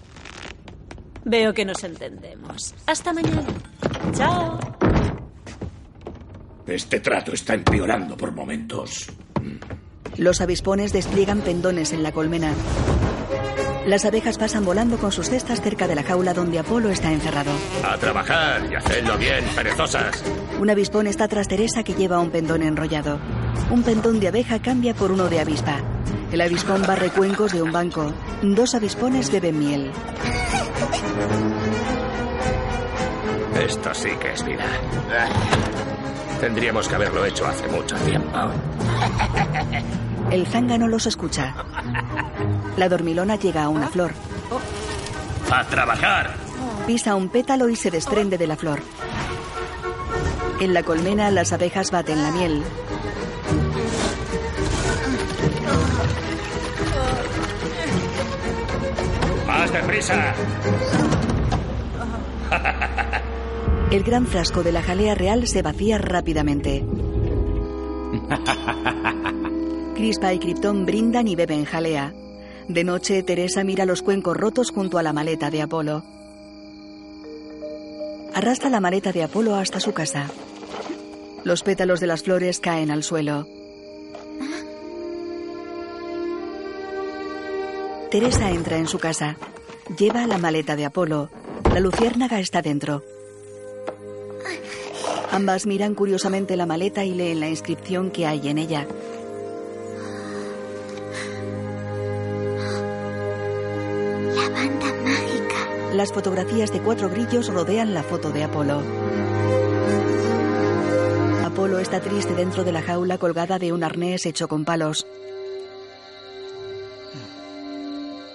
Veo 1.25 1.53
que 1.53 1.65
nos 1.65 1.83
entendemos. 1.83 2.73
Hasta 2.85 3.11
mañana. 3.11 3.43
Chao. 4.13 4.57
Este 6.65 7.01
trato 7.01 7.33
está 7.33 7.55
empeorando 7.55 8.15
por 8.15 8.31
momentos. 8.31 9.11
Los 10.15 10.39
avispones 10.39 10.93
despliegan 10.93 11.41
pendones 11.41 11.91
en 11.91 12.03
la 12.03 12.13
colmena. 12.13 12.53
Las 13.87 14.03
abejas 14.03 14.37
pasan 14.37 14.65
volando 14.65 14.97
con 14.97 15.13
sus 15.13 15.29
cestas 15.29 15.61
cerca 15.61 15.87
de 15.87 15.95
la 15.95 16.03
jaula 16.03 16.33
donde 16.33 16.59
Apolo 16.59 16.89
está 16.89 17.09
encerrado. 17.09 17.51
A 17.85 17.97
trabajar 17.97 18.67
y 18.69 18.75
hacedlo 18.75 19.17
bien, 19.17 19.45
perezosas. 19.55 20.21
Un 20.59 20.69
avispón 20.69 21.07
está 21.07 21.29
tras 21.29 21.47
Teresa 21.47 21.83
que 21.83 21.93
lleva 21.93 22.19
un 22.19 22.29
pendón 22.29 22.63
enrollado. 22.63 23.17
Un 23.71 23.83
pendón 23.83 24.19
de 24.19 24.27
abeja 24.27 24.59
cambia 24.61 24.93
por 24.93 25.13
uno 25.13 25.29
de 25.29 25.39
avispa. 25.39 25.79
El 26.33 26.41
avispón 26.41 26.81
barre 26.85 27.11
cuencos 27.11 27.53
de 27.53 27.61
un 27.61 27.71
banco. 27.71 28.11
Dos 28.41 28.75
avispones 28.75 29.31
beben 29.31 29.57
miel. 29.57 29.89
Esto 33.65 33.93
sí 33.93 34.09
que 34.19 34.33
es 34.33 34.43
vida. 34.43 34.65
Tendríamos 36.41 36.89
que 36.89 36.95
haberlo 36.95 37.23
hecho 37.23 37.47
hace 37.47 37.69
mucho 37.69 37.95
tiempo. 37.99 38.37
El 40.31 40.45
zángano 40.45 40.87
los 40.87 41.07
escucha. 41.07 41.55
La 42.75 42.89
dormilona 42.89 43.37
llega 43.37 43.63
a 43.63 43.69
una 43.69 43.87
flor. 43.87 44.11
¡A 45.49 45.63
trabajar! 45.63 46.35
Pisa 46.85 47.15
un 47.15 47.29
pétalo 47.29 47.69
y 47.69 47.75
se 47.75 47.91
desprende 47.91 48.37
de 48.37 48.47
la 48.47 48.57
flor. 48.57 48.81
En 50.59 50.73
la 50.73 50.83
colmena 50.83 51.31
las 51.31 51.53
abejas 51.53 51.91
baten 51.91 52.23
la 52.23 52.31
miel. 52.31 52.63
¡Más 59.47 59.71
deprisa! 59.71 60.33
El 63.91 64.03
gran 64.03 64.27
frasco 64.27 64.63
de 64.63 64.73
la 64.73 64.81
jalea 64.81 65.15
real 65.15 65.47
se 65.47 65.61
vacía 65.61 65.97
rápidamente. 65.97 66.85
Crispa 69.97 70.31
y 70.31 70.37
Krypton 70.37 70.85
brindan 70.85 71.27
y 71.27 71.35
beben 71.35 71.65
jalea. 71.65 72.13
De 72.67 72.83
noche, 72.83 73.23
Teresa 73.23 73.63
mira 73.63 73.83
los 73.83 74.03
cuencos 74.03 74.37
rotos 74.37 74.69
junto 74.69 74.99
a 74.99 75.03
la 75.03 75.11
maleta 75.11 75.49
de 75.49 75.63
Apolo. 75.63 76.03
Arrastra 78.35 78.69
la 78.69 78.79
maleta 78.79 79.11
de 79.11 79.23
Apolo 79.23 79.55
hasta 79.55 79.79
su 79.79 79.93
casa. 79.93 80.29
Los 81.43 81.63
pétalos 81.63 81.99
de 81.99 82.05
las 82.05 82.21
flores 82.21 82.59
caen 82.59 82.91
al 82.91 83.01
suelo. 83.01 83.47
Teresa 88.11 88.51
entra 88.51 88.77
en 88.77 88.87
su 88.87 88.99
casa. 88.99 89.35
Lleva 89.97 90.27
la 90.27 90.37
maleta 90.37 90.75
de 90.75 90.85
Apolo. 90.85 91.31
La 91.73 91.79
luciérnaga 91.79 92.39
está 92.39 92.61
dentro. 92.61 93.01
Ambas 95.31 95.65
miran 95.65 95.95
curiosamente 95.95 96.55
la 96.55 96.67
maleta 96.67 97.03
y 97.03 97.15
leen 97.15 97.39
la 97.39 97.49
inscripción 97.49 98.11
que 98.11 98.27
hay 98.27 98.47
en 98.47 98.59
ella. 98.59 98.87
Las 105.97 106.13
fotografías 106.13 106.71
de 106.71 106.79
cuatro 106.79 107.09
grillos 107.09 107.47
rodean 107.47 107.95
la 107.95 108.03
foto 108.03 108.29
de 108.29 108.43
Apolo. 108.43 108.83
Apolo 111.43 111.79
está 111.79 111.99
triste 112.01 112.35
dentro 112.35 112.63
de 112.63 112.71
la 112.71 112.83
jaula 112.83 113.17
colgada 113.17 113.57
de 113.57 113.73
un 113.73 113.83
arnés 113.83 114.27
hecho 114.27 114.47
con 114.47 114.63
palos. 114.63 115.07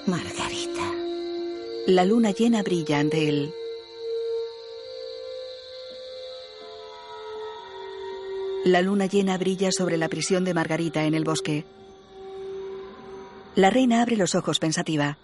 Margarita. 0.07 0.91
La 1.87 2.05
luna 2.05 2.33
llena 2.33 2.65
brilla 2.65 2.99
ante 2.99 3.29
él. 3.29 3.55
La 8.65 8.83
luna 8.83 9.07
llena 9.07 9.39
brilla 9.39 9.71
sobre 9.71 9.99
la 9.99 10.09
prisión 10.09 10.45
de 10.45 10.53
Margarita 10.53 11.05
en 11.05 11.15
el 11.15 11.23
bosque. 11.23 11.65
La 13.55 13.71
reina 13.71 14.03
abre 14.03 14.17
los 14.17 14.35
ojos 14.35 14.59
pensativa. 14.59 15.17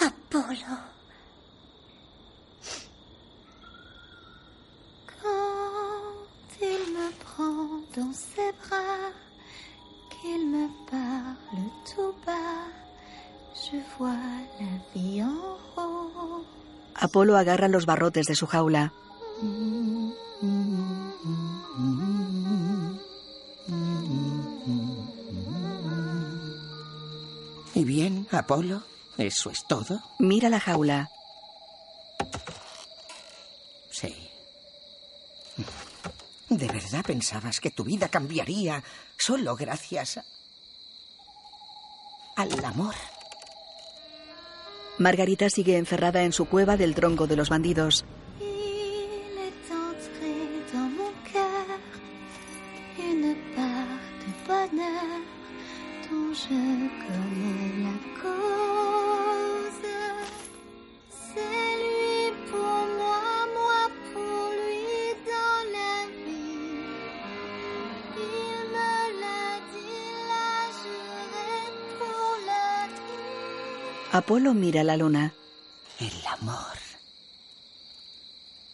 Apolo. 0.00 0.90
Dans 7.96 8.12
ses 8.12 8.52
bras, 8.62 9.10
qu'il 10.10 10.46
me 10.48 10.68
parle 10.90 11.64
tout 11.84 12.14
bas, 12.24 12.68
je 13.54 13.78
vois 13.98 14.14
la 14.60 14.72
vie 14.94 15.22
en 15.22 15.56
rose. 15.74 16.44
Apolo 16.94 17.36
agarra 17.36 17.68
los 17.68 17.86
barrotes 17.86 18.26
de 18.26 18.34
su 18.34 18.46
jaula. 18.46 18.92
¿Y 27.74 27.84
bien, 27.84 28.26
Apolo? 28.30 28.82
¿Eso 29.16 29.50
es 29.50 29.64
todo? 29.66 30.00
Mira 30.18 30.48
la 30.48 30.60
jaula. 30.60 31.10
Sí. 33.90 34.14
¿De 36.50 36.66
verdad 36.66 37.04
pensabas 37.06 37.60
que 37.60 37.70
tu 37.70 37.84
vida 37.84 38.08
cambiaría 38.08 38.82
solo 39.16 39.54
gracias 39.56 40.18
a- 40.18 40.24
al 42.36 42.64
amor? 42.64 42.94
Margarita 44.98 45.48
sigue 45.48 45.78
encerrada 45.78 46.22
en 46.22 46.32
su 46.32 46.46
cueva 46.46 46.76
del 46.76 46.94
tronco 46.94 47.26
de 47.26 47.36
los 47.36 47.48
bandidos. 47.48 48.04
Apolo 74.12 74.54
mira 74.54 74.82
la 74.82 74.96
luna. 74.96 75.32
El 76.00 76.12
amor. 76.38 76.56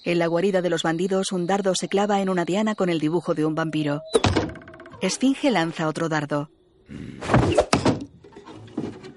En 0.05 0.19
la 0.19 0.29
guarida 0.29 0.63
de 0.63 0.71
los 0.71 0.83
bandidos, 0.83 1.33
un 1.33 1.47
dardo 1.47 1.75
se 1.75 1.89
clava 1.89 2.21
en 2.21 2.29
una 2.29 2.45
diana 2.45 2.75
con 2.75 2.89
el 2.89 3.01
dibujo 3.01 3.35
de 3.35 3.45
un 3.45 3.55
vampiro. 3.55 4.03
Esfinge 5.03 5.51
lanza 5.51 5.89
otro 5.89 6.09
dardo. 6.09 6.51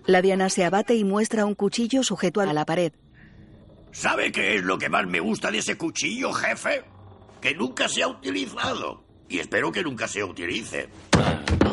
La 0.08 0.22
diana 0.22 0.50
se 0.50 0.66
abate 0.66 0.96
y 0.96 1.04
muestra 1.04 1.46
un 1.46 1.54
cuchillo 1.54 2.04
sujeto 2.04 2.42
a 2.42 2.52
la 2.52 2.66
pared. 2.66 2.92
¿Sabe 3.92 4.32
qué 4.32 4.56
es 4.56 4.64
lo 4.64 4.78
que 4.78 4.90
más 4.90 5.08
me 5.08 5.20
gusta 5.20 5.52
de 5.52 5.60
ese 5.60 5.78
cuchillo, 5.78 6.34
jefe? 6.34 6.84
Que 7.40 7.54
nunca 7.54 7.88
se 7.88 8.04
ha 8.04 8.08
utilizado. 8.08 9.04
Y 9.30 9.40
espero 9.40 9.72
que 9.72 9.84
nunca 9.84 10.08
se 10.08 10.24
utilice. 10.24 10.90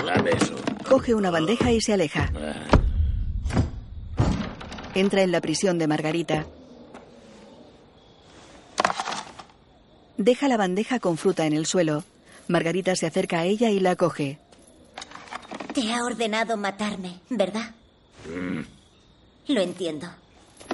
Dame 0.05 0.31
eso. 0.31 0.55
Coge 0.87 1.15
una 1.15 1.31
bandeja 1.31 1.73
y 1.73 1.81
se 1.81 1.95
aleja. 1.95 2.31
Entra 4.97 5.21
en 5.23 5.31
la 5.31 5.43
prisión 5.43 5.77
de 5.79 5.87
Margarita. 5.87 6.47
Deja 10.17 10.49
la 10.49 10.57
bandeja 10.57 11.01
con 11.01 11.19
fruta 11.19 11.45
en 11.45 11.53
el 11.53 11.67
suelo. 11.67 12.03
Margarita 12.49 12.97
se 12.97 13.05
acerca 13.05 13.41
a 13.41 13.45
ella 13.45 13.69
y 13.69 13.79
la 13.79 13.95
coge. 13.95 14.39
Te 15.75 15.93
ha 15.93 16.03
ordenado 16.03 16.57
matarme, 16.57 17.21
¿verdad? 17.29 17.75
Lo 19.49 19.61
entiendo. 19.61 20.09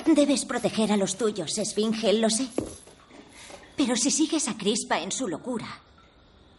Debes 0.06 0.44
proteger 0.44 0.92
a 0.92 0.96
los 0.96 1.16
tuyos, 1.18 1.58
Esfinge, 1.58 2.12
lo 2.12 2.30
sé. 2.30 2.46
Pero 3.76 3.96
si 3.96 4.12
sigues 4.12 4.46
a 4.46 4.56
Crispa 4.56 5.00
en 5.00 5.10
su 5.10 5.26
locura, 5.26 5.66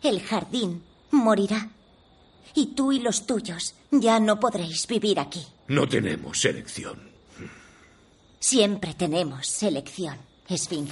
el 0.04 0.22
jardín 0.22 0.84
morirá. 1.12 1.70
Y 2.56 2.76
tú 2.76 2.92
y 2.92 3.00
los 3.00 3.26
tuyos 3.26 3.74
ya 3.90 4.20
no 4.20 4.38
podréis 4.42 4.86
vivir 4.86 5.18
aquí. 5.18 5.48
No 5.70 5.88
tenemos 5.88 6.44
elección. 6.44 7.13
Siempre 8.48 8.94
tenemos 8.94 9.48
selección, 9.48 10.18
Esfinge. 10.50 10.92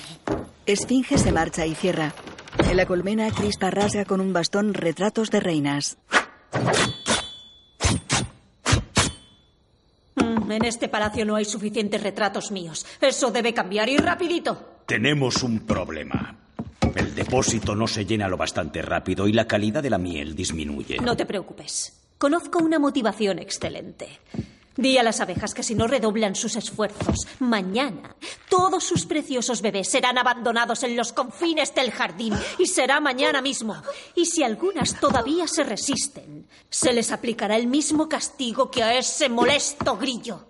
Esfinge 0.65 1.17
se 1.17 1.33
marcha 1.33 1.65
y 1.65 1.75
cierra. 1.75 2.13
En 2.69 2.77
la 2.77 2.85
colmena, 2.85 3.29
Crispa 3.29 3.69
rasga 3.69 4.05
con 4.05 4.21
un 4.21 4.31
bastón 4.31 4.73
retratos 4.73 5.29
de 5.31 5.41
reinas. 5.41 5.97
Mm, 10.15 10.49
En 10.49 10.63
este 10.63 10.87
palacio 10.87 11.25
no 11.25 11.35
hay 11.35 11.43
suficientes 11.43 12.01
retratos 12.01 12.51
míos. 12.51 12.85
Eso 13.01 13.31
debe 13.31 13.53
cambiar 13.53 13.89
y 13.89 13.97
rapidito. 13.97 14.83
Tenemos 14.85 15.43
un 15.43 15.59
problema. 15.65 16.37
El 16.95 17.13
depósito 17.13 17.75
no 17.75 17.85
se 17.85 18.05
llena 18.05 18.29
lo 18.29 18.37
bastante 18.37 18.81
rápido 18.81 19.27
y 19.27 19.33
la 19.33 19.45
calidad 19.45 19.83
de 19.83 19.89
la 19.89 19.97
miel 19.97 20.37
disminuye. 20.37 20.99
No 20.99 21.17
te 21.17 21.25
preocupes. 21.25 21.99
Conozco 22.17 22.59
una 22.59 22.79
motivación 22.79 23.39
excelente. 23.39 24.07
Di 24.77 24.97
a 24.97 25.03
las 25.03 25.19
abejas 25.19 25.53
que 25.53 25.63
si 25.63 25.75
no 25.75 25.87
redoblan 25.87 26.35
sus 26.35 26.55
esfuerzos, 26.55 27.27
mañana 27.39 28.15
todos 28.49 28.83
sus 28.83 29.05
preciosos 29.05 29.61
bebés 29.61 29.89
serán 29.89 30.17
abandonados 30.17 30.83
en 30.83 30.95
los 30.95 31.11
confines 31.11 31.75
del 31.75 31.91
jardín 31.91 32.33
y 32.57 32.67
será 32.67 32.99
mañana 32.99 33.41
mismo. 33.41 33.75
Y 34.15 34.25
si 34.25 34.43
algunas 34.43 34.99
todavía 34.99 35.47
se 35.47 35.63
resisten, 35.63 36.47
se 36.69 36.93
les 36.93 37.11
aplicará 37.11 37.57
el 37.57 37.67
mismo 37.67 38.07
castigo 38.07 38.71
que 38.71 38.83
a 38.83 38.97
ese 38.97 39.29
molesto 39.29 39.97
grillo. 39.97 40.45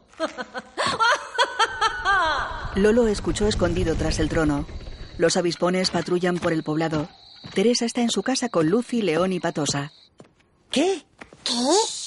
Lolo 2.76 3.08
escuchó 3.08 3.48
escondido 3.48 3.96
tras 3.96 4.20
el 4.20 4.30
trono. 4.30 4.66
Los 5.18 5.36
avispones 5.36 5.90
patrullan 5.90 6.38
por 6.38 6.54
el 6.54 6.64
poblado. 6.64 7.10
Teresa 7.54 7.86
está 7.86 8.02
en 8.02 8.10
su 8.10 8.22
casa 8.22 8.50
con 8.50 8.70
Lucy, 8.70 9.02
León 9.02 9.34
y 9.34 9.40
Patosa. 9.40 9.92
¿Qué? 10.70 11.06
¿Qué? 11.44 12.01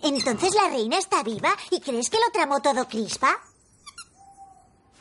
¿Entonces 0.00 0.54
la 0.54 0.68
reina 0.68 0.98
está 0.98 1.22
viva 1.22 1.54
y 1.70 1.80
crees 1.80 2.08
que 2.08 2.18
lo 2.18 2.30
tramó 2.32 2.60
todo 2.60 2.88
Crispa? 2.88 3.38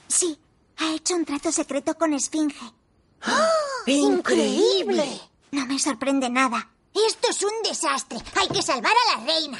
Sí, 0.07 0.39
ha 0.77 0.93
hecho 0.93 1.15
un 1.15 1.25
trato 1.25 1.51
secreto 1.51 1.95
con 1.95 2.13
Esfinge. 2.13 2.73
¡Ah! 3.21 3.49
¡Increíble! 3.85 5.21
No 5.51 5.65
me 5.65 5.79
sorprende 5.79 6.29
nada. 6.29 6.69
Esto 6.93 7.29
es 7.29 7.41
un 7.43 7.63
desastre. 7.63 8.19
Hay 8.35 8.47
que 8.47 8.61
salvar 8.61 8.91
a 8.91 9.17
la 9.17 9.25
reina. 9.25 9.59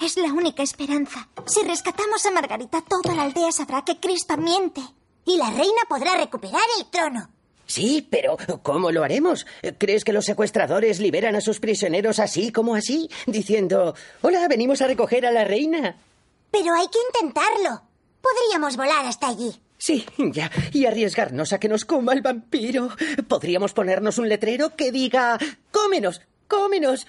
Es 0.00 0.16
la 0.16 0.32
única 0.32 0.62
esperanza. 0.62 1.28
Si 1.46 1.62
rescatamos 1.62 2.26
a 2.26 2.30
Margarita, 2.30 2.82
toda 2.82 3.14
la 3.14 3.22
aldea 3.22 3.52
sabrá 3.52 3.84
que 3.84 3.98
Crispa 3.98 4.36
miente. 4.36 4.82
Y 5.24 5.36
la 5.36 5.50
reina 5.50 5.82
podrá 5.88 6.16
recuperar 6.16 6.62
el 6.78 6.86
trono. 6.90 7.30
Sí, 7.66 8.06
pero 8.10 8.36
¿cómo 8.62 8.90
lo 8.92 9.02
haremos? 9.02 9.46
¿Crees 9.78 10.04
que 10.04 10.12
los 10.12 10.24
secuestradores 10.24 11.00
liberan 11.00 11.36
a 11.36 11.40
sus 11.40 11.60
prisioneros 11.60 12.18
así 12.18 12.52
como 12.52 12.74
así? 12.74 13.08
Diciendo, 13.26 13.94
hola, 14.22 14.46
venimos 14.48 14.80
a 14.82 14.86
recoger 14.86 15.26
a 15.26 15.32
la 15.32 15.44
reina. 15.44 15.96
Pero 16.50 16.74
hay 16.74 16.86
que 16.88 16.98
intentarlo. 17.12 17.82
Podríamos 18.22 18.76
volar 18.76 19.04
hasta 19.06 19.28
allí. 19.28 19.60
Sí, 19.78 20.06
ya, 20.16 20.50
y 20.72 20.86
arriesgarnos 20.86 21.52
a 21.52 21.60
que 21.60 21.68
nos 21.68 21.84
coma 21.84 22.12
el 22.14 22.22
vampiro. 22.22 22.88
Podríamos 23.28 23.72
ponernos 23.72 24.18
un 24.18 24.28
letrero 24.28 24.74
que 24.74 24.90
diga, 24.90 25.38
cómenos, 25.70 26.22
cómenos. 26.48 27.06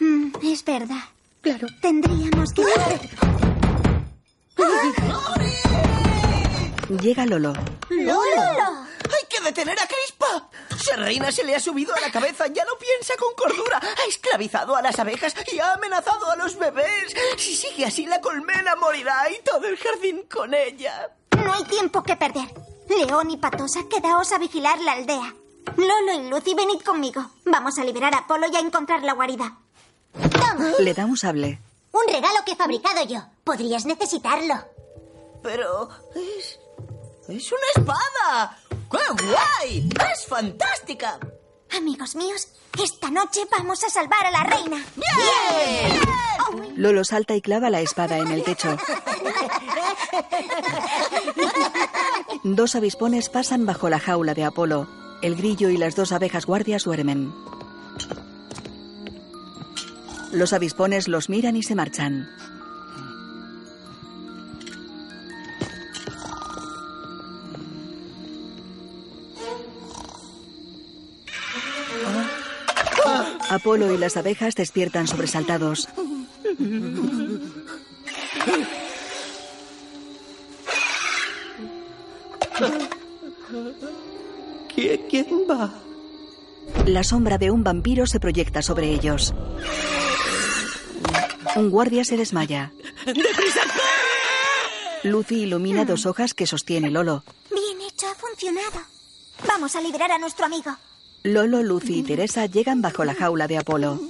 Mm, 0.00 0.32
es 0.42 0.64
verdad. 0.64 1.04
Claro. 1.40 1.68
Tendríamos 1.80 2.52
que... 2.52 2.62
Llega 7.00 7.24
Lolo. 7.24 7.54
¡Lolo! 7.88 8.89
¡Ay, 9.12 9.26
que 9.28 9.40
detener 9.40 9.78
a 9.78 9.86
Crispa! 9.86 10.48
Esa 10.78 10.96
reina 10.96 11.30
se 11.32 11.44
le 11.44 11.54
ha 11.54 11.60
subido 11.60 11.94
a 11.94 12.00
la 12.00 12.10
cabeza, 12.10 12.46
ya 12.48 12.64
no 12.64 12.72
piensa 12.78 13.14
con 13.18 13.34
cordura, 13.34 13.78
ha 13.78 14.08
esclavizado 14.08 14.76
a 14.76 14.82
las 14.82 14.98
abejas 14.98 15.34
y 15.52 15.58
ha 15.58 15.74
amenazado 15.74 16.30
a 16.30 16.36
los 16.36 16.56
bebés. 16.56 17.14
Si 17.36 17.54
sigue 17.56 17.84
así, 17.86 18.06
la 18.06 18.20
colmena 18.20 18.76
morirá 18.76 19.30
y 19.30 19.42
todo 19.42 19.66
el 19.66 19.76
jardín 19.76 20.22
con 20.32 20.54
ella. 20.54 21.10
No 21.44 21.52
hay 21.52 21.64
tiempo 21.64 22.02
que 22.02 22.16
perder. 22.16 22.48
León 22.88 23.30
y 23.30 23.36
Patosa, 23.36 23.80
quedaos 23.88 24.32
a 24.32 24.38
vigilar 24.38 24.80
la 24.80 24.92
aldea. 24.92 25.34
Lolo 25.76 26.12
y 26.14 26.28
Lucy, 26.28 26.54
venid 26.54 26.80
conmigo. 26.82 27.24
Vamos 27.44 27.78
a 27.78 27.84
liberar 27.84 28.14
a 28.14 28.18
Apolo 28.18 28.46
y 28.50 28.56
a 28.56 28.60
encontrar 28.60 29.02
la 29.02 29.12
guarida. 29.12 29.58
Toma, 30.12 30.72
Le 30.78 30.94
da 30.94 31.04
un 31.04 31.16
sable. 31.16 31.60
un 31.92 32.12
regalo 32.12 32.38
que 32.44 32.52
he 32.52 32.56
fabricado 32.56 33.04
yo. 33.04 33.20
Podrías 33.44 33.84
necesitarlo. 33.84 34.54
Pero 35.42 35.88
es... 36.14 36.58
es 37.28 37.52
una 37.52 37.66
espada. 37.76 38.58
¡Qué 38.90 39.24
guay! 39.24 39.88
¡Es 40.12 40.26
fantástica! 40.26 41.18
Amigos 41.76 42.16
míos, 42.16 42.48
esta 42.82 43.10
noche 43.10 43.40
vamos 43.56 43.84
a 43.84 43.90
salvar 43.90 44.26
a 44.26 44.30
la 44.30 44.42
reina. 44.42 44.84
¡Bien! 44.96 46.76
Lolo 46.76 47.04
salta 47.04 47.36
y 47.36 47.40
clava 47.40 47.70
la 47.70 47.80
espada 47.80 48.18
en 48.18 48.28
el 48.28 48.42
techo. 48.42 48.76
Dos 52.42 52.74
avispones 52.74 53.28
pasan 53.28 53.66
bajo 53.66 53.88
la 53.88 54.00
jaula 54.00 54.34
de 54.34 54.44
Apolo. 54.44 54.88
El 55.22 55.36
grillo 55.36 55.68
y 55.68 55.76
las 55.76 55.94
dos 55.94 56.12
abejas 56.12 56.46
guardias 56.46 56.84
duermen. 56.84 57.32
Los 60.32 60.52
avispones 60.52 61.06
los 61.08 61.28
miran 61.28 61.56
y 61.56 61.62
se 61.62 61.74
marchan. 61.74 62.28
Apolo 73.50 73.92
y 73.92 73.98
las 73.98 74.16
abejas 74.16 74.54
despiertan 74.54 75.08
sobresaltados. 75.08 75.88
¿Quién, 84.72 85.00
quién 85.10 85.26
va? 85.50 85.74
La 86.86 87.02
sombra 87.02 87.38
de 87.38 87.50
un 87.50 87.64
vampiro 87.64 88.06
se 88.06 88.20
proyecta 88.20 88.62
sobre 88.62 88.88
ellos. 88.90 89.34
Un 91.56 91.70
guardia 91.70 92.04
se 92.04 92.16
desmaya. 92.16 92.72
¡Deprisa! 93.04 93.62
Lucy 95.02 95.42
ilumina 95.42 95.84
dos 95.84 96.06
hojas 96.06 96.34
que 96.34 96.46
sostiene 96.46 96.90
Lolo. 96.90 97.24
Bien 97.50 97.80
hecho, 97.80 98.06
ha 98.06 98.14
funcionado. 98.14 98.86
Vamos 99.48 99.74
a 99.74 99.80
liberar 99.80 100.12
a 100.12 100.18
nuestro 100.18 100.46
amigo. 100.46 100.76
Lolo, 101.22 101.62
Lucy 101.62 101.98
y 101.98 102.02
Teresa 102.02 102.46
llegan 102.46 102.80
bajo 102.80 103.04
la 103.04 103.14
jaula 103.14 103.46
de 103.46 103.58
Apolo. 103.58 104.00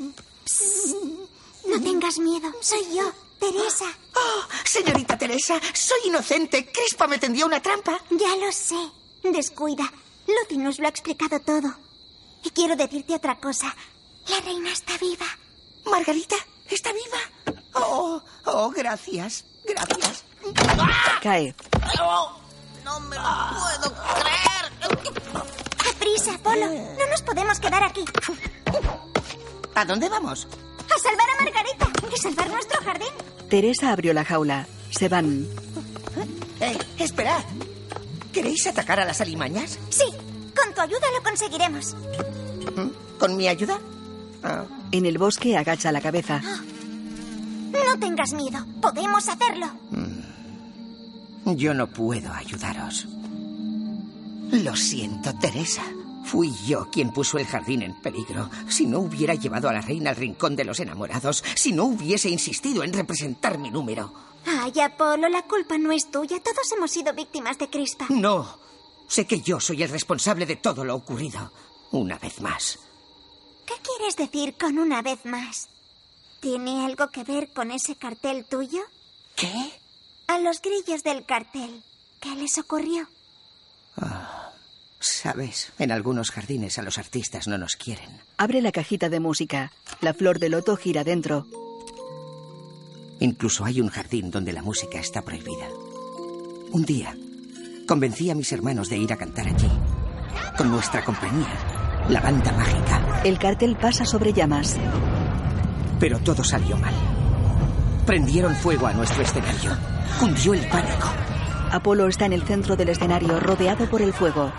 No 1.66 1.80
tengas 1.82 2.18
miedo, 2.18 2.52
soy 2.60 2.96
yo, 2.96 3.12
Teresa. 3.38 3.86
Oh, 4.14 4.42
señorita 4.64 5.18
Teresa, 5.18 5.60
soy 5.74 5.98
inocente. 6.06 6.70
Crispa 6.70 7.08
me 7.08 7.18
tendió 7.18 7.46
una 7.46 7.60
trampa. 7.60 8.00
Ya 8.10 8.36
lo 8.36 8.52
sé. 8.52 8.76
Descuida. 9.24 9.90
Lucy 10.26 10.58
nos 10.58 10.78
lo 10.78 10.86
ha 10.86 10.90
explicado 10.90 11.40
todo. 11.40 11.74
Y 12.44 12.50
quiero 12.50 12.76
decirte 12.76 13.14
otra 13.14 13.38
cosa. 13.38 13.74
La 14.28 14.38
reina 14.44 14.70
está 14.70 14.96
viva. 14.98 15.26
Margarita, 15.86 16.36
¿está 16.68 16.90
viva? 16.92 17.60
Oh, 17.74 18.22
oh, 18.44 18.70
gracias. 18.70 19.44
Gracias. 19.64 20.24
Cae. 21.22 21.54
no 22.84 23.00
me 23.00 23.16
lo 23.16 23.22
puedo 23.58 23.94
creer. 24.22 25.59
¡Prisa, 26.00 26.34
Apolo! 26.34 26.66
No 26.66 27.06
nos 27.10 27.22
podemos 27.22 27.60
quedar 27.60 27.84
aquí. 27.84 28.04
¿A 29.74 29.84
dónde 29.84 30.08
vamos? 30.08 30.48
¡A 30.78 30.98
salvar 30.98 31.26
a 31.30 31.44
Margarita! 31.44 31.88
¡Y 32.12 32.18
salvar 32.18 32.50
nuestro 32.50 32.80
jardín! 32.82 33.08
Teresa 33.48 33.92
abrió 33.92 34.12
la 34.12 34.24
jaula. 34.24 34.66
Se 34.90 35.08
van. 35.08 35.46
Eh, 36.60 36.78
esperad. 36.98 37.42
¿Queréis 38.32 38.66
atacar 38.66 38.98
a 39.00 39.04
las 39.04 39.20
alimañas? 39.20 39.78
Sí, 39.90 40.06
con 40.56 40.74
tu 40.74 40.80
ayuda 40.80 41.06
lo 41.16 41.22
conseguiremos. 41.22 41.96
¿Con 43.18 43.36
mi 43.36 43.48
ayuda? 43.48 43.78
Ah. 44.42 44.64
En 44.92 45.06
el 45.06 45.18
bosque 45.18 45.56
agacha 45.56 45.92
la 45.92 46.00
cabeza. 46.00 46.40
No 46.40 47.98
tengas 47.98 48.32
miedo. 48.32 48.64
Podemos 48.80 49.28
hacerlo. 49.28 49.66
Yo 51.44 51.74
no 51.74 51.86
puedo 51.88 52.32
ayudaros. 52.32 53.06
Lo 54.52 54.74
siento, 54.74 55.32
Teresa. 55.38 55.82
Fui 56.24 56.52
yo 56.66 56.90
quien 56.90 57.12
puso 57.12 57.38
el 57.38 57.46
jardín 57.46 57.82
en 57.82 57.94
peligro. 57.94 58.50
Si 58.68 58.86
no 58.86 59.00
hubiera 59.00 59.34
llevado 59.34 59.68
a 59.68 59.72
la 59.72 59.80
reina 59.80 60.10
al 60.10 60.16
rincón 60.16 60.56
de 60.56 60.64
los 60.64 60.80
enamorados, 60.80 61.42
si 61.54 61.72
no 61.72 61.84
hubiese 61.84 62.28
insistido 62.28 62.82
en 62.82 62.92
representar 62.92 63.58
mi 63.58 63.70
número. 63.70 64.12
Ay, 64.46 64.80
Apolo, 64.80 65.28
la 65.28 65.42
culpa 65.42 65.78
no 65.78 65.92
es 65.92 66.10
tuya. 66.10 66.40
Todos 66.42 66.70
hemos 66.72 66.90
sido 66.90 67.12
víctimas 67.14 67.58
de 67.58 67.68
Crispa. 67.68 68.06
No. 68.10 68.58
Sé 69.08 69.26
que 69.26 69.40
yo 69.40 69.60
soy 69.60 69.82
el 69.82 69.88
responsable 69.88 70.46
de 70.46 70.56
todo 70.56 70.84
lo 70.84 70.94
ocurrido. 70.94 71.52
Una 71.90 72.18
vez 72.18 72.40
más. 72.40 72.78
¿Qué 73.66 73.74
quieres 73.82 74.16
decir 74.16 74.56
con 74.58 74.78
una 74.78 75.02
vez 75.02 75.24
más? 75.24 75.68
¿Tiene 76.40 76.84
algo 76.84 77.08
que 77.08 77.24
ver 77.24 77.52
con 77.52 77.70
ese 77.70 77.96
cartel 77.96 78.44
tuyo? 78.44 78.80
¿Qué? 79.36 79.72
A 80.26 80.38
los 80.38 80.60
grillos 80.62 81.02
del 81.02 81.24
cartel. 81.24 81.82
¿Qué 82.20 82.34
les 82.36 82.58
ocurrió? 82.58 83.06
Sabes, 85.00 85.72
en 85.78 85.92
algunos 85.92 86.30
jardines 86.30 86.78
a 86.78 86.82
los 86.82 86.98
artistas 86.98 87.48
no 87.48 87.56
nos 87.56 87.76
quieren. 87.76 88.20
Abre 88.36 88.60
la 88.60 88.70
cajita 88.70 89.08
de 89.08 89.18
música. 89.18 89.72
La 90.02 90.12
flor 90.12 90.38
de 90.38 90.50
loto 90.50 90.76
gira 90.76 91.04
dentro. 91.04 91.46
Incluso 93.18 93.64
hay 93.64 93.80
un 93.80 93.88
jardín 93.88 94.30
donde 94.30 94.52
la 94.52 94.62
música 94.62 95.00
está 95.00 95.22
prohibida. 95.22 95.68
Un 96.72 96.84
día, 96.84 97.16
convencí 97.88 98.30
a 98.30 98.34
mis 98.34 98.52
hermanos 98.52 98.90
de 98.90 98.98
ir 98.98 99.10
a 99.12 99.16
cantar 99.16 99.46
allí. 99.46 99.70
Con 100.58 100.70
nuestra 100.70 101.02
compañía, 101.02 102.04
la 102.10 102.20
banda 102.20 102.52
mágica. 102.52 103.22
El 103.24 103.38
cartel 103.38 103.76
pasa 103.76 104.04
sobre 104.04 104.34
llamas. 104.34 104.76
Pero 105.98 106.18
todo 106.18 106.44
salió 106.44 106.76
mal. 106.76 106.94
Prendieron 108.04 108.54
fuego 108.54 108.86
a 108.86 108.92
nuestro 108.92 109.22
escenario. 109.22 109.76
Cundió 110.18 110.52
el 110.52 110.66
pánico. 110.68 111.08
Apolo 111.72 112.08
está 112.08 112.26
en 112.26 112.32
el 112.32 112.42
centro 112.42 112.74
del 112.74 112.88
escenario, 112.88 113.38
rodeado 113.38 113.88
por 113.88 114.02
el 114.02 114.12
fuego. 114.12 114.52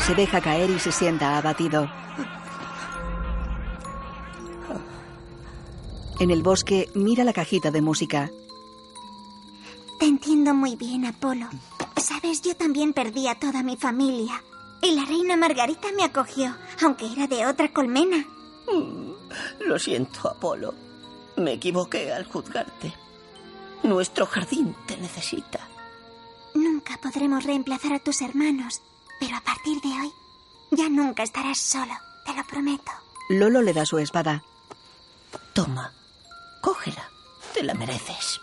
Se 0.00 0.14
deja 0.14 0.40
caer 0.40 0.70
y 0.70 0.78
se 0.78 0.90
sienta 0.90 1.36
abatido. 1.36 1.88
En 6.18 6.30
el 6.32 6.42
bosque 6.42 6.88
mira 6.94 7.22
la 7.22 7.32
cajita 7.32 7.70
de 7.70 7.80
música. 7.80 8.30
Te 10.00 10.06
entiendo 10.06 10.52
muy 10.52 10.74
bien, 10.74 11.04
Apolo. 11.04 11.46
Sabes, 11.96 12.42
yo 12.42 12.56
también 12.56 12.92
perdí 12.92 13.28
a 13.28 13.38
toda 13.38 13.62
mi 13.62 13.76
familia. 13.76 14.42
Y 14.82 14.96
la 14.96 15.04
reina 15.04 15.36
Margarita 15.36 15.88
me 15.96 16.04
acogió, 16.04 16.56
aunque 16.82 17.12
era 17.12 17.28
de 17.28 17.46
otra 17.46 17.72
colmena. 17.72 18.24
Lo 19.60 19.78
siento, 19.78 20.28
Apolo. 20.28 20.74
Me 21.36 21.52
equivoqué 21.52 22.12
al 22.12 22.24
juzgarte. 22.24 22.94
Nuestro 23.88 24.26
jardín 24.26 24.76
te 24.86 24.98
necesita. 24.98 25.60
Nunca 26.54 26.98
podremos 26.98 27.44
reemplazar 27.44 27.94
a 27.94 27.98
tus 27.98 28.20
hermanos, 28.20 28.82
pero 29.18 29.34
a 29.34 29.40
partir 29.40 29.80
de 29.80 29.88
hoy 29.88 30.12
ya 30.70 30.90
nunca 30.90 31.22
estarás 31.22 31.58
solo, 31.58 31.94
te 32.26 32.34
lo 32.34 32.46
prometo. 32.46 32.92
Lolo 33.30 33.62
le 33.62 33.72
da 33.72 33.86
su 33.86 33.98
espada. 33.98 34.44
Toma, 35.54 35.94
cógela. 36.60 37.08
Te 37.54 37.62
la 37.62 37.72
mereces. 37.72 38.42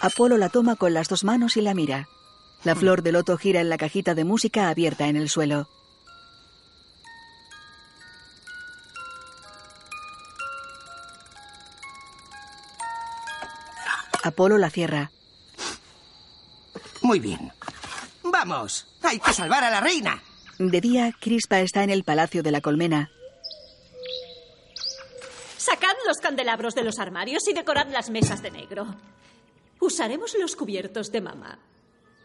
Apolo 0.00 0.38
la 0.38 0.48
toma 0.48 0.76
con 0.76 0.94
las 0.94 1.08
dos 1.08 1.22
manos 1.22 1.58
y 1.58 1.60
la 1.60 1.74
mira. 1.74 2.08
La 2.64 2.74
flor 2.74 3.02
de 3.02 3.12
loto 3.12 3.36
gira 3.36 3.60
en 3.60 3.68
la 3.68 3.76
cajita 3.76 4.14
de 4.14 4.24
música 4.24 4.70
abierta 4.70 5.06
en 5.06 5.16
el 5.16 5.28
suelo. 5.28 5.68
Apolo 14.26 14.58
la 14.58 14.70
cierra. 14.70 15.12
Muy 17.00 17.20
bien. 17.20 17.52
Vamos, 18.24 18.88
hay 19.02 19.20
que 19.20 19.32
salvar 19.32 19.62
a 19.62 19.70
la 19.70 19.80
reina. 19.80 20.20
De 20.58 20.80
día, 20.80 21.12
Crispa 21.20 21.60
está 21.60 21.84
en 21.84 21.90
el 21.90 22.02
palacio 22.02 22.42
de 22.42 22.50
la 22.50 22.60
colmena. 22.60 23.08
Sacad 25.56 25.94
los 26.08 26.18
candelabros 26.18 26.74
de 26.74 26.82
los 26.82 26.98
armarios 26.98 27.46
y 27.46 27.52
decorad 27.52 27.86
las 27.88 28.10
mesas 28.10 28.42
de 28.42 28.50
negro. 28.50 28.96
Usaremos 29.78 30.34
los 30.40 30.56
cubiertos 30.56 31.12
de 31.12 31.20
mamá. 31.20 31.60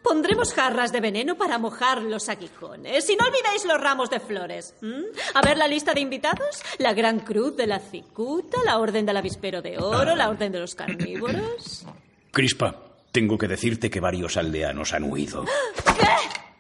Pondremos 0.04 0.54
jarras 0.54 0.92
de 0.92 1.00
veneno 1.00 1.36
para 1.38 1.58
mojar 1.58 2.02
los 2.02 2.28
aguijones. 2.30 3.10
Y 3.10 3.16
no 3.16 3.26
olvidéis 3.26 3.66
los 3.66 3.80
ramos 3.80 4.10
de 4.10 4.20
flores. 4.20 4.74
¿m? 4.82 5.06
A 5.34 5.42
ver 5.42 5.58
la 5.58 5.68
lista 5.68 5.94
de 5.94 6.02
invitados. 6.02 6.62
La 6.80 6.94
Gran 6.94 7.20
Cruz 7.20 7.56
de 7.56 7.68
la 7.68 7.80
Cicuta, 7.80 8.58
la 8.66 8.80
Orden 8.80 9.06
del 9.06 9.18
Avispero 9.18 9.62
de 9.62 9.78
Oro, 9.78 10.16
la 10.16 10.30
Orden 10.30 10.52
de 10.52 10.60
los 10.60 10.74
Carnívoros. 10.76 11.86
Crispa, 12.32 12.76
Tengo 13.12 13.38
que 13.38 13.48
decirte 13.48 13.90
que 13.90 14.00
varios 14.00 14.38
aldeanos 14.38 14.94
han 14.94 15.04
huido. 15.04 15.46
¿Qué? 15.86 16.08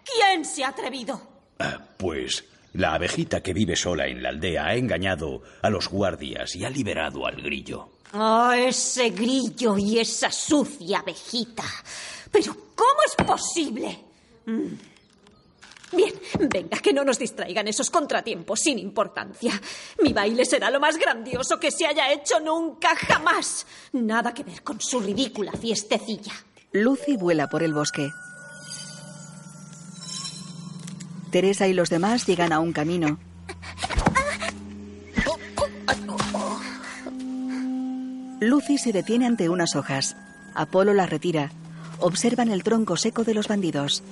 ¿Quién 0.03 0.43
se 0.45 0.63
ha 0.63 0.69
atrevido? 0.69 1.21
Ah, 1.59 1.79
Pues 1.97 2.43
la 2.73 2.93
abejita 2.93 3.41
que 3.41 3.53
vive 3.53 3.75
sola 3.75 4.07
en 4.07 4.21
la 4.21 4.29
aldea 4.29 4.65
ha 4.67 4.75
engañado 4.75 5.41
a 5.61 5.69
los 5.69 5.87
guardias 5.89 6.55
y 6.55 6.63
ha 6.65 6.69
liberado 6.69 7.25
al 7.25 7.41
grillo. 7.41 7.89
Oh, 8.13 8.51
ese 8.51 9.11
grillo 9.11 9.77
y 9.77 9.99
esa 9.99 10.29
sucia 10.31 10.99
abejita. 10.99 11.63
Pero, 12.31 12.55
¿cómo 12.75 12.99
es 13.05 13.15
posible? 13.15 13.99
Mm. 14.45 14.91
Bien, 15.93 16.13
venga, 16.49 16.77
que 16.79 16.93
no 16.93 17.03
nos 17.03 17.19
distraigan 17.19 17.67
esos 17.67 17.89
contratiempos 17.89 18.61
sin 18.61 18.79
importancia. 18.79 19.59
Mi 20.01 20.13
baile 20.13 20.45
será 20.45 20.69
lo 20.69 20.79
más 20.79 20.97
grandioso 20.97 21.59
que 21.59 21.69
se 21.69 21.85
haya 21.85 22.11
hecho 22.11 22.39
nunca, 22.39 22.95
jamás. 22.95 23.67
Nada 23.91 24.33
que 24.33 24.43
ver 24.43 24.63
con 24.63 24.79
su 24.79 25.01
ridícula 25.01 25.51
fiestecilla. 25.51 26.33
Lucy 26.71 27.17
vuela 27.17 27.47
por 27.47 27.63
el 27.63 27.73
bosque. 27.73 28.09
Teresa 31.31 31.67
y 31.67 31.73
los 31.73 31.89
demás 31.89 32.25
llegan 32.25 32.53
a 32.53 32.59
un 32.59 32.71
camino. 32.71 33.19
Lucy 38.39 38.77
se 38.77 38.91
detiene 38.91 39.27
ante 39.27 39.49
unas 39.49 39.75
hojas. 39.75 40.15
Apolo 40.55 40.93
las 40.93 41.09
retira. 41.09 41.51
Observan 42.01 42.49
el 42.49 42.63
tronco 42.63 42.97
seco 42.97 43.23
de 43.23 43.33
los 43.33 43.47
bandidos. 43.47 44.03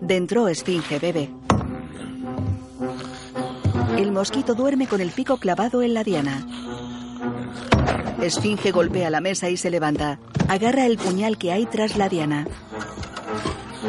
Dentro 0.00 0.48
Esfinge 0.48 0.98
bebe. 0.98 1.30
El 3.96 4.12
mosquito 4.12 4.54
duerme 4.54 4.86
con 4.86 5.00
el 5.00 5.10
pico 5.10 5.38
clavado 5.38 5.80
en 5.80 5.94
la 5.94 6.04
diana. 6.04 6.44
Esfinge 8.20 8.72
golpea 8.72 9.08
la 9.08 9.20
mesa 9.20 9.48
y 9.48 9.56
se 9.56 9.70
levanta. 9.70 10.18
Agarra 10.48 10.84
el 10.84 10.98
puñal 10.98 11.38
que 11.38 11.52
hay 11.52 11.64
tras 11.66 11.96
la 11.96 12.08
diana. 12.08 12.46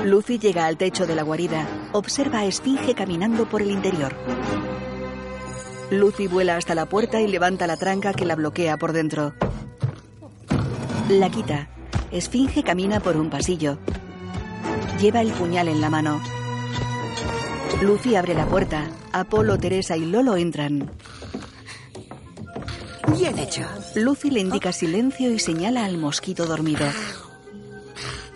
Lucy 0.03 0.37
llega 0.37 0.67
al 0.67 0.77
techo 0.77 1.07
de 1.07 1.15
la 1.15 1.23
guarida. 1.23 1.67
Observa 1.91 2.39
a 2.39 2.45
Esfinge 2.45 2.93
caminando 2.93 3.49
por 3.49 3.61
el 3.61 3.71
interior. 3.71 4.15
Lucy 5.91 6.27
vuela 6.27 6.57
hasta 6.57 6.75
la 6.75 6.87
puerta 6.87 7.21
y 7.21 7.27
levanta 7.27 7.67
la 7.67 7.77
tranca 7.77 8.13
que 8.13 8.25
la 8.25 8.35
bloquea 8.35 8.77
por 8.77 8.93
dentro. 8.93 9.33
La 11.09 11.29
quita. 11.29 11.69
Esfinge 12.11 12.63
camina 12.63 12.99
por 12.99 13.17
un 13.17 13.29
pasillo. 13.29 13.77
Lleva 14.99 15.21
el 15.21 15.31
puñal 15.31 15.67
en 15.67 15.81
la 15.81 15.89
mano. 15.89 16.21
Lucy 17.81 18.15
abre 18.15 18.33
la 18.33 18.45
puerta. 18.45 18.87
Apolo, 19.11 19.57
Teresa 19.57 19.95
y 19.97 20.05
Lolo 20.05 20.37
entran. 20.37 20.91
Bien 23.17 23.37
hecho. 23.37 23.61
Lucy 23.95 24.31
le 24.31 24.39
indica 24.39 24.71
silencio 24.71 25.31
y 25.31 25.39
señala 25.39 25.85
al 25.85 25.97
mosquito 25.97 26.45
dormido. 26.45 26.85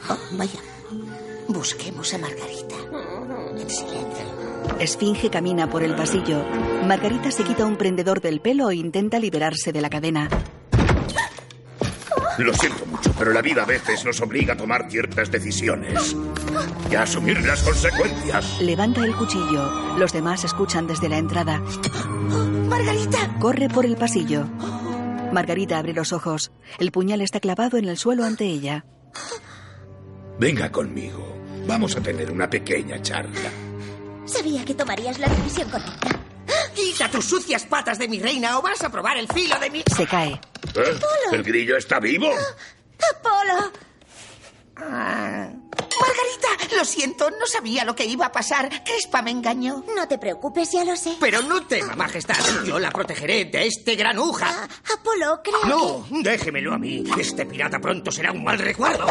Oh, 0.10 0.18
vaya. 0.32 0.60
Busquemos 1.48 2.14
a 2.14 2.18
Margarita. 2.20 2.76
En 3.58 3.70
silencio. 3.70 4.29
Esfinge 4.80 5.30
camina 5.30 5.70
por 5.70 5.84
el 5.84 5.96
pasillo. 5.96 6.44
Margarita 6.86 7.32
se 7.32 7.44
quita 7.44 7.66
un 7.66 7.78
prendedor 7.78 8.22
del 8.22 8.40
pelo 8.42 8.70
e 8.70 8.76
intenta 8.76 9.20
liberarse 9.20 9.72
de 9.72 9.82
la 9.82 9.90
cadena. 9.90 10.30
Lo 12.38 12.54
siento 12.54 12.86
mucho, 12.86 13.14
pero 13.20 13.34
la 13.34 13.42
vida 13.42 13.64
a 13.64 13.66
veces 13.66 14.06
nos 14.06 14.22
obliga 14.22 14.54
a 14.54 14.58
tomar 14.58 14.90
ciertas 14.90 15.30
decisiones 15.30 16.16
y 16.90 16.96
a 16.96 17.04
asumir 17.04 17.46
las 17.46 17.62
consecuencias. 17.64 18.62
Levanta 18.62 19.04
el 19.04 19.14
cuchillo. 19.14 19.98
Los 19.98 20.14
demás 20.14 20.46
escuchan 20.46 20.88
desde 20.88 21.10
la 21.10 21.18
entrada. 21.18 21.62
¡Margarita! 22.70 23.36
Corre 23.40 23.68
por 23.68 23.86
el 23.86 23.98
pasillo. 23.98 24.46
Margarita 25.34 25.80
abre 25.80 25.94
los 25.94 26.14
ojos. 26.14 26.54
El 26.80 26.92
puñal 26.92 27.20
está 27.20 27.42
clavado 27.42 27.78
en 27.78 27.90
el 27.90 27.98
suelo 27.98 28.24
ante 28.24 28.46
ella. 28.46 28.86
Venga 30.40 30.72
conmigo. 30.72 31.36
Vamos 31.68 31.98
a 31.98 32.02
tener 32.02 32.32
una 32.32 32.50
pequeña 32.50 33.02
charla. 33.02 33.52
Sabía 34.30 34.64
que 34.64 34.76
tomarías 34.76 35.18
la 35.20 35.28
decisión 35.28 35.70
correcta. 35.70 36.20
Quita 36.76 37.10
tus 37.10 37.26
sucias 37.26 37.66
patas 37.66 37.98
de 37.98 38.08
mi 38.08 38.20
reina 38.20 38.58
o 38.58 38.62
vas 38.62 38.84
a 38.84 38.90
probar 38.90 39.18
el 39.18 39.28
filo 39.28 39.60
de 39.60 39.70
mi... 39.70 39.84
Se 39.96 40.06
cae. 40.06 40.40
¿Eh? 40.76 41.00
¿El 41.32 41.44
grillo 41.44 41.78
está 41.78 42.00
vivo? 42.00 42.30
¡Apolo! 42.30 43.72
Ah. 44.78 45.50
Margarita, 46.00 46.78
lo 46.78 46.86
siento, 46.86 47.30
no 47.32 47.46
sabía 47.46 47.84
lo 47.84 47.96
que 47.96 48.06
iba 48.06 48.28
a 48.28 48.32
pasar. 48.32 48.70
Crespa 48.84 49.22
me 49.22 49.32
engañó. 49.32 49.84
No 49.96 50.08
te 50.08 50.18
preocupes, 50.18 50.72
ya 50.72 50.86
lo 50.86 50.96
sé. 50.96 51.18
Pero 51.20 51.42
no 51.42 51.66
tema, 51.68 51.96
majestad. 51.96 52.36
Yo 52.66 52.80
la 52.80 52.92
protegeré 52.92 53.46
de 53.46 53.68
este 53.68 53.96
granuja. 53.96 54.48
Ah, 54.50 54.68
Apolo, 54.94 55.42
creo 55.44 55.66
No, 55.66 56.08
déjemelo 56.22 56.74
a 56.74 56.78
mí. 56.78 57.04
Este 57.18 57.46
pirata 57.46 57.80
pronto 57.80 58.12
será 58.12 58.32
un 58.32 58.44
mal 58.44 58.58
recuerdo. 58.58 59.08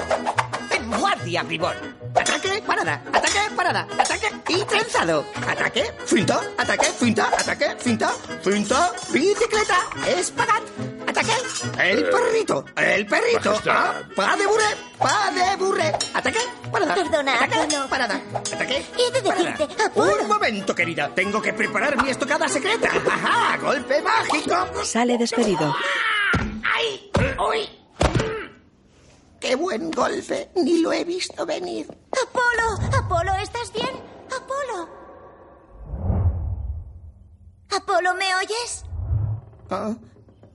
En 0.70 0.90
guardia, 0.98 1.42
bribón. 1.42 1.76
Ataque, 2.18 2.62
parada. 2.66 3.02
Ataque, 3.12 3.40
parada. 3.56 3.86
Ataque 3.98 4.28
y 4.48 4.64
trenzado. 4.64 5.24
Ataque, 5.46 5.92
finta. 6.04 6.40
Ataque, 6.56 6.86
finta. 6.98 7.28
Ataque, 7.28 7.76
finta. 7.78 8.08
Finta. 8.42 8.92
Bicicleta. 9.12 9.78
Espagat. 10.06 10.62
Ataque. 11.06 11.32
El 11.78 12.08
perrito. 12.10 12.64
El 12.76 13.06
perrito. 13.06 13.60
Ah, 13.68 13.94
pa 14.14 14.36
de 14.36 14.46
burre. 14.46 14.70
Pa 14.98 15.30
de 15.30 15.56
burre. 15.56 15.92
Ataque, 16.14 16.40
parada. 16.72 16.94
Perdona, 16.94 17.34
Ataque, 17.44 17.76
parada. 17.88 18.20
Ataque. 18.34 18.86
He 18.98 19.10
de 19.12 19.20
decirte. 19.22 19.68
Un 19.94 20.28
momento, 20.28 20.74
querida. 20.74 21.14
Tengo 21.14 21.40
que 21.40 21.52
preparar 21.52 22.02
mi 22.02 22.10
estocada 22.10 22.48
secreta. 22.48 22.88
Ajá, 22.88 23.56
golpe 23.58 24.02
mágico. 24.02 24.84
Sale 24.84 25.16
despedido. 25.18 25.74
¡Ay! 26.64 27.10
¡Uy! 27.48 27.68
¡Qué 29.40 29.54
buen 29.54 29.90
golpe! 29.92 30.50
Ni 30.56 30.80
lo 30.80 30.92
he 30.92 31.04
visto 31.04 31.46
venir. 31.46 31.86
Apolo, 32.58 32.98
Apolo, 32.98 33.34
¿estás 33.36 33.72
bien? 33.72 33.90
Apolo. 34.26 34.88
Apolo, 37.70 38.14
¿me 38.14 38.34
oyes? 38.36 38.84
Oh, 39.70 39.96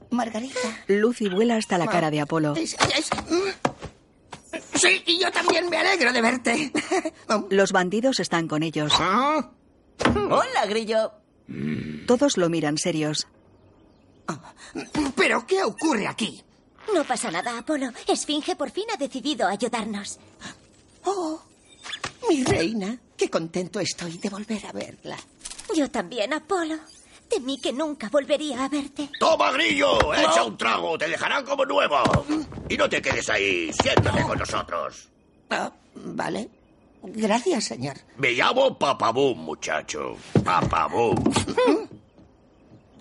Margarita. 0.10 0.60
Lucy 0.88 1.30
vuela 1.30 1.56
hasta 1.56 1.78
la 1.78 1.88
cara 1.88 2.12
de 2.12 2.22
Apolo. 2.22 2.56
Sí, 2.56 2.76
y 5.06 5.20
yo 5.20 5.32
también 5.32 5.70
me 5.70 5.78
alegro 5.78 6.12
de 6.12 6.22
verte. 6.22 6.72
Los 7.49 7.72
bandidos 7.72 8.20
están 8.20 8.47
con 8.47 8.64
ellos. 8.64 8.93
Hola, 8.99 10.66
Grillo. 10.68 11.12
Todos 12.06 12.38
lo 12.38 12.49
miran 12.49 12.78
serios. 12.78 13.28
¿Pero 15.16 15.45
qué 15.45 15.64
ocurre 15.64 16.08
aquí? 16.08 16.43
No 16.93 17.04
pasa 17.06 17.32
nada, 17.32 17.58
Apolo. 17.58 17.91
Esfinge 18.08 18.56
por 18.56 18.72
fin 18.72 18.86
ha 18.93 18.97
decidido 18.97 19.47
ayudarnos. 19.47 20.20
Oh, 21.06 21.41
mi 22.29 22.43
reina. 22.43 22.97
Qué 23.17 23.29
contento 23.29 23.79
estoy 23.79 24.17
de 24.17 24.29
volver 24.29 24.65
a 24.65 24.71
verla. 24.71 25.17
Yo 25.75 25.89
también, 25.89 26.34
Apolo. 26.34 26.75
Temí 27.29 27.59
que 27.59 27.73
nunca 27.73 28.09
volvería 28.09 28.65
a 28.65 28.69
verte. 28.69 29.09
¡Toma, 29.19 29.51
grillo! 29.51 30.13
¡Echa 30.13 30.43
un 30.43 30.57
trago! 30.57 30.97
¡Te 30.97 31.07
dejarán 31.07 31.45
como 31.45 31.65
nuevo! 31.65 31.97
Y 32.69 32.77
no 32.77 32.88
te 32.89 33.01
quedes 33.01 33.29
ahí. 33.29 33.71
Siéntate 33.81 34.21
con 34.23 34.38
nosotros. 34.38 35.09
Ah, 35.49 35.71
vale. 35.95 36.49
Gracias, 37.01 37.65
señor. 37.65 37.97
Me 38.17 38.31
llamo 38.31 38.77
Papabum, 38.77 39.39
muchacho. 39.39 40.15
Papabum. 40.43 41.15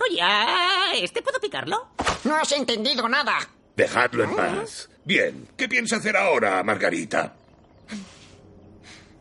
Oye, 0.00 0.20
¿a 0.20 0.92
¿este 0.94 1.22
puedo 1.22 1.38
picarlo? 1.38 1.88
No 2.24 2.36
has 2.36 2.50
entendido 2.52 3.08
nada. 3.08 3.38
Dejadlo 3.76 4.24
en 4.24 4.34
paz. 4.36 4.88
Bien, 5.04 5.48
¿qué 5.56 5.68
piensa 5.68 5.96
hacer 5.96 6.16
ahora, 6.16 6.62
Margarita? 6.62 7.34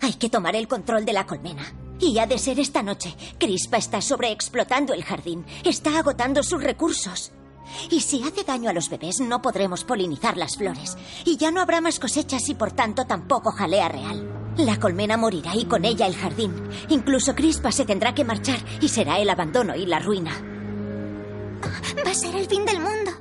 Hay 0.02 0.14
que 0.14 0.30
tomar 0.30 0.56
el 0.56 0.68
control 0.68 1.06
de 1.06 1.14
la 1.14 1.28
colmena. 1.28 1.64
Y 2.00 2.18
ha 2.18 2.26
de 2.26 2.40
ser 2.40 2.60
esta 2.60 2.82
noche. 2.82 3.16
Crispa 3.38 3.78
está 3.78 4.02
sobreexplotando 4.02 4.94
el 4.94 5.04
jardín. 5.04 5.46
Está 5.64 6.00
agotando 6.00 6.42
sus 6.42 6.64
recursos. 6.64 7.32
Y 7.92 8.02
si 8.02 8.24
hace 8.24 8.44
daño 8.44 8.70
a 8.70 8.74
los 8.74 8.90
bebés, 8.90 9.20
no 9.20 9.42
podremos 9.42 9.84
polinizar 9.84 10.38
las 10.38 10.58
flores. 10.58 10.98
Y 11.26 11.38
ya 11.38 11.52
no 11.52 11.62
habrá 11.62 11.80
más 11.82 12.00
cosechas 12.00 12.50
y 12.50 12.56
por 12.56 12.72
tanto 12.72 13.06
tampoco 13.06 13.52
jalea 13.52 13.90
real. 13.90 14.28
La 14.58 14.80
colmena 14.80 15.18
morirá 15.18 15.56
y 15.56 15.66
con 15.66 15.86
ella 15.86 16.08
el 16.08 16.16
jardín. 16.16 16.54
Incluso 16.90 17.36
Crispa 17.36 17.72
se 17.72 17.86
tendrá 17.86 18.16
que 18.16 18.26
marchar 18.26 18.60
y 18.82 18.90
será 18.90 19.20
el 19.20 19.30
abandono 19.30 19.76
y 19.76 19.86
la 19.86 20.00
ruina. 20.00 20.32
Va 22.06 22.12
a 22.12 22.16
ser 22.16 22.36
el 22.36 22.48
fin 22.48 22.66
del 22.66 22.80
mundo. 22.80 23.12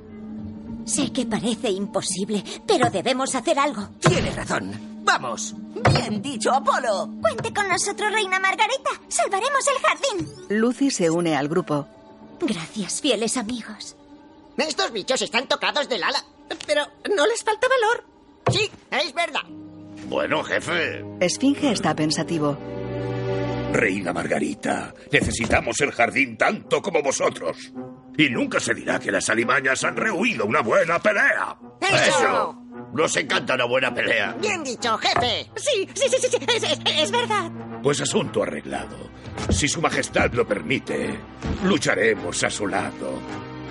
Sé 0.86 1.12
que 1.12 1.26
parece 1.26 1.70
imposible, 1.70 2.42
pero 2.66 2.90
debemos 2.90 3.34
hacer 3.34 3.58
algo. 3.58 3.90
Tienes 4.00 4.34
razón. 4.34 4.89
Vamos. 5.02 5.54
Bien 5.94 6.20
dicho, 6.22 6.52
Apolo. 6.52 7.08
Cuente 7.20 7.52
con 7.52 7.68
nosotros, 7.68 8.12
Reina 8.12 8.38
Margarita. 8.38 8.90
Salvaremos 9.08 9.64
el 9.68 9.82
jardín. 9.86 10.28
Lucy 10.60 10.90
se 10.90 11.10
une 11.10 11.36
al 11.36 11.48
grupo. 11.48 11.86
Gracias, 12.40 13.00
fieles 13.00 13.36
amigos. 13.36 13.96
Estos 14.56 14.92
bichos 14.92 15.22
están 15.22 15.48
tocados 15.48 15.88
del 15.88 16.02
ala. 16.02 16.22
Pero 16.66 16.82
no 17.16 17.26
les 17.26 17.42
falta 17.42 17.66
valor. 17.68 18.04
Sí, 18.50 18.70
es 18.90 19.14
verdad. 19.14 19.42
Bueno, 20.08 20.42
jefe. 20.42 21.04
Esfinge 21.20 21.72
está 21.72 21.94
pensativo. 21.94 22.56
Reina 23.72 24.12
Margarita, 24.12 24.92
necesitamos 25.12 25.80
el 25.80 25.92
jardín 25.92 26.36
tanto 26.36 26.82
como 26.82 27.02
vosotros. 27.02 27.72
Y 28.18 28.28
nunca 28.28 28.58
se 28.58 28.74
dirá 28.74 28.98
que 28.98 29.12
las 29.12 29.30
alimañas 29.30 29.84
han 29.84 29.96
rehuido 29.96 30.44
una 30.44 30.60
buena 30.60 30.98
pelea. 30.98 31.56
¡Eso! 31.80 32.59
Nos 32.92 33.16
encanta 33.16 33.54
una 33.54 33.64
buena 33.66 33.94
pelea. 33.94 34.36
Bien 34.40 34.62
dicho, 34.64 34.98
jefe. 34.98 35.48
Sí, 35.56 35.88
sí, 35.94 36.08
sí, 36.08 36.16
sí, 36.20 36.28
sí, 36.30 36.38
es, 36.56 36.62
es- 36.64 36.78
es 37.02 37.10
verdad. 37.12 37.50
Pues 37.82 38.00
asunto 38.00 38.42
arreglado. 38.42 38.96
Si 39.50 39.68
su 39.68 39.80
majestad 39.80 40.32
lo 40.32 40.46
permite, 40.46 41.18
lucharemos 41.64 42.42
a 42.44 42.50
su 42.50 42.66
lado. 42.66 43.18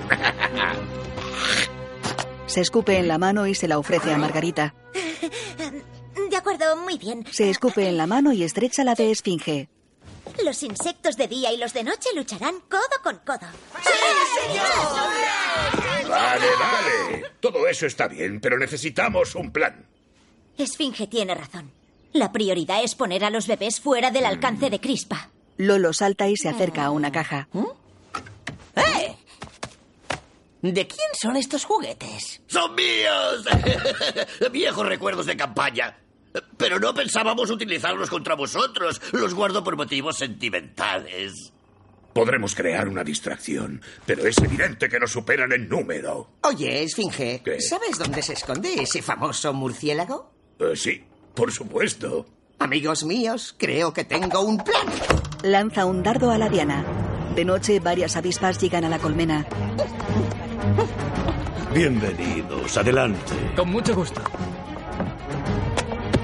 Se 2.47 2.61
escupe 2.61 2.97
en 2.97 3.07
la 3.07 3.17
mano 3.19 3.45
y 3.45 3.53
se 3.53 3.67
la 3.67 3.77
ofrece 3.77 4.11
a 4.13 4.17
Margarita. 4.17 4.73
De 6.29 6.35
acuerdo, 6.35 6.75
muy 6.77 6.97
bien. 6.97 7.25
Se 7.31 7.49
escupe 7.49 7.87
en 7.87 7.97
la 7.97 8.07
mano 8.07 8.31
y 8.33 8.43
estrecha 8.43 8.83
la 8.83 8.95
de 8.95 9.11
Esfinge. 9.11 9.69
Los 10.43 10.63
insectos 10.63 11.17
de 11.17 11.27
día 11.27 11.51
y 11.51 11.57
los 11.57 11.73
de 11.73 11.83
noche 11.83 12.09
lucharán 12.15 12.55
codo 12.69 12.81
con 13.03 13.17
codo. 13.17 13.47
Vale, 16.07 16.47
vale. 16.59 17.31
Todo 17.39 17.67
eso 17.67 17.85
está 17.85 18.07
bien, 18.07 18.39
pero 18.39 18.57
necesitamos 18.57 19.35
un 19.35 19.51
plan. 19.51 19.85
Esfinge 20.57 21.07
tiene 21.07 21.35
razón. 21.35 21.71
La 22.13 22.31
prioridad 22.31 22.83
es 22.83 22.95
poner 22.95 23.23
a 23.23 23.29
los 23.29 23.47
bebés 23.47 23.79
fuera 23.79 24.11
del 24.11 24.25
alcance 24.25 24.69
de 24.69 24.79
Crispa. 24.79 25.29
Lolo 25.57 25.93
salta 25.93 26.27
y 26.27 26.35
se 26.35 26.49
acerca 26.49 26.85
a 26.85 26.91
una 26.91 27.11
caja. 27.11 27.47
¡Eh! 28.75 29.15
¿De 30.61 30.87
quién 30.87 31.09
son 31.13 31.37
estos 31.37 31.65
juguetes? 31.65 32.41
¡Son 32.47 32.73
míos! 32.75 33.45
Viejos 34.51 34.85
recuerdos 34.85 35.25
de 35.25 35.37
campaña. 35.37 35.97
Pero 36.57 36.79
no 36.79 36.93
pensábamos 36.93 37.49
utilizarlos 37.49 38.09
contra 38.09 38.35
vosotros. 38.35 39.01
Los 39.11 39.33
guardo 39.33 39.63
por 39.63 39.75
motivos 39.75 40.17
sentimentales. 40.17 41.53
Podremos 42.13 42.55
crear 42.55 42.87
una 42.87 43.03
distracción, 43.03 43.81
pero 44.05 44.25
es 44.25 44.37
evidente 44.39 44.89
que 44.89 44.99
nos 44.99 45.11
superan 45.11 45.51
en 45.53 45.69
número. 45.69 46.31
Oye, 46.41 46.83
Esfinge, 46.83 47.41
¿Qué? 47.45 47.61
¿sabes 47.61 47.97
dónde 47.97 48.21
se 48.21 48.33
esconde 48.33 48.73
ese 48.81 49.01
famoso 49.01 49.53
murciélago? 49.53 50.31
Eh, 50.59 50.75
sí, 50.75 51.03
por 51.35 51.51
supuesto. 51.51 52.25
Amigos 52.57 53.05
míos, 53.05 53.55
creo 53.57 53.93
que 53.93 54.03
tengo 54.03 54.41
un 54.41 54.57
plan. 54.57 54.87
Lanza 55.43 55.85
un 55.85 56.03
dardo 56.03 56.31
a 56.31 56.37
la 56.37 56.49
diana. 56.49 56.83
De 57.35 57.45
noche, 57.45 57.79
varias 57.79 58.17
avispas 58.17 58.59
llegan 58.59 58.83
a 58.83 58.89
la 58.89 58.99
colmena. 58.99 59.45
Bienvenidos, 61.73 62.75
adelante. 62.75 63.53
Con 63.55 63.69
mucho 63.69 63.95
gusto. 63.95 64.21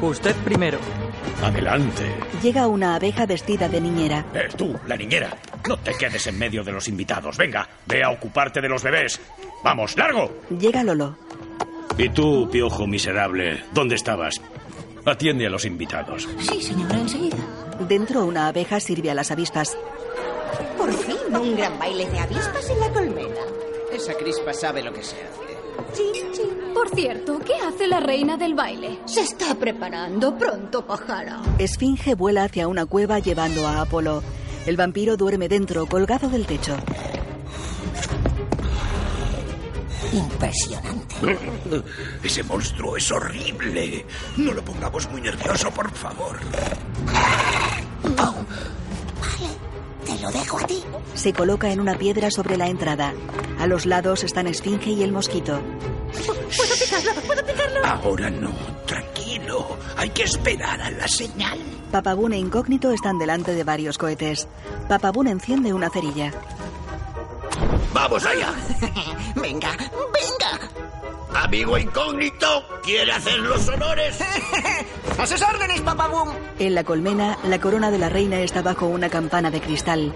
Usted 0.06 0.36
primero. 0.44 0.78
Adelante. 1.44 2.04
Llega 2.42 2.68
una 2.68 2.96
abeja 2.96 3.26
vestida 3.26 3.68
de 3.68 3.82
niñera. 3.82 4.26
Eh, 4.34 4.50
tú, 4.56 4.76
la 4.86 4.96
niñera, 4.96 5.36
no 5.68 5.78
te 5.78 5.94
quedes 5.94 6.28
en 6.28 6.38
medio 6.38 6.64
de 6.64 6.72
los 6.72 6.88
invitados. 6.88 7.38
Venga, 7.38 7.68
ve 7.88 8.04
a 8.04 8.12
ocuparte 8.12 8.62
de 8.62 8.70
los 8.70 8.84
bebés. 8.84 9.20
Vamos, 9.64 9.98
largo. 9.98 10.32
Llega 10.60 10.84
Lolo. 10.84 11.18
Y 11.98 12.10
tú, 12.10 12.48
piojo 12.52 12.86
miserable, 12.86 13.64
¿dónde 13.74 13.96
estabas? 13.96 14.40
Atiende 15.06 15.48
a 15.48 15.50
los 15.50 15.66
invitados. 15.66 16.28
Sí, 16.40 16.62
señora, 16.62 16.96
enseguida. 17.00 17.38
Dentro, 17.88 18.26
una 18.26 18.48
abeja 18.48 18.80
sirve 18.80 19.10
a 19.12 19.16
las 19.16 19.32
avispas. 19.32 19.76
Por 20.78 20.94
fin, 20.94 21.18
un 21.36 21.56
gran 21.56 21.78
baile 21.80 22.08
de 22.10 22.20
avispas 22.20 22.70
en 22.70 22.80
la 22.80 22.90
colmena. 22.90 23.42
Esa 23.92 24.14
crispa 24.14 24.54
sabe 24.54 24.84
lo 24.84 24.94
que 24.94 25.04
se 25.04 25.16
hace. 25.16 25.45
Chin, 25.96 26.32
chin. 26.34 26.74
Por 26.74 26.90
cierto, 26.90 27.40
¿qué 27.40 27.54
hace 27.56 27.88
la 27.88 28.00
reina 28.00 28.38
del 28.38 28.54
baile? 28.54 29.00
Se 29.06 29.22
está 29.22 29.56
preparando 29.56 30.38
pronto, 30.38 30.86
pájaro. 30.86 31.38
Esfinge 31.58 32.16
vuela 32.16 32.44
hacia 32.44 32.68
una 32.68 32.86
cueva 32.86 33.20
llevando 33.20 33.68
a 33.68 33.82
Apolo. 33.82 34.22
El 34.66 34.78
vampiro 34.78 35.16
duerme 35.16 35.48
dentro, 35.48 35.86
colgado 35.86 36.30
del 36.30 36.46
techo. 36.46 36.76
Impresionante. 40.12 41.16
Ese 42.24 42.44
monstruo 42.44 42.98
es 42.98 43.12
horrible. 43.12 44.06
No 44.38 44.54
lo 44.54 44.64
pongamos 44.64 45.10
muy 45.12 45.22
nervioso, 45.22 45.72
por 45.72 45.92
favor. 45.92 46.38
Te 50.06 50.20
lo 50.20 50.32
dejo 50.32 50.60
a 50.60 50.68
ti. 50.68 50.84
Se 51.14 51.34
coloca 51.34 51.72
en 51.72 51.80
una 51.80 51.98
piedra 51.98 52.30
sobre 52.32 52.58
la 52.58 52.68
entrada. 52.68 53.14
A 53.60 53.68
los 53.68 53.86
lados 53.86 54.24
están 54.24 54.48
Esfinge 54.48 54.92
y 54.92 55.04
el 55.04 55.12
mosquito. 55.12 55.60
¿Puedo 56.26 56.74
picarlo? 56.80 57.22
¿Puedo 57.22 57.46
picarlo? 57.46 57.86
Ahora 57.86 58.30
no, 58.30 58.52
tranquilo. 58.86 59.78
Hay 59.98 60.10
que 60.10 60.24
esperar 60.24 60.82
a 60.82 60.92
la 60.92 61.08
señal. 61.08 61.60
Papabun 61.92 62.34
e 62.34 62.38
Incógnito 62.38 62.92
están 62.92 63.18
delante 63.18 63.54
de 63.56 63.64
varios 63.64 63.98
cohetes. 63.98 64.48
Papabun 64.88 65.28
enciende 65.28 65.74
una 65.74 65.90
cerilla. 65.90 66.32
¡Vamos 67.94 68.26
allá! 68.26 68.54
venga, 69.36 69.72
venga. 69.72 70.70
Amigo 71.36 71.78
incógnito, 71.78 72.66
¿quiere 72.82 73.12
hacer 73.12 73.40
los 73.40 73.68
honores? 73.68 74.20
A 75.20 75.28
sus 75.28 75.42
órdenes, 75.42 75.82
papabum. 75.82 76.30
En 76.60 76.76
la 76.76 76.84
colmena, 76.84 77.38
la 77.44 77.60
corona 77.60 77.92
de 77.92 77.98
la 77.98 78.10
reina 78.10 78.40
está 78.40 78.62
bajo 78.62 78.88
una 78.88 79.10
campana 79.10 79.52
de 79.52 79.60
cristal. 79.60 80.14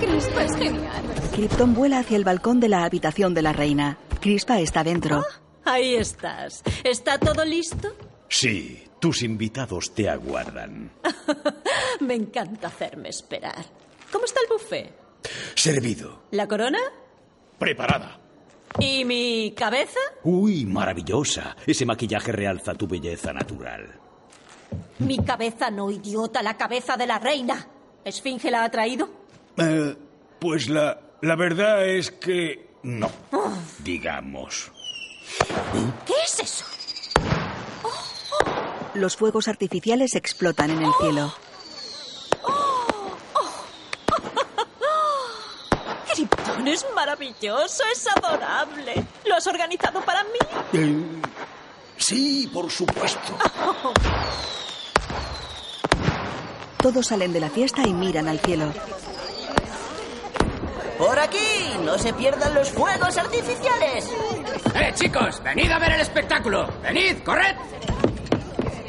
Crispa 0.00 0.44
es 0.44 0.56
genial. 0.56 1.02
Krypton 1.32 1.74
vuela 1.74 2.00
hacia 2.00 2.16
el 2.16 2.24
balcón 2.24 2.58
de 2.60 2.68
la 2.68 2.84
habitación 2.84 3.34
de 3.34 3.42
la 3.42 3.52
reina. 3.52 3.98
Crispa 4.20 4.60
está 4.60 4.82
dentro. 4.82 5.24
Ahí 5.64 5.94
estás. 5.94 6.62
¿Está 6.82 7.18
todo 7.18 7.44
listo? 7.44 7.94
Sí, 8.28 8.84
tus 8.98 9.22
invitados 9.22 9.94
te 9.94 10.08
aguardan. 10.08 10.92
Me 12.00 12.14
encanta 12.14 12.66
hacerme 12.68 13.10
esperar. 13.10 13.64
¿Cómo 14.10 14.24
está 14.24 14.40
el 14.40 14.48
buffet? 14.52 14.92
Servido. 15.54 16.24
¿La 16.32 16.48
corona? 16.48 16.78
Preparada. 17.58 18.19
¿Y 18.78 19.04
mi 19.04 19.52
cabeza? 19.56 19.98
Uy, 20.22 20.64
maravillosa. 20.64 21.56
Ese 21.66 21.84
maquillaje 21.84 22.32
realza 22.32 22.74
tu 22.74 22.86
belleza 22.86 23.32
natural. 23.32 23.98
Mi 25.00 25.18
cabeza 25.18 25.70
no, 25.70 25.90
idiota, 25.90 26.42
la 26.42 26.56
cabeza 26.56 26.96
de 26.96 27.06
la 27.06 27.18
reina. 27.18 27.66
¿Esfinge 28.04 28.50
la 28.50 28.64
ha 28.64 28.70
traído? 28.70 29.08
Eh, 29.56 29.96
pues 30.38 30.68
la, 30.68 31.00
la 31.20 31.36
verdad 31.36 31.86
es 31.86 32.10
que 32.10 32.70
no, 32.82 33.10
digamos. 33.82 34.70
¿Qué 36.06 36.14
es 36.24 36.40
eso? 36.40 36.64
Los 38.94 39.16
fuegos 39.16 39.48
artificiales 39.48 40.14
explotan 40.14 40.70
en 40.70 40.82
el 40.82 40.92
cielo. 41.00 41.32
Krypton 46.12 46.68
es 46.68 46.86
maravilloso, 47.10 47.82
es 47.92 48.06
adorable. 48.06 49.04
¿Lo 49.26 49.34
has 49.34 49.46
organizado 49.46 50.00
para 50.02 50.22
mí? 50.24 50.38
Eh, 50.72 51.04
sí, 51.96 52.48
por 52.52 52.70
supuesto. 52.70 53.36
Todos 56.78 57.08
salen 57.08 57.32
de 57.32 57.40
la 57.40 57.50
fiesta 57.50 57.82
y 57.82 57.92
miran 57.92 58.28
al 58.28 58.38
cielo. 58.38 58.72
Por 60.98 61.18
aquí, 61.18 61.76
no 61.84 61.98
se 61.98 62.12
pierdan 62.12 62.54
los 62.54 62.70
fuegos 62.70 63.16
artificiales. 63.16 64.08
¡Eh, 64.74 64.92
chicos! 64.94 65.42
¡Venid 65.42 65.70
a 65.70 65.78
ver 65.78 65.92
el 65.92 66.00
espectáculo! 66.00 66.68
¡Venid, 66.82 67.22
corred! 67.24 67.56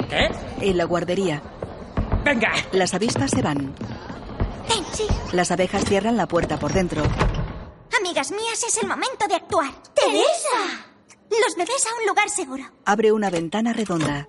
¿Qué? 0.08 0.30
En 0.60 0.76
la 0.76 0.84
guardería. 0.84 1.42
¡Venga! 2.24 2.52
Las 2.72 2.94
avispas 2.94 3.30
se 3.30 3.42
van. 3.42 3.74
Ven, 4.68 4.84
sí. 4.92 5.06
Las 5.32 5.50
abejas 5.50 5.84
cierran 5.84 6.16
la 6.16 6.28
puerta 6.28 6.58
por 6.58 6.72
dentro. 6.72 7.02
Amigas 8.04 8.32
mías, 8.32 8.64
es 8.66 8.82
el 8.82 8.88
momento 8.88 9.28
de 9.28 9.36
actuar. 9.36 9.70
¡Teresa! 9.94 10.86
Los 11.30 11.54
bebés 11.56 11.86
a 11.86 12.00
un 12.00 12.06
lugar 12.08 12.28
seguro. 12.28 12.64
Abre 12.84 13.12
una 13.12 13.30
ventana 13.30 13.72
redonda. 13.72 14.28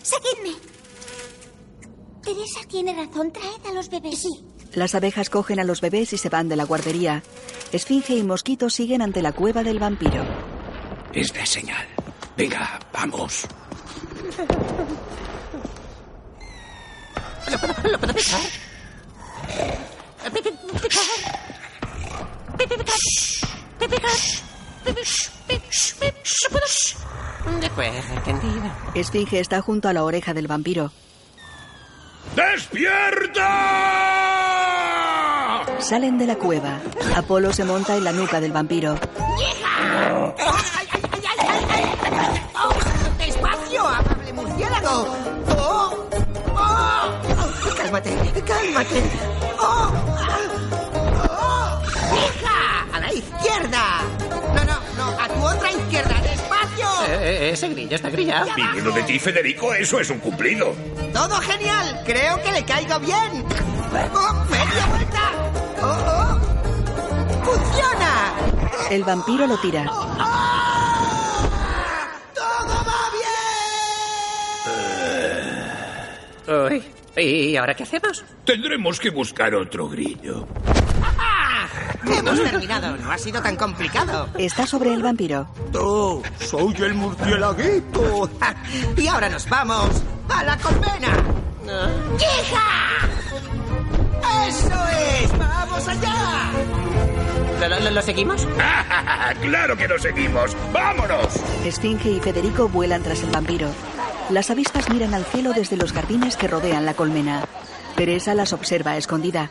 Seguidme. 0.00 0.56
Teresa 2.22 2.60
tiene 2.68 2.94
razón. 2.94 3.30
Traed 3.32 3.66
a 3.68 3.72
los 3.74 3.90
bebés. 3.90 4.18
Sí. 4.18 4.46
Las 4.72 4.94
abejas 4.94 5.28
cogen 5.28 5.60
a 5.60 5.64
los 5.64 5.82
bebés 5.82 6.14
y 6.14 6.16
se 6.16 6.30
van 6.30 6.48
de 6.48 6.56
la 6.56 6.64
guardería. 6.64 7.22
Esfinge 7.70 8.14
y 8.14 8.22
mosquito 8.22 8.70
siguen 8.70 9.02
ante 9.02 9.20
la 9.20 9.32
cueva 9.32 9.62
del 9.62 9.78
vampiro. 9.78 10.24
Es 11.12 11.36
la 11.36 11.44
señal. 11.44 11.86
Venga, 12.34 12.80
vamos. 12.94 13.46
¿Lo 17.50 17.58
puedo, 17.58 17.74
¿Lo 17.92 17.98
puedo 17.98 18.14
picar? 18.14 18.40
¿Picar? 20.32 20.52
¿Picar? 23.78 23.90
¿Picar? 23.90 24.10
¿Lo 24.84 24.92
De 27.60 27.66
acuerdo, 27.66 27.98
entendido. 28.14 28.62
Esfinge 28.94 29.40
está 29.40 29.60
junto 29.60 29.88
a 29.88 29.92
la 29.92 30.04
oreja 30.04 30.34
del 30.34 30.46
vampiro. 30.46 30.92
¡Despierta! 32.36 33.46
Salen 35.78 36.18
de 36.18 36.26
la 36.26 36.36
cueva. 36.36 36.80
Apolo 37.16 37.52
se 37.52 37.64
monta 37.64 37.96
en 37.96 38.04
la 38.04 38.12
nuca 38.12 38.40
del 38.40 38.52
vampiro. 38.52 38.98
¡Nieja! 39.36 40.34
¡Ay, 40.36 40.88
ay, 40.92 41.02
ay, 41.12 41.22
ay, 41.24 41.64
ay! 41.70 42.42
¡Oh! 42.54 42.74
¡Despacio, 43.18 43.88
amable 43.88 44.32
murciélago! 44.32 45.16
¡Oh! 45.56 46.07
¡Cálmate! 47.88 48.42
¡Cálmate! 48.46 49.02
¡Oh! 49.58 49.90
¡Oh! 51.30 51.80
¡Hija! 52.12 52.86
¡A 52.92 53.00
la 53.00 53.10
izquierda! 53.14 54.02
No, 54.54 54.62
no, 54.62 54.78
no, 54.98 55.18
a 55.18 55.26
tu 55.26 55.42
otra 55.42 55.72
izquierda, 55.72 56.20
despacio. 56.20 56.86
Eh, 57.08 57.48
ese 57.50 57.68
grillo 57.70 57.96
está 57.96 58.10
grillado. 58.10 58.50
Viniendo 58.54 58.90
de 58.90 59.04
ti, 59.04 59.18
Federico, 59.18 59.72
eso 59.72 60.00
es 60.00 60.10
un 60.10 60.18
cumplido. 60.18 60.74
Todo 61.14 61.40
genial, 61.40 62.02
creo 62.04 62.42
que 62.42 62.52
le 62.52 62.62
caigo 62.66 62.98
bien. 63.00 63.46
¡Oh, 64.14 64.34
media 64.50 64.86
vuelta! 64.90 65.32
¡Oh, 65.80 65.96
oh! 66.12 67.42
¡Funciona! 67.42 68.34
El 68.90 69.02
vampiro 69.02 69.46
lo 69.46 69.56
tira. 69.60 69.90
Uy, 76.46 76.84
¿y 77.18 77.56
ahora 77.56 77.74
qué 77.74 77.82
hacemos? 77.82 78.24
Tendremos 78.44 78.98
que 79.00 79.10
buscar 79.10 79.54
otro 79.54 79.88
grillo. 79.88 80.46
Hemos 82.06 82.42
terminado, 82.42 82.96
no 82.96 83.10
ha 83.10 83.18
sido 83.18 83.42
tan 83.42 83.56
complicado. 83.56 84.28
Está 84.38 84.66
sobre 84.66 84.94
el 84.94 85.02
vampiro. 85.02 85.48
¡Tú! 85.72 86.22
¡Soy 86.40 86.74
el 86.78 86.94
murcielaguito! 86.94 88.30
Y 88.96 89.06
ahora 89.08 89.28
nos 89.28 89.48
vamos 89.48 89.90
a 90.28 90.44
la 90.44 90.56
colmena. 90.58 91.08
¡Hija! 92.18 93.08
¡Eso 94.48 94.70
es! 95.22 95.38
¡Vamos 95.38 95.88
allá! 95.88 96.50
¿Lo, 97.60 97.68
lo- 97.80 97.90
lo 97.90 98.02
seguimos? 98.02 98.46
¡Claro 99.42 99.76
que 99.76 99.88
lo 99.88 99.98
seguimos! 99.98 100.56
¡Vámonos! 100.72 101.28
Esfinge 101.64 102.10
y 102.10 102.20
Federico 102.20 102.68
vuelan 102.68 103.02
tras 103.02 103.22
el 103.22 103.30
vampiro. 103.30 103.68
Las 104.30 104.50
avispas 104.50 104.90
miran 104.90 105.14
al 105.14 105.24
cielo 105.24 105.52
desde 105.54 105.76
los 105.76 105.92
jardines 105.92 106.36
que 106.36 106.48
rodean 106.48 106.84
la 106.84 106.94
colmena. 106.94 107.44
Teresa 107.96 108.34
las 108.34 108.52
observa 108.52 108.96
escondida. 108.96 109.50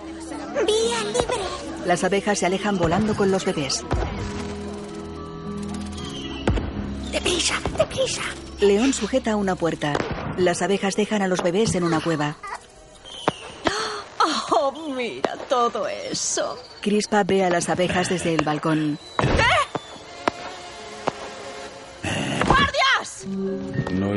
Vía 0.66 1.04
libre. 1.06 1.44
Las 1.86 2.04
abejas 2.04 2.40
se 2.40 2.46
alejan 2.46 2.78
volando 2.78 3.16
con 3.16 3.32
los 3.32 3.44
bebés. 3.44 3.84
Deprisa, 7.12 7.56
deprisa. 7.78 8.22
León 8.60 8.94
sujeta 8.94 9.36
una 9.36 9.56
puerta. 9.56 9.94
Las 10.38 10.62
abejas 10.62 10.96
dejan 10.96 11.24
a 11.24 11.28
los 11.28 11.42
bebés 11.42 11.74
en 11.74 11.84
una 11.84 12.00
cueva. 12.00 12.38
Oh, 14.52 14.72
mira 14.96 15.36
todo 15.50 15.88
eso. 15.88 16.58
Crispa 16.82 17.24
ve 17.24 17.44
a 17.44 17.50
las 17.50 17.70
abejas 17.70 18.10
desde 18.10 18.36
el 18.36 18.44
balcón. 18.44 19.00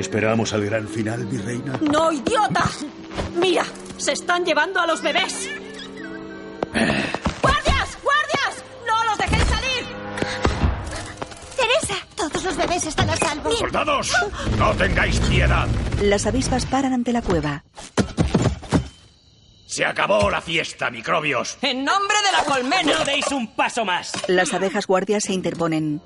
Esperamos 0.00 0.52
al 0.52 0.64
gran 0.64 0.88
final, 0.88 1.24
mi 1.26 1.38
reina? 1.38 1.78
¡No, 1.80 2.10
idiota! 2.10 2.64
Mira, 3.36 3.64
se 3.96 4.12
están 4.12 4.44
llevando 4.44 4.80
a 4.80 4.86
los 4.86 5.02
bebés. 5.02 5.48
¡Guardias! 6.72 7.98
¡Guardias! 8.02 8.64
¡No 8.86 9.04
los 9.04 9.18
dejéis 9.18 9.44
salir! 9.44 9.86
Teresa, 11.56 11.94
todos 12.16 12.44
los 12.44 12.56
bebés 12.56 12.86
están 12.86 13.10
a 13.10 13.16
salvo. 13.16 13.52
¡Soldados! 13.52 14.12
¡No 14.58 14.72
tengáis 14.74 15.20
piedad! 15.20 15.68
Las 16.02 16.26
avispas 16.26 16.66
paran 16.66 16.92
ante 16.92 17.12
la 17.12 17.22
cueva. 17.22 17.64
Se 19.66 19.84
acabó 19.84 20.30
la 20.30 20.40
fiesta, 20.40 20.90
microbios. 20.90 21.56
¡En 21.62 21.84
nombre 21.84 22.16
de 22.26 22.32
la 22.36 22.44
colmena! 22.44 22.98
¡No 22.98 23.04
deis 23.04 23.26
un 23.30 23.54
paso 23.54 23.84
más! 23.84 24.12
Las 24.26 24.52
abejas 24.52 24.86
guardias 24.86 25.24
se 25.24 25.32
interponen. 25.32 26.02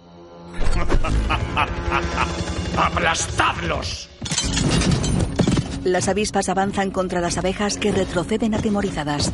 ¡Aplastadlos! 2.77 4.09
Las 5.85 6.09
avispas 6.09 6.49
avanzan 6.49 6.91
contra 6.91 7.20
las 7.20 7.37
abejas 7.39 7.77
que 7.77 7.93
retroceden 7.93 8.55
atemorizadas. 8.55 9.31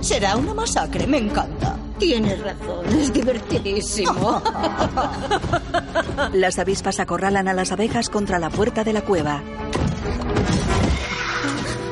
Será 0.00 0.36
una 0.36 0.54
masacre, 0.54 1.06
me 1.06 1.18
encanta. 1.18 1.76
Tienes 1.98 2.40
razón, 2.40 2.86
es 2.98 3.12
divertidísimo. 3.12 4.42
Las 6.32 6.58
avispas 6.58 7.00
acorralan 7.00 7.48
a 7.48 7.54
las 7.54 7.72
abejas 7.72 8.08
contra 8.08 8.38
la 8.38 8.50
puerta 8.50 8.84
de 8.84 8.92
la 8.92 9.02
cueva. 9.02 9.42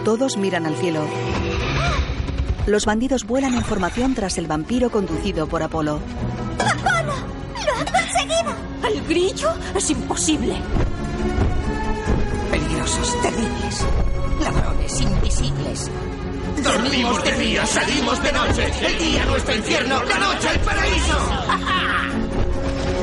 Todos 0.05 0.37
miran 0.37 0.67
al 0.67 0.77
cielo. 0.77 1.07
Los 2.67 2.85
bandidos 2.85 3.25
vuelan 3.25 3.55
en 3.55 3.65
formación 3.65 4.15
tras 4.15 4.39
el 4.39 4.47
vampiro 4.47 4.91
conducido 4.91 5.47
por 5.47 5.63
Apolo. 5.63 6.01
¡Apolo! 6.59 7.15
¡Lo 7.67 7.73
han 7.79 7.87
conseguido! 7.87 8.72
¿El 8.85 9.03
grillo? 9.07 9.53
Es 9.75 9.91
imposible. 9.91 10.57
Peligrosos, 12.51 13.23
terribles. 13.23 13.87
Ladrones 14.41 15.01
invisibles. 15.01 15.91
Dormimos 16.63 17.25
de 17.25 17.33
día, 17.39 17.67
salimos 17.67 18.23
de 18.23 18.33
noche. 18.33 18.73
El 18.87 18.99
día 18.99 19.25
nuestro 19.27 19.55
infierno, 19.55 20.03
la 20.05 20.19
noche 20.19 20.49
el 20.53 20.61
paraíso. 20.61 21.19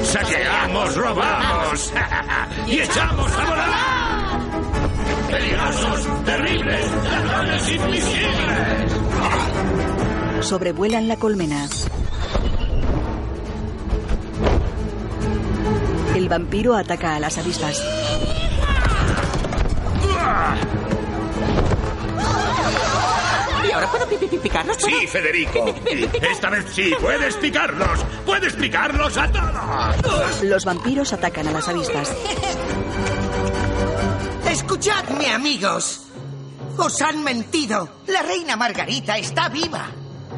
¡Saqueamos, 0.04 0.96
robamos! 0.96 1.94
¡Y 2.68 2.80
echamos 2.80 3.32
a 3.32 3.46
volar! 3.46 4.40
¡Peligrosos, 5.30 6.26
terribles, 6.26 6.86
ladrones 7.04 7.70
invisibles! 7.70 8.92
Sobrevuelan 10.42 11.08
la 11.08 11.18
colmena. 11.18 11.68
El 16.20 16.28
vampiro 16.28 16.76
ataca 16.76 17.16
a 17.16 17.20
las 17.22 17.38
avispas. 17.38 17.82
¿Y 23.68 23.72
ahora 23.72 23.92
puedo 23.92 24.08
pi- 24.08 24.18
pi- 24.18 24.28
pi- 24.28 24.38
picarlos? 24.38 24.78
Sí, 24.78 25.08
Federico. 25.08 25.74
Esta 26.32 26.50
vez 26.50 26.66
sí, 26.74 26.92
puedes 27.00 27.36
picarlos. 27.36 28.00
Puedes 28.26 28.54
picarlos 28.54 29.18
a 29.18 29.32
todos. 29.32 30.44
Los 30.44 30.66
vampiros 30.66 31.14
atacan 31.14 31.48
a 31.48 31.52
las 31.52 31.68
avispas. 31.68 32.12
Escuchadme, 34.50 35.32
amigos. 35.32 36.02
Os 36.78 37.02
han 37.02 37.24
mentido. 37.24 37.90
La 38.08 38.22
reina 38.24 38.56
Margarita 38.56 39.18
está 39.18 39.50
viva. 39.50 39.88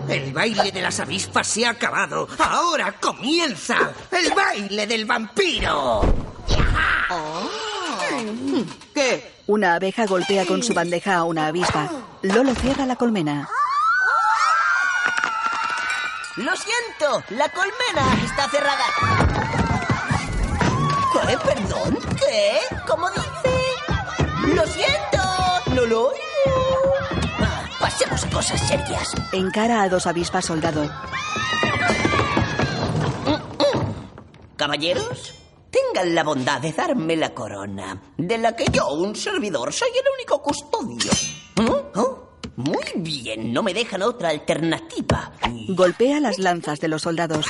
El 0.07 0.33
baile 0.33 0.71
de 0.71 0.81
las 0.81 0.99
avispas 0.99 1.47
se 1.47 1.65
ha 1.65 1.71
acabado. 1.71 2.27
Ahora 2.39 2.93
comienza 2.99 3.91
el 4.11 4.33
baile 4.33 4.87
del 4.87 5.05
vampiro. 5.05 6.01
¿Qué? 8.93 9.41
Una 9.47 9.75
abeja 9.75 10.05
golpea 10.05 10.45
con 10.45 10.63
su 10.63 10.73
bandeja 10.73 11.15
a 11.15 11.23
una 11.23 11.47
avispa. 11.47 11.89
Lolo 12.21 12.53
cierra 12.55 12.85
la 12.85 12.95
colmena. 12.95 13.49
Lo 16.37 16.51
siento, 16.55 17.23
la 17.29 17.49
colmena 17.49 18.23
está 18.23 18.49
cerrada. 18.49 18.85
¿Qué? 21.13 21.37
¿Perdón? 21.37 21.99
¿Qué? 22.17 22.59
¿Cómo 22.87 23.09
dice? 23.09 24.55
Lo 24.55 24.65
siento, 24.67 25.19
no 25.75 25.85
lo 25.85 26.07
oigo. 26.07 26.20
Ah, 26.20 26.20
cosas 28.27 28.59
serias. 28.67 29.13
Encara 29.31 29.81
a 29.83 29.89
dos 29.89 30.07
avispas 30.07 30.45
soldado. 30.45 30.89
Caballeros, 34.55 35.33
tengan 35.71 36.13
la 36.13 36.23
bondad 36.23 36.61
de 36.61 36.71
darme 36.71 37.15
la 37.15 37.33
corona, 37.33 37.99
de 38.17 38.37
la 38.37 38.55
que 38.55 38.65
yo, 38.71 38.89
un 38.93 39.15
servidor, 39.15 39.73
soy 39.73 39.89
el 39.89 40.05
único 40.17 40.41
custodio. 40.41 41.11
¿Oh? 41.59 41.99
¿Oh? 41.99 42.31
Muy 42.57 42.91
bien, 42.97 43.53
no 43.53 43.63
me 43.63 43.73
dejan 43.73 44.03
otra 44.03 44.29
alternativa. 44.29 45.31
Golpea 45.69 46.19
las 46.19 46.37
lanzas 46.37 46.79
de 46.79 46.89
los 46.89 47.01
soldados. 47.01 47.47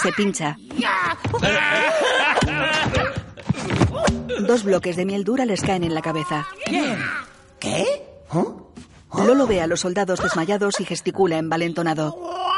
Se 0.00 0.12
pincha. 0.12 0.56
Dos 4.46 4.62
bloques 4.62 4.96
de 4.96 5.04
miel 5.04 5.24
dura 5.24 5.44
les 5.44 5.60
caen 5.60 5.82
en 5.82 5.94
la 5.94 6.02
cabeza. 6.02 6.46
¿Qué? 7.58 8.07
Lolo 8.32 9.46
ve 9.46 9.60
a 9.60 9.66
los 9.66 9.80
soldados 9.80 10.20
desmayados 10.20 10.80
y 10.80 10.84
gesticula 10.84 11.38
envalentonado. 11.38 12.16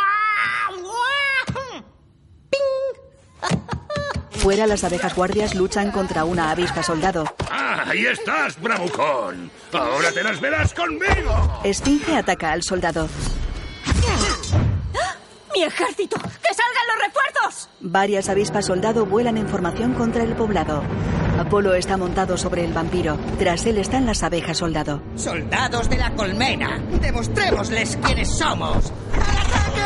Fuera, 4.31 4.67
las 4.67 4.85
abejas 4.85 5.15
guardias 5.15 5.55
luchan 5.55 5.91
contra 5.91 6.25
una 6.25 6.51
avispa 6.51 6.83
soldado. 6.83 7.25
¡Ah, 7.51 7.85
ahí 7.87 8.07
estás, 8.07 8.59
bravucón! 8.61 9.51
¡Ahora 9.73 10.11
te 10.13 10.23
las 10.23 10.41
verás 10.41 10.73
conmigo! 10.73 11.61
Esfinge 11.63 12.17
ataca 12.17 12.53
al 12.53 12.63
soldado. 12.63 13.07
¡Mi 15.55 15.63
ejército! 15.63 16.17
¡Que 16.17 16.55
salgan 16.55 16.87
los 16.89 17.07
refuerzos! 17.07 17.69
Varias 17.81 18.29
avispas 18.31 18.65
soldado 18.65 19.05
vuelan 19.05 19.37
en 19.37 19.47
formación 19.49 19.93
contra 19.93 20.23
el 20.23 20.35
poblado. 20.35 20.83
Apolo 21.41 21.73
está 21.73 21.97
montado 21.97 22.37
sobre 22.37 22.67
el 22.67 22.75
vampiro. 22.75 23.17
Tras 23.39 23.65
él 23.65 23.79
están 23.79 24.05
las 24.05 24.23
abejas 24.23 24.59
soldado. 24.59 25.01
Soldados 25.17 25.89
de 25.89 25.97
la 25.97 26.15
colmena, 26.15 26.79
demostrémosles 27.01 27.97
quiénes 27.97 28.37
somos. 28.37 28.93
¡Al 29.15 29.39
ataque! 29.39 29.81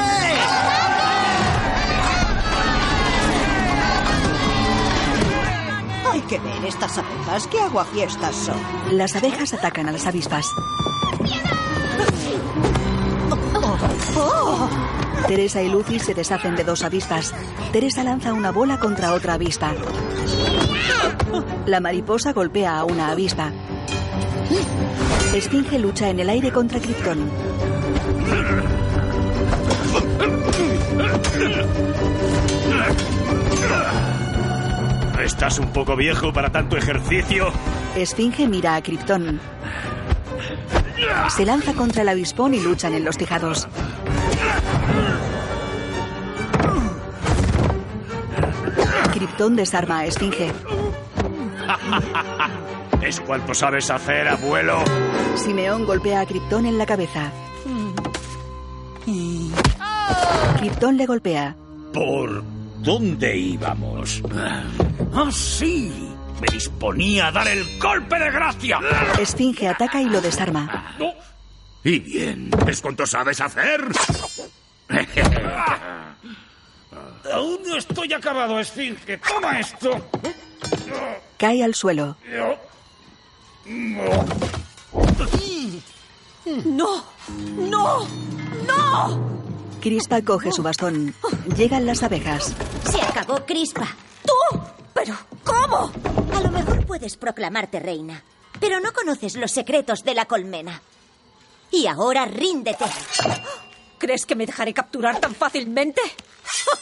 Hay 6.13 6.21
que 6.23 6.41
ver 6.41 6.65
estas 6.67 6.99
abejas, 6.99 7.47
qué 7.47 7.61
aguafiestas 7.61 8.35
son. 8.35 8.57
Las 8.91 9.15
abejas 9.15 9.55
atacan 9.55 9.89
a 9.89 9.93
las 9.93 10.07
avispas. 10.09 10.47
¡Oh! 14.17 15.04
Teresa 15.27 15.63
y 15.63 15.69
Lucy 15.71 15.99
se 15.99 16.15
deshacen 16.15 16.55
de 16.57 16.65
dos 16.65 16.85
avispas. 16.85 17.35
Teresa 17.73 18.05
lanza 18.05 18.33
una 18.33 18.53
bola 18.53 18.79
contra 18.79 19.15
otra 19.15 19.35
avispa. 19.35 19.73
La 21.67 21.81
mariposa 21.81 22.33
golpea 22.33 22.79
a 22.79 22.85
una 22.85 23.11
avispa. 23.11 23.51
Esfinge 25.35 25.79
lucha 25.79 26.09
en 26.11 26.21
el 26.21 26.29
aire 26.29 26.53
contra 26.53 26.79
Krypton. 26.79 27.31
¿Estás 35.25 35.59
un 35.59 35.73
poco 35.73 35.97
viejo 35.97 36.33
para 36.33 36.53
tanto 36.53 36.77
ejercicio? 36.77 37.51
Esfinge 37.97 38.47
mira 38.47 38.77
a 38.77 38.83
Krypton. 38.83 39.41
Se 41.29 41.45
lanza 41.45 41.75
contra 41.75 42.03
el 42.03 42.09
avispón 42.09 42.55
y 42.55 42.61
luchan 42.61 42.95
en 42.95 43.05
los 43.05 43.17
tejados. 43.17 43.69
Krypton 49.13 49.57
desarma 49.57 50.01
a 50.01 50.07
Esfinge. 50.07 50.53
¿Es 53.03 53.21
cuanto 53.21 53.55
sabes 53.55 53.91
hacer, 53.91 54.29
abuelo? 54.29 54.83
Simeón 55.37 55.85
golpea 55.85 56.21
a 56.21 56.27
Krypton 56.27 56.67
en 56.67 56.79
la 56.79 56.87
cabeza. 56.87 57.31
Krypton 60.59 60.97
le 60.97 61.07
golpea. 61.07 61.57
¿Por 61.93 62.43
dónde 62.83 63.37
íbamos? 63.37 64.23
¡Ah, 65.13 65.29
sí! 65.31 66.14
Me 66.45 66.53
disponía 66.53 67.29
a 67.29 67.33
dar 67.33 67.49
el 67.49 67.79
golpe 67.79 68.19
de 68.19 68.31
gracia. 68.31 68.79
Esfinge 69.19 69.67
ataca 69.67 70.03
y 70.03 70.05
lo 70.05 70.21
desarma. 70.21 70.95
Y 71.83 71.99
bien, 72.01 72.51
¿es 72.67 72.83
cuanto 72.83 73.07
sabes 73.07 73.41
hacer? 73.41 73.83
Aún 77.33 77.59
no 77.67 77.77
estoy 77.79 78.13
acabado, 78.13 78.61
Esfinge. 78.61 79.17
Toma 79.19 79.59
esto. 79.59 80.11
Cae 81.39 81.65
al 81.65 81.75
suelo. 81.75 82.19
¡No! 86.67 87.05
¡No! 87.57 88.07
¡No! 88.67 89.41
Crispa 89.81 90.21
coge 90.21 90.53
su 90.53 90.63
bastón. 90.63 91.15
Llegan 91.57 91.87
las 91.87 92.03
abejas. 92.03 92.55
Se 92.91 93.01
acabó, 93.01 93.47
Crispa. 93.47 93.89
¡Tú! 94.27 94.64
¿Pero 94.95 95.17
cómo? 95.43 95.91
A 96.35 96.41
lo 96.41 96.51
mejor 96.51 96.87
puedes 96.87 97.17
proclamarte 97.17 97.81
reina, 97.81 98.23
pero 98.61 98.81
no 98.81 98.93
conoces 98.93 99.37
los 99.37 99.51
secretos 99.51 100.05
de 100.05 100.15
la 100.15 100.27
colmena. 100.27 100.81
Y 101.71 101.87
ahora 101.87 102.25
ríndete. 102.25 102.85
¿Crees 103.99 104.27
que 104.27 104.37
me 104.37 104.47
dejaré 104.47 104.73
capturar 104.73 105.19
tan 105.19 105.35
fácilmente? 105.35 106.01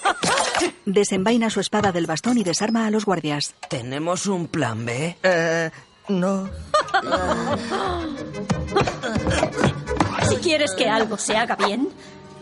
Desenvaina 0.84 1.50
su 1.50 1.60
espada 1.60 1.92
del 1.92 2.06
bastón 2.06 2.38
y 2.38 2.44
desarma 2.44 2.86
a 2.86 2.90
los 2.90 3.04
guardias. 3.04 3.54
¿Tenemos 3.68 4.26
un 4.26 4.48
plan 4.48 4.84
B? 4.84 5.16
Eh, 5.22 5.70
no. 6.08 6.50
Si 10.28 10.36
quieres 10.36 10.72
que 10.76 10.88
algo 10.88 11.16
se 11.16 11.36
haga 11.36 11.56
bien, 11.56 11.88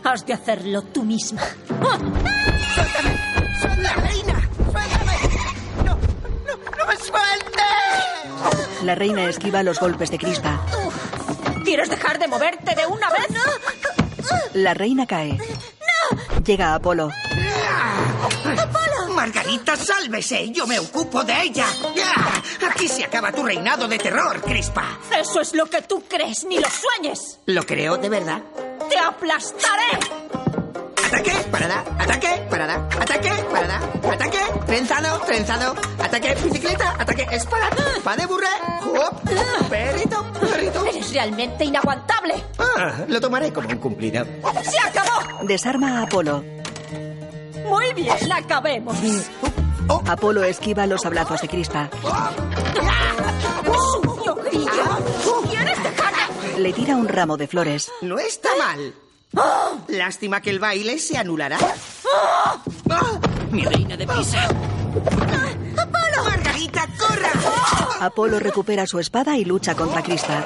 has 0.02 0.26
de 0.26 0.32
hacerlo 0.32 0.82
tú 0.82 1.04
misma. 1.04 1.42
¡La 3.78 3.92
reina! 3.94 4.29
¡No, 6.80 6.86
no, 6.86 6.86
no 6.86 6.86
me 6.86 6.96
sueltes! 6.96 8.82
La 8.82 8.94
reina 8.94 9.28
esquiva 9.28 9.62
los 9.62 9.78
golpes 9.78 10.10
de 10.10 10.18
Crispa. 10.18 10.60
¿Quieres 11.64 11.90
dejar 11.90 12.18
de 12.18 12.26
moverte 12.28 12.74
de 12.74 12.86
una 12.86 13.10
vez? 13.10 13.26
La 14.54 14.74
reina 14.74 15.06
cae. 15.06 15.38
Llega 16.44 16.74
Apolo. 16.74 17.10
¡Apolo! 18.58 19.14
Margarita, 19.14 19.76
sálvese. 19.76 20.50
Yo 20.50 20.66
me 20.66 20.78
ocupo 20.78 21.22
de 21.22 21.42
ella. 21.42 21.66
¡Ya! 21.94 22.68
Aquí 22.68 22.88
se 22.88 23.04
acaba 23.04 23.30
tu 23.32 23.42
reinado 23.44 23.86
de 23.86 23.98
terror, 23.98 24.40
Crispa. 24.40 24.98
Eso 25.16 25.40
es 25.40 25.54
lo 25.54 25.66
que 25.66 25.82
tú 25.82 26.02
crees, 26.08 26.44
ni 26.44 26.58
lo 26.58 26.68
sueñes. 26.70 27.38
¿Lo 27.46 27.64
creo 27.64 27.98
de 27.98 28.08
verdad? 28.08 28.40
¡Te 28.88 28.98
aplastaré! 28.98 30.39
Ataque, 31.20 31.50
parada, 31.50 31.84
ataque, 31.98 32.46
parada, 32.48 32.88
ataque, 32.98 33.30
parada, 33.52 33.78
ataque, 34.10 34.38
trenzado, 34.64 35.20
trenzado, 35.26 35.74
ataque, 36.02 36.34
bicicleta, 36.42 36.96
ataque, 36.98 37.26
espada, 37.30 37.68
pa 38.02 38.16
de 38.16 38.24
burre, 38.24 38.46
hop, 38.86 39.20
perrito, 39.68 40.24
perrito. 40.40 40.86
Eres 40.86 41.12
realmente 41.12 41.66
inaguantable. 41.66 42.42
Ah, 42.58 43.04
lo 43.06 43.20
tomaré 43.20 43.52
como 43.52 43.68
un 43.68 43.76
cumplido. 43.76 44.24
¡Se 44.62 44.78
acabó! 44.78 45.44
Desarma 45.44 45.98
a 45.98 46.02
Apolo. 46.04 46.42
Muy 47.68 47.92
bien, 47.92 48.32
acabemos. 48.32 48.96
Apolo 50.06 50.42
esquiva 50.42 50.86
los 50.86 51.04
abrazos 51.04 51.42
de 51.42 51.48
Crispa. 51.48 51.90
¡Sucio 53.66 54.36
grillo! 54.36 55.50
¿Quieres 55.50 55.82
dejarme? 55.82 56.58
Le 56.60 56.72
tira 56.72 56.96
un 56.96 57.08
ramo 57.08 57.36
de 57.36 57.46
flores. 57.46 57.92
No 58.00 58.18
está 58.18 58.48
mal. 58.56 58.94
Lástima 59.88 60.40
que 60.40 60.50
el 60.50 60.58
baile 60.58 60.98
se 60.98 61.16
anulará. 61.16 61.58
Mi 63.50 63.64
reina 63.64 63.96
de 63.96 64.06
prisa. 64.06 64.44
¡Apolo! 64.46 66.24
¡Margarita, 66.24 66.86
corra! 66.98 67.30
Apolo 68.00 68.38
recupera 68.38 68.86
su 68.86 68.98
espada 68.98 69.36
y 69.36 69.44
lucha 69.44 69.74
contra 69.74 70.02
Crispa. 70.02 70.44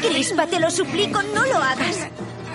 Crispa, 0.00 0.46
te 0.46 0.60
lo 0.60 0.70
suplico, 0.70 1.22
no 1.22 1.44
lo 1.44 1.56
hagas. 1.56 2.08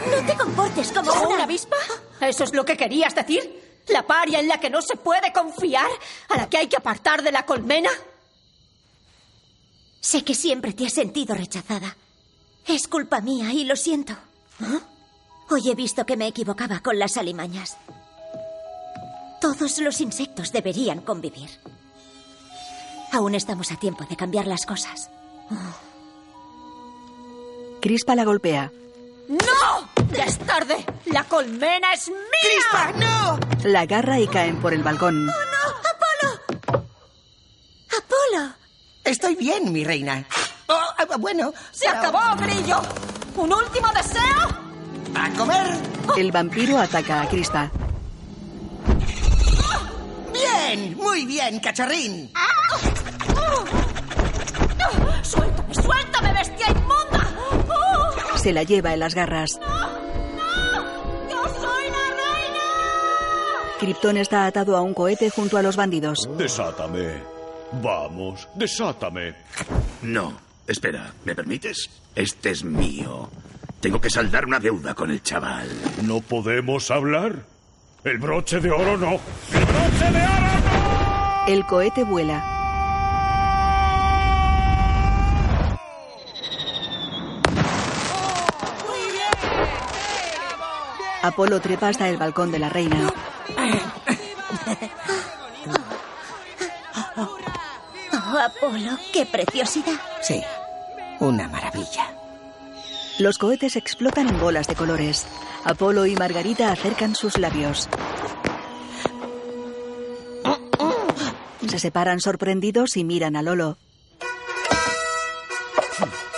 No 0.10 0.26
te 0.26 0.38
comportes 0.38 0.92
como 0.92 1.12
¿Como 1.12 1.22
una... 1.24 1.36
una 1.36 1.44
avispa? 1.44 1.76
¿Eso 2.22 2.44
es 2.44 2.54
lo 2.54 2.64
que 2.66 2.78
querías 2.78 3.14
decir? 3.16 3.82
¿La 3.88 4.06
paria 4.06 4.40
en 4.40 4.48
la 4.48 4.60
que 4.60 4.70
no 4.70 4.82
se 4.82 4.96
puede 4.96 5.34
confiar? 5.34 5.90
¿A 6.30 6.38
la 6.38 6.50
que 6.50 6.58
hay 6.58 6.68
que 6.68 6.78
apartar 6.78 7.24
de 7.24 7.32
la 7.32 7.46
colmena? 7.46 7.90
Sé 10.00 10.24
que 10.24 10.36
siempre 10.36 10.74
te 10.74 10.86
has 10.86 10.94
sentido 10.94 11.36
rechazada. 11.36 11.96
Es 12.70 12.88
culpa 12.88 13.20
mía 13.20 13.52
y 13.52 13.64
lo 13.66 13.76
siento. 13.76 14.14
Hoy 15.50 15.72
he 15.72 15.74
visto 15.74 16.06
que 16.06 16.16
me 16.16 16.28
equivocaba 16.28 16.82
con 16.82 17.00
las 17.00 17.18
alimañas. 17.18 17.78
Todos 19.42 19.80
los 19.80 20.00
insectos 20.02 20.52
deberían 20.52 21.02
convivir. 21.02 21.50
Aún 23.12 23.34
estamos 23.34 23.72
a 23.72 23.76
tiempo 23.78 24.06
de 24.08 24.16
cambiar 24.16 24.46
las 24.46 24.68
cosas. 24.68 25.10
Crispa 27.82 28.14
la 28.14 28.24
golpea. 28.24 28.72
¡No! 29.30 30.06
¡Ya 30.16 30.26
es 30.26 30.38
tarde! 30.38 30.86
¡La 31.06 31.24
colmena 31.24 31.94
es 31.94 32.08
mía! 32.08 32.18
¡Crispa, 32.40 32.92
no! 32.92 33.40
La 33.64 33.80
agarra 33.82 34.20
y 34.20 34.28
caen 34.28 34.62
por 34.62 34.76
el 34.76 34.84
balcón. 34.84 35.28
¡Apolo! 35.28 36.84
¡Apolo! 37.98 38.54
Estoy 39.06 39.34
bien, 39.34 39.74
mi 39.74 39.84
reina. 39.84 40.28
Oh, 40.70 40.88
ah, 40.98 41.06
bueno. 41.18 41.52
¡Se 41.72 41.88
acabó, 41.88 42.20
grillo! 42.38 42.80
¿Un 43.36 43.52
último 43.52 43.88
deseo? 43.96 44.70
¡A 45.16 45.30
comer! 45.36 45.66
El 46.16 46.32
vampiro 46.32 46.78
ataca 46.78 47.24
a 47.24 47.28
Crispa. 47.28 47.72
¡Bien! 50.32 50.96
¡Muy 50.96 51.26
bien, 51.26 51.60
cachorrín! 51.60 52.32
¡Suéltame, 55.24 55.74
suéltame, 55.74 56.34
bestia 56.34 56.68
inmunda! 56.70 57.36
¡Oh! 57.68 58.38
Se 58.38 58.54
la 58.54 58.62
lleva 58.62 58.94
en 58.94 59.00
las 59.00 59.16
garras. 59.16 59.60
¡Yo 61.30 61.44
soy 61.46 61.90
la 61.90 62.06
reina! 62.16 62.64
Krypton 63.80 64.18
está 64.18 64.46
atado 64.46 64.78
a 64.78 64.82
un 64.82 64.94
cohete 64.94 65.32
junto 65.32 65.58
a 65.58 65.64
los 65.64 65.76
bandidos. 65.76 66.30
Desátame. 66.38 67.24
Vamos, 67.82 68.48
desátame. 68.56 69.36
No, 70.02 70.34
espera, 70.72 71.14
¿me 71.26 71.36
permites? 71.36 71.90
Este 72.16 72.52
es 72.52 72.64
mío. 72.64 73.30
Tengo 73.82 74.02
que 74.02 74.10
saldar 74.10 74.46
una 74.46 74.60
deuda 74.60 74.94
con 74.94 75.12
el 75.12 75.24
chaval. 75.24 75.70
¿No 76.04 76.22
podemos 76.22 76.92
hablar? 76.92 77.46
El 78.04 78.18
broche 78.18 78.60
de 78.60 78.72
oro 78.72 78.98
no. 78.98 79.20
¡El 79.54 79.66
broche 79.66 80.12
de 80.12 80.26
oro 80.26 80.60
no! 80.62 81.48
El 81.48 81.66
cohete 81.66 82.04
vuela. 82.04 82.56
Apolo 91.22 91.60
trepa 91.60 91.90
hasta 91.90 92.08
el 92.08 92.18
balcón 92.18 92.52
de 92.52 92.60
la 92.60 92.70
reina. 92.70 93.12
Oh, 97.18 98.38
Apolo, 98.38 98.98
qué 99.12 99.26
preciosidad. 99.26 100.00
Sí, 100.22 100.42
una 101.20 101.48
maravilla. 101.48 102.14
Los 103.20 103.38
cohetes 103.38 103.76
explotan 103.76 104.30
en 104.30 104.40
bolas 104.40 104.68
de 104.68 104.76
colores. 104.76 105.28
Apolo 105.64 106.06
y 106.06 106.16
Margarita 106.16 106.72
acercan 106.72 107.16
sus 107.16 107.38
labios. 107.38 107.90
Se 111.68 111.80
separan 111.80 112.20
sorprendidos 112.20 112.98
y 112.98 113.04
miran 113.04 113.36
a 113.36 113.42
Lolo. 113.42 113.78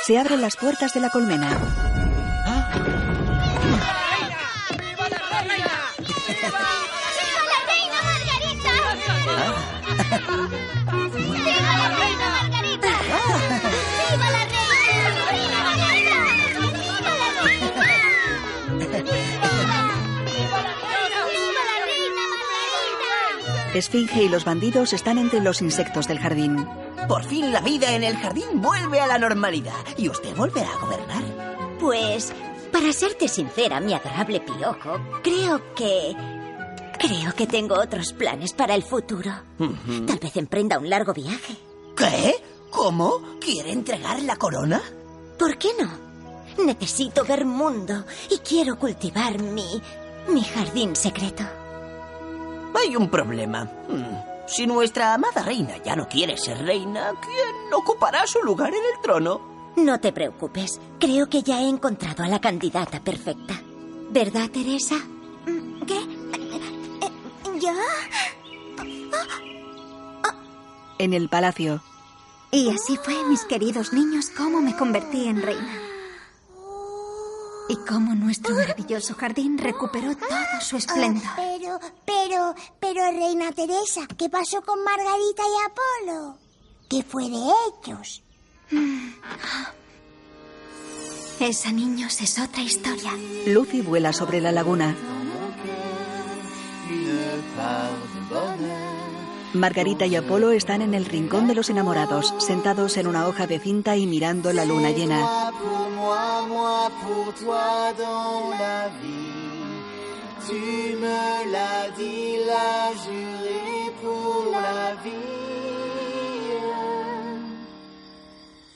Se 0.03 0.18
abren 0.18 0.41
las 0.41 0.58
puertas 0.58 0.94
de 0.94 0.99
la 0.99 1.10
colmena. 1.10 2.01
Esfinge 23.73 24.23
y 24.23 24.30
los 24.30 24.43
bandidos 24.43 24.91
están 24.91 25.18
entre 25.18 25.39
los 25.39 25.61
insectos 25.61 26.07
del 26.07 26.19
jardín. 26.19 26.68
Por 27.07 27.23
fin 27.23 27.53
la 27.53 27.61
vida 27.61 27.95
en 27.95 28.03
el 28.03 28.18
jardín 28.18 28.61
vuelve 28.61 28.99
a 28.99 29.07
la 29.07 29.18
normalidad 29.18 29.73
y 29.98 30.10
usted 30.10 30.35
volverá 30.35 30.69
a 30.73 30.80
gobernar. 30.80 31.23
Pues, 31.80 32.34
para 32.72 32.91
serte 32.91 33.30
sincera, 33.30 33.80
mi 33.80 33.93
adorable 33.93 34.41
piojo, 34.41 34.99
creo 35.23 35.73
que... 35.73 36.15
Creo 36.99 37.34
que 37.34 37.48
tengo 37.48 37.76
otros 37.76 38.14
planes 38.14 38.53
para 38.53 38.76
el 38.76 38.84
futuro. 38.84 39.31
Tal 40.06 40.19
vez 40.19 40.35
emprenda 40.38 40.77
un 40.77 40.89
largo 40.89 41.14
viaje. 41.14 41.56
¿Qué? 41.95 42.35
¿Cómo? 42.69 43.39
¿Quiere 43.39 43.72
entregar 43.72 44.22
la 44.22 44.35
corona? 44.35 44.81
¿Por 45.39 45.57
qué 45.57 45.69
no? 45.80 46.64
Necesito 46.64 47.23
ver 47.26 47.45
mundo 47.45 48.06
y 48.30 48.38
quiero 48.39 48.77
cultivar 48.77 49.39
mi... 49.41 49.81
mi 50.27 50.43
jardín 50.43 50.95
secreto. 50.95 51.43
Hay 52.76 52.95
un 52.95 53.10
problema. 53.10 53.65
Hmm. 53.88 54.48
Si 54.48 54.68
nuestra 54.68 55.14
amada 55.14 55.43
reina 55.43 55.77
ya 55.84 55.95
no 55.95 56.07
quiere 56.07 56.38
ser 56.38 56.57
reina, 56.65 57.14
¿quién 57.22 57.73
ocupará 57.73 58.26
su 58.27 58.41
lugar 58.41 58.69
en 58.69 58.84
el 58.95 59.02
trono? 59.02 59.41
No 59.77 59.99
te 59.99 60.11
preocupes. 60.11 60.80
Creo 60.99 61.30
que 61.30 61.43
ya 61.43 61.61
he 61.61 61.69
encontrado 61.69 62.23
a 62.23 62.27
la 62.27 62.41
candidata 62.41 62.99
perfecta. 62.99 63.61
¿Verdad, 64.10 64.49
Teresa? 64.49 64.95
¿Qué? 65.88 65.99
¿Yo? 67.60 67.72
En 70.98 71.14
el 71.14 71.30
palacio, 71.30 71.81
Y 72.52 72.69
así 72.69 72.98
fue, 73.03 73.23
mis 73.27 73.43
queridos 73.45 73.91
niños, 73.93 74.30
cómo 74.38 74.61
me 74.61 74.76
convertí 74.76 75.27
en 75.27 75.41
reina. 75.41 75.90
Y 77.72 77.77
cómo 77.88 78.14
nuestro 78.14 78.53
maravilloso 78.53 79.15
jardín 79.15 79.57
recuperó 79.57 80.14
todo 80.18 80.60
su 80.60 80.76
esplendor. 80.76 81.23
Ah, 81.26 81.35
pero, 81.38 81.80
pero, 82.06 82.56
pero, 82.81 83.11
Reina 83.11 83.53
Teresa, 83.53 84.06
¿qué 84.18 84.30
pasó 84.30 84.61
con 84.61 84.84
Margarita 84.84 85.41
y 85.41 86.06
Apolo? 86.11 86.38
¿Qué 86.89 87.02
fue 87.02 87.30
de 87.30 87.38
ellos? 87.38 88.23
Esa, 91.39 91.72
niños, 91.72 92.19
es 92.19 92.39
otra 92.39 92.61
historia. 92.61 93.14
Lucy 93.48 93.80
vuela 93.80 94.11
sobre 94.11 94.41
la 94.41 94.52
laguna. 94.52 94.93
Margarita 99.53 100.06
y 100.06 100.15
Apolo 100.15 100.52
están 100.52 100.82
en 100.82 100.94
el 100.94 101.06
rincón 101.06 101.48
de 101.48 101.56
los 101.56 101.69
enamorados, 101.69 102.34
sentados 102.40 102.95
en 102.98 103.07
una 103.07 103.28
hoja 103.28 103.48
de 103.48 103.60
cinta 103.60 103.98
y 103.98 104.07
mirando 104.07 104.53
la 104.53 104.64
luna 104.64 104.91
llena. 104.91 105.52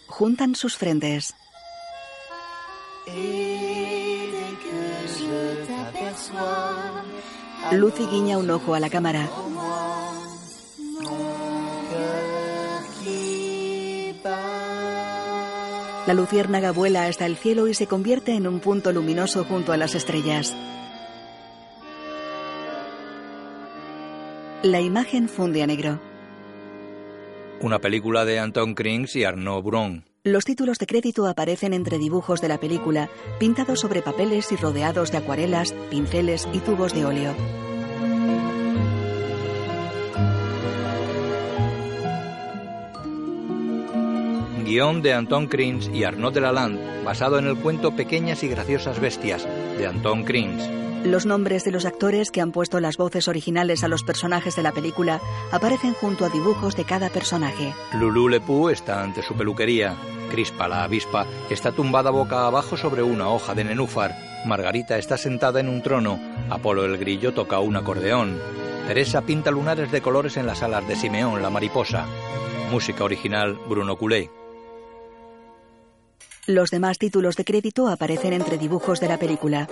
Juntan 0.08 0.56
sus 0.56 0.78
frentes. 0.78 1.34
Lucy 7.72 8.06
guiña 8.06 8.38
un 8.38 8.50
ojo 8.50 8.76
a 8.76 8.80
la 8.80 8.90
cámara. 8.90 9.30
La 16.08 16.14
luciérnaga 16.14 16.72
vuela 16.72 17.06
hasta 17.06 17.26
el 17.26 17.36
cielo 17.36 17.68
y 17.68 17.74
se 17.74 17.88
convierte 17.88 18.36
en 18.36 18.48
un 18.48 18.60
punto 18.60 18.92
luminoso 18.92 19.44
junto 19.44 19.74
a 19.74 19.78
las 19.78 19.96
estrellas. 19.96 20.56
La 24.62 24.82
imagen 24.82 25.30
funde 25.30 25.64
a 25.64 25.68
negro. 25.68 26.00
Una 27.62 27.80
película 27.80 28.26
de 28.26 28.40
Anton 28.40 28.76
Krings 28.76 29.16
y 29.16 29.24
Arnaud 29.24 29.64
Bron. 29.64 30.06
Los 30.24 30.46
títulos 30.46 30.78
de 30.78 30.88
crédito 30.88 31.28
aparecen 31.28 31.74
entre 31.74 31.98
dibujos 31.98 32.42
de 32.42 32.50
la 32.50 32.60
película, 32.60 33.10
pintados 33.40 33.80
sobre 33.80 34.02
papeles 34.02 34.52
y 34.52 34.56
rodeados 34.56 35.12
de 35.12 35.20
acuarelas, 35.20 35.74
pinceles 35.90 36.48
y 36.52 36.60
tubos 36.60 36.94
de 36.94 37.06
óleo. 37.06 37.65
Guión 44.66 45.04
de 45.04 45.14
Anton 45.14 45.46
Krings 45.46 45.92
y 45.94 46.06
Arnaud 46.06 46.34
Delalande, 46.34 47.04
basado 47.04 47.38
en 47.38 47.46
el 47.46 47.56
cuento 47.56 47.96
Pequeñas 47.96 48.44
y 48.44 48.48
graciosas 48.48 49.00
bestias 49.00 49.48
de 49.78 49.86
Anton 49.86 50.24
Krings. 50.24 50.68
Los 51.06 51.28
nombres 51.28 51.64
de 51.64 51.72
los 51.72 51.86
actores 51.86 52.32
que 52.32 52.42
han 52.42 52.52
puesto 52.52 52.80
las 52.80 52.98
voces 52.98 53.28
originales 53.28 53.84
a 53.84 53.88
los 53.88 54.04
personajes 54.04 54.56
de 54.56 54.64
la 54.64 54.72
película 54.72 55.22
aparecen 55.52 55.94
junto 55.94 56.26
a 56.26 56.30
dibujos 56.30 56.76
de 56.76 56.84
cada 56.84 57.10
personaje. 57.10 57.76
Lulú 57.94 58.28
Lepú 58.28 58.70
está 58.70 59.04
ante 59.04 59.22
su 59.22 59.36
peluquería. 59.36 59.96
Crispa, 60.32 60.68
la 60.68 60.84
avispa, 60.84 61.28
está 61.52 61.72
tumbada 61.72 62.10
boca 62.10 62.48
abajo 62.48 62.76
sobre 62.76 63.04
una 63.04 63.30
hoja 63.30 63.54
de 63.54 63.66
nenúfar. 63.66 64.16
Margarita 64.48 64.98
está 64.98 65.16
sentada 65.16 65.60
en 65.60 65.70
un 65.70 65.84
trono. 65.84 66.20
Apolo 66.50 66.86
el 66.86 66.98
grillo 66.98 67.36
toca 67.36 67.60
un 67.60 67.76
acordeón. 67.76 68.40
Teresa 68.88 69.22
pinta 69.22 69.52
lunares 69.52 69.92
de 69.92 70.02
colores 70.02 70.38
en 70.38 70.48
las 70.48 70.64
alas 70.64 70.88
de 70.88 70.96
Simeón, 70.96 71.44
la 71.44 71.52
mariposa. 71.52 72.08
Música 72.72 73.04
original 73.04 73.60
Bruno 73.70 73.96
Culé. 73.96 74.32
Los 76.48 76.70
demás 76.70 77.00
títulos 77.00 77.36
de 77.38 77.44
crédito 77.44 77.88
aparecen 77.88 78.32
entre 78.32 78.60
dibujos 78.60 79.00
de 79.00 79.08
la 79.08 79.18
película. 79.18 79.68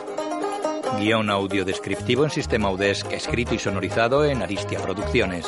Guión 0.97 1.29
audio 1.29 1.65
descriptivo 1.65 2.23
en 2.23 2.31
sistema 2.31 2.71
UDESC, 2.71 3.11
escrito 3.13 3.53
y 3.53 3.59
sonorizado 3.59 4.25
en 4.25 4.41
Aristia 4.41 4.79
Producciones. 4.81 5.45